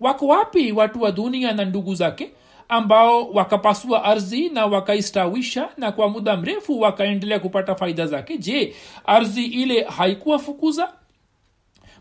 wako 0.00 0.26
wapi 0.26 0.72
watu 0.72 1.02
wa 1.02 1.12
dunia 1.12 1.52
na 1.52 1.64
ndugu 1.64 1.94
zake 1.94 2.30
ambao 2.68 3.30
wakapasua 3.30 4.04
ardhi 4.04 4.48
na 4.48 4.66
wakaistawisha 4.66 5.68
na 5.76 5.92
kwa 5.92 6.08
muda 6.08 6.36
mrefu 6.36 6.80
wakaendelea 6.80 7.38
kupata 7.38 7.74
faida 7.74 8.06
zake. 8.06 8.38
Je 8.38 8.74
ardhi 9.06 9.44
ile 9.44 9.82
haikuwafukuza? 9.82 10.92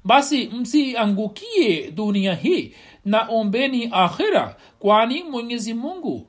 Basi 0.06 0.48
msiangukie 0.48 1.92
dunia 1.92 2.36
hii 2.36 2.74
na 3.06 3.22
ombeni 3.30 3.90
akhira 3.92 4.56
kwani 4.80 5.24
mwenyezi 5.24 5.74
mungu 5.74 6.28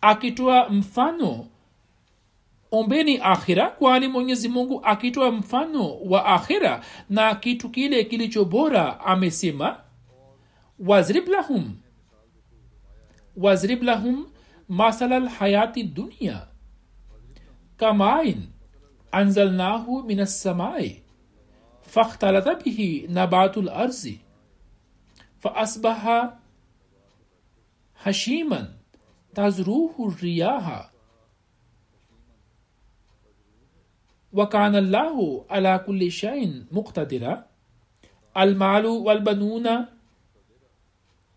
akitoa 0.00 0.68
mfano 0.68 1.46
ombeni 2.70 3.18
akhira 3.22 3.66
kwani 3.70 4.08
mwenyezi 4.08 4.48
mungu 4.48 4.80
akitoa 4.84 5.30
mfano 5.32 5.96
wa 6.00 6.26
akhira 6.26 6.84
na 7.10 7.34
kitu 7.34 7.68
kile 7.68 8.04
kilicho 8.04 8.44
bora 8.44 9.00
amesema 9.00 9.76
wazrib 10.78 11.28
lahum 11.28 11.74
واضرب 13.36 13.82
لهم 13.82 14.26
مثل 14.68 15.12
الحياة 15.12 15.72
الدنيا. 15.76 16.48
كماء 17.78 18.36
أنزلناه 19.14 20.02
من 20.02 20.20
السماء 20.20 20.98
فاختلط 21.82 22.48
به 22.64 23.06
نبات 23.10 23.58
الأرض 23.58 24.16
فأصبح 25.38 26.30
هشيما 28.02 28.74
تزروه 29.34 30.08
الرياح. 30.08 30.90
وكان 34.32 34.76
الله 34.76 35.46
على 35.50 35.84
كل 35.86 36.10
شيء 36.10 36.64
مقتدرا. 36.72 37.46
المال 38.36 38.86
والبنون 38.86 39.95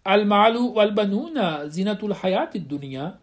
almalu 0.09 0.75
walbanuna 0.75 1.67
zinatu 1.67 2.07
lhayati 2.07 2.59
dunia. 2.59 3.13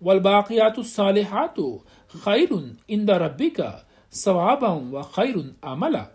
Walbaqiyatu 0.00 0.80
lsalihatu 0.80 1.82
khairun 2.24 2.76
inda 2.86 3.18
rabbika 3.18 3.84
sawaban 4.08 4.92
wa 4.94 5.04
khairun 5.04 5.54
amala. 5.62 6.10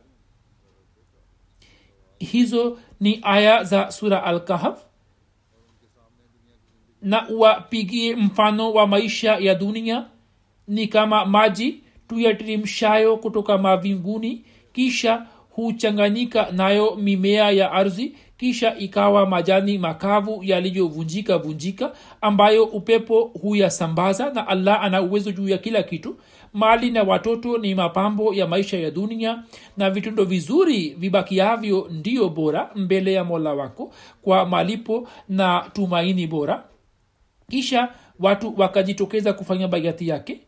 Hizo 2.20 2.80
ni 3.00 3.20
aya 3.24 3.64
za 3.64 3.92
sura 3.92 4.24
alkahf. 4.24 4.84
Na 7.02 7.30
uwapigie 7.30 8.16
mfano 8.16 8.74
wa 8.74 8.88
maisha 8.88 9.36
ya 9.38 9.56
dunia 9.56 10.06
ni 10.68 10.88
kama 10.88 11.26
maji 11.26 11.84
tuyatirimshayo 12.08 13.18
kutoka 13.18 13.58
mavinguni 13.58 14.46
kisha 14.74 15.28
huchanganyika 15.50 16.52
nayo 16.52 16.96
mimea 16.96 17.52
ya 17.52 17.72
ardhi 17.72 18.16
kisha 18.38 18.76
ikawa 18.78 19.26
majani 19.26 19.78
makavu 19.78 20.40
yaliyovunjika 20.44 21.38
vunjika 21.38 21.92
ambayo 22.22 22.64
upepo 22.64 23.22
huyasambaza 23.42 24.30
na 24.34 24.48
allah 24.48 24.84
ana 24.84 25.02
uwezo 25.02 25.32
juu 25.32 25.50
ya 25.50 25.58
kila 25.58 25.84
kitu. 25.84 26.16
Mali 26.54 26.92
na 26.92 27.04
watoto 27.04 27.58
ni 27.58 27.76
mapambo 27.76 28.34
ya 28.34 28.48
maisha 28.48 28.78
ya 28.78 28.92
dunia 28.92 29.44
na 29.78 29.90
vitendo 29.90 30.24
vizuri 30.26 30.90
vibakiavyo 30.98 31.88
ndiyo 31.92 32.30
bora 32.30 32.70
mbele 32.76 33.14
ya 33.14 33.24
mola 33.24 33.54
wako 33.54 33.94
kwa 34.22 34.46
malipo 34.46 35.08
na 35.30 35.70
tumaini 35.74 36.28
bora. 36.28 36.64
Kisha 37.50 37.90
watu 38.20 38.54
wakajitokeza 38.58 39.34
kufanya 39.34 39.68
baiati 39.68 40.08
yake. 40.08 40.40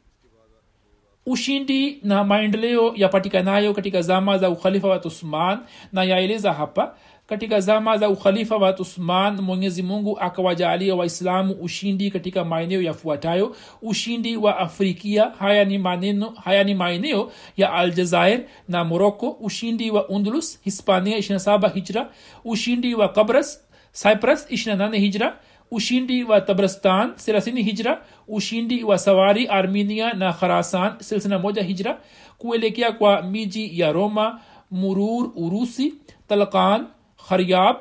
Ushindi 1.25 1.99
na 2.03 2.23
maendeleo 2.23 2.93
yapatikanayo 2.95 3.73
katika 3.73 4.01
zama 4.01 4.37
za 4.37 4.49
ukhalifa 4.49 4.87
wa 4.87 4.99
tusman 4.99 5.59
na 5.93 6.03
yaeleza 6.03 6.53
hapa 6.53 6.95
katika 7.29 7.59
zama 7.59 7.97
za 7.97 8.09
ukhalifa 8.09 8.57
wa 8.57 8.75
uthman 8.79 9.41
mwenyezi 9.41 9.83
mungu 9.83 10.19
akawajaalia 10.19 10.95
waislamu 10.95 11.53
ushindi 11.53 12.11
katika 12.11 12.45
maeneo 12.45 12.81
yafuatayo. 12.81 13.55
Ushindi 13.81 14.37
wa 14.37 14.57
afrikia 14.57 15.29
haya 15.39 15.65
ni 15.65 15.77
maneno 15.77 16.29
haya 16.29 16.63
ni 16.63 16.73
maeneo 16.75 17.31
ya 17.57 17.73
aljazair 17.73 18.41
na 18.67 18.83
morocco. 18.83 19.29
Ushindi 19.29 19.91
wa 19.91 20.07
undulus 20.09 20.59
hispania 20.63 21.17
27 21.17 21.73
hijra. 21.73 22.09
Ushindi 22.45 22.95
wa 22.95 23.09
kabras 23.09 23.61
cyprus 23.91 24.45
28 24.51 24.95
hijra. 24.99 25.37
Ushindi 25.71 26.23
wa 26.23 26.41
tabrastan 26.41 27.09
30 27.09 27.63
hijra. 27.63 28.01
Ushindi 28.27 28.83
wa 28.83 28.97
sawari 28.97 29.47
armenia 29.47 30.13
na 30.13 30.33
kharasan 30.33 30.91
61 30.93 31.61
hijra. 31.63 31.97
Kuelekea 32.37 32.91
kwa 32.91 33.21
miji 33.21 33.79
ya 33.79 33.91
roma 33.91 34.39
murur 34.71 35.31
urusi 35.35 35.93
talkan 36.27 36.87
kharyab 37.29 37.75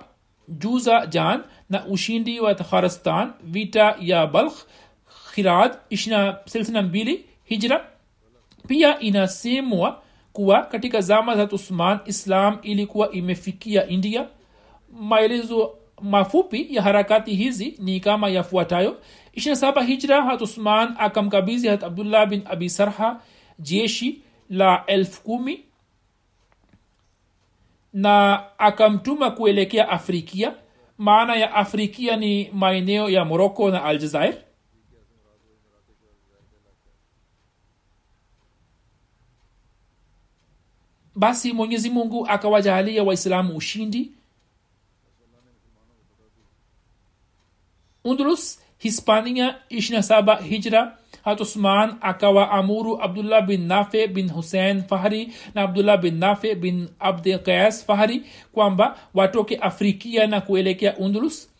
juza 0.48 1.06
jan 1.06 1.44
na 1.70 1.86
ushindi 1.86 2.40
wa 2.40 2.54
kharistan 2.54 3.32
vita 3.42 3.96
ya 4.00 4.26
balkh 4.26 4.66
khirad 5.34 5.78
62 5.90 7.18
hijra. 7.44 7.84
Pia 8.66 9.00
inasemwa 9.00 10.02
kuwa 10.32 10.62
katika 10.62 11.00
zama 11.00 11.36
za 11.36 11.48
usman 11.48 11.98
islam 12.06 12.58
ilikuwa 12.62 13.12
imefikia 13.12 13.86
india. 13.86 14.26
Maelezo 15.00 15.74
mafupi 16.02 16.66
ya 16.70 16.82
harakati 16.82 17.34
hizi 17.34 17.74
ni 17.78 18.00
kama 18.00 18.28
yafuatayo. 18.28 18.96
27 19.36 19.82
hijra 19.84 20.22
hat 20.22 20.42
usman 20.42 20.94
akamkabizi 20.98 21.68
hat 21.68 21.82
abdullah 21.84 22.26
bin 22.26 22.42
abi 22.44 22.70
sarha 22.70 23.20
jeshi 23.58 24.22
la 24.50 24.84
elfu 24.86 25.22
kumi 25.22 25.64
na 27.92 28.44
akamtuma 28.58 29.30
kuelekea 29.30 29.88
afrikia. 29.88 30.54
Maana 30.98 31.36
ya 31.36 31.54
afrikia 31.54 32.16
ni 32.16 32.50
maeneo 32.52 33.10
ya 33.10 33.24
moroko 33.24 33.70
na 33.70 33.84
aljazair. 33.84 34.34
Basi 41.14 41.52
mwenyezi 41.52 41.90
mungu 41.90 42.26
akawajalia 42.26 43.02
waislamu 43.04 43.56
ushindi. 43.56 44.12
Undulus 48.04 48.60
hispania 48.78 49.58
27 49.70 50.42
hijra 50.42 50.97
hat 51.24 51.40
usman 51.40 51.96
akawa 52.00 52.50
amuru 52.50 53.02
abdullah 53.02 53.42
bin 53.46 53.66
nafe 53.66 54.06
bin 54.06 54.28
husein 54.30 54.82
fahri 54.82 55.32
na 55.54 55.62
abdullah 55.62 55.96
bin 56.00 56.18
nafe 56.18 56.54
bin 56.54 56.88
abdi 57.00 57.38
qais 57.38 57.84
fahri 57.86 58.22
kwamba 58.52 58.98
watoke 59.14 59.56
afrikia 59.56 60.26
na 60.26 60.40
kuelekea 60.40 60.96
undulus. 60.96 61.50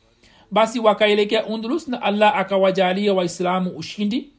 Basi 0.51 0.81
wakaelekea 0.81 1.47
undulus 1.47 1.89
na 1.89 2.03
allah 2.03 2.37
akawajalia 2.37 3.15
waislamu 3.15 3.71
ushindi. 3.71 4.31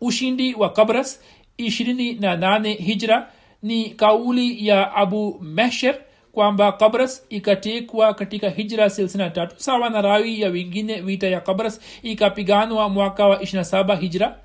Ushindi 0.00 0.54
wa 0.54 0.72
kabras 0.72 1.20
28 1.58 2.76
hijra 2.76 3.32
ni 3.62 3.90
kauli 3.90 4.66
ya 4.66 4.94
abu 4.94 5.38
mehsher 5.40 5.98
kwamba 6.32 6.72
kabras 6.72 7.26
ikatekwa 7.28 8.14
katika 8.14 8.50
hijra 8.50 8.90
silsina 8.90 9.30
tatu 9.30 9.54
sawa 9.58 9.90
na 9.90 10.02
rawi 10.02 10.40
ya 10.40 10.50
wengine 10.50 11.00
vita 11.00 11.26
ya 11.28 11.40
kabras 11.40 11.80
ikapiganwa 12.02 12.88
mwaka 12.88 13.26
wa 13.26 13.36
27 13.36 13.96
hijra. 13.96 14.38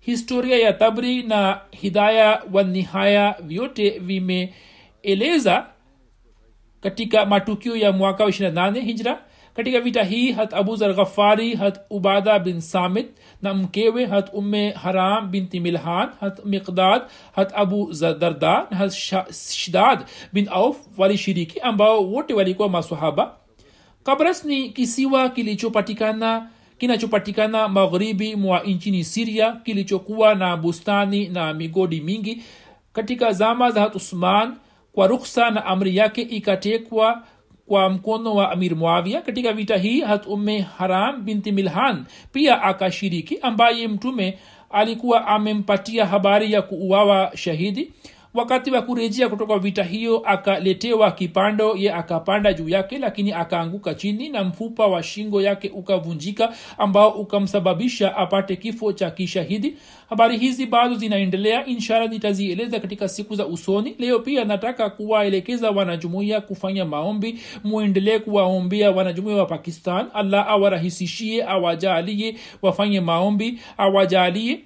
Historia 0.00 0.58
ya 0.58 0.72
tabri 0.72 1.22
na 1.22 1.60
hidaya 1.70 2.42
wa 2.52 2.62
nihaya 2.62 3.34
vyote 3.42 3.90
vimeeleza 3.90 5.66
katika 6.80 7.26
matukio 7.26 7.76
ya 7.76 7.92
mwaka 7.92 8.24
wa 8.24 8.30
28 8.30 8.80
hijra 8.80 9.24
katika 9.54 9.80
vita 9.80 10.02
hii 10.04 10.32
hat 10.32 10.54
abu 10.54 10.76
zar 10.76 10.94
ghafari 10.94 11.54
hat 11.54 11.80
ubada 11.90 12.38
bin 12.38 12.60
samit 12.60 13.06
na 13.42 13.54
mkewe 13.54 14.06
hat 14.06 14.30
umme 14.34 14.70
haram 14.70 15.30
binti 15.30 15.60
milhan 15.60 16.08
hat 16.20 16.44
miqdad 16.44 17.02
hat 17.32 17.52
abu 17.54 17.92
darda 18.18 18.66
na 18.70 18.76
hat 18.76 18.92
shdad 19.32 20.04
bin 20.32 20.48
auf 20.50 20.76
walishiriki 20.98 21.60
ambao 21.60 22.04
wote 22.12 22.34
walikuwa 22.34 22.68
masahaba 22.68 23.34
kabras 24.04 24.44
ni 24.44 24.68
kisiwa 24.70 25.28
kilichopatikana 25.28 26.48
kinachopatikana 26.78 27.68
magharibi 27.68 28.36
mwa 28.36 28.60
nchini 28.60 29.04
siria 29.04 29.52
kilichokuwa 29.52 30.34
na 30.34 30.56
bustani 30.56 31.28
na 31.28 31.54
migodi 31.54 32.00
mingi. 32.00 32.42
Katika 32.92 33.32
zama 33.32 33.70
za 33.70 33.80
hat 33.80 33.94
usman 33.96 34.54
kwa 34.92 35.06
ruksa 35.06 35.50
na 35.50 35.64
amri 35.64 35.96
yake 35.96 36.22
ikatekwa 36.22 37.22
kwa 37.66 37.90
mkono 37.90 38.34
wa 38.34 38.50
amir 38.50 38.76
muavia 38.76 39.20
katika 39.22 39.52
vita 39.52 39.76
hii 39.76 40.00
hat 40.00 40.26
umme 40.26 40.60
haram 40.60 41.24
binti 41.24 41.52
milhan 41.52 42.04
pia 42.32 42.62
akashiriki 42.62 43.38
ambaye 43.42 43.88
mtume 43.88 44.38
alikuwa 44.70 45.26
amempatia 45.26 46.06
habari 46.06 46.52
ya 46.52 46.62
kuuawa 46.62 47.32
shahidi 47.34 47.90
wakati 48.34 48.70
wa 48.70 48.82
kurejea 48.82 49.28
kutoka 49.28 49.58
vita 49.58 49.82
hiyo 49.82 50.18
akaletewa 50.24 51.10
kipando 51.12 51.76
ye 51.76 51.92
akapanda 51.92 52.52
juu 52.52 52.68
yake 52.68 52.98
lakini 52.98 53.32
akaanguka 53.32 53.94
chini 53.94 54.28
na 54.28 54.44
mfupa 54.44 54.86
wa 54.86 55.02
shingo 55.02 55.42
yake 55.42 55.68
ukavunjika 55.74 56.54
ambao 56.78 57.10
ukamsababisha 57.10 58.16
apate 58.16 58.56
kifo 58.56 58.92
cha 58.92 59.10
kishahidi. 59.10 59.76
Habari 60.10 60.38
hizi 60.38 60.66
bado 60.66 60.94
zinaendelea 60.94 61.66
inshallah 61.66 62.10
nitazieleza 62.10 62.80
katika 62.80 63.08
siku 63.08 63.34
za 63.36 63.46
usoni. 63.46 63.94
Leo 63.98 64.18
pia 64.18 64.44
nataka 64.44 64.90
kuwaelekeza 64.90 65.70
wanajumuia 65.70 66.40
kufanya 66.40 66.84
maombi. 66.84 67.40
Muendelee 67.64 68.18
kuwaombea 68.18 68.90
wanajumuia 68.90 69.36
wa 69.36 69.46
pakistan. 69.46 70.06
Allah 70.14 70.48
awarahisishie 70.48 71.44
awajalie 71.44 72.36
wafanye 72.62 73.00
maombi 73.00 73.58
awajalie 73.78 74.60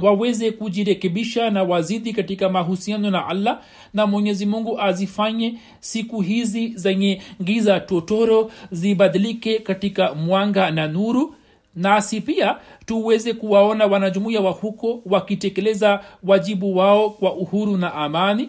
waweze 0.00 0.50
kujirekebisha 0.50 1.50
na 1.50 1.62
wazidi 1.62 2.12
katika 2.12 2.48
mahusiano 2.48 3.10
na 3.10 3.26
allah 3.26 3.60
na 3.94 4.06
mwenyezi 4.06 4.46
mungu 4.46 4.80
azifanye 4.80 5.54
siku 5.80 6.20
hizi 6.20 6.68
zenye 6.68 7.22
giza 7.44 7.80
totoro 7.80 8.50
zibadilike 8.70 9.58
katika 9.58 10.14
mwanga 10.14 10.70
na 10.70 10.88
nuru. 10.88 11.34
Nasi 11.76 12.20
pia 12.20 12.56
tuweze 12.86 13.32
kuwaona 13.32 13.86
wanajumuiya 13.86 14.40
wa 14.40 14.50
huko 14.50 15.02
wakitekeleza 15.06 16.00
wajibu 16.22 16.76
wao 16.76 17.10
kwa 17.10 17.34
uhuru 17.34 17.76
na 17.76 17.94
amani 17.94 18.48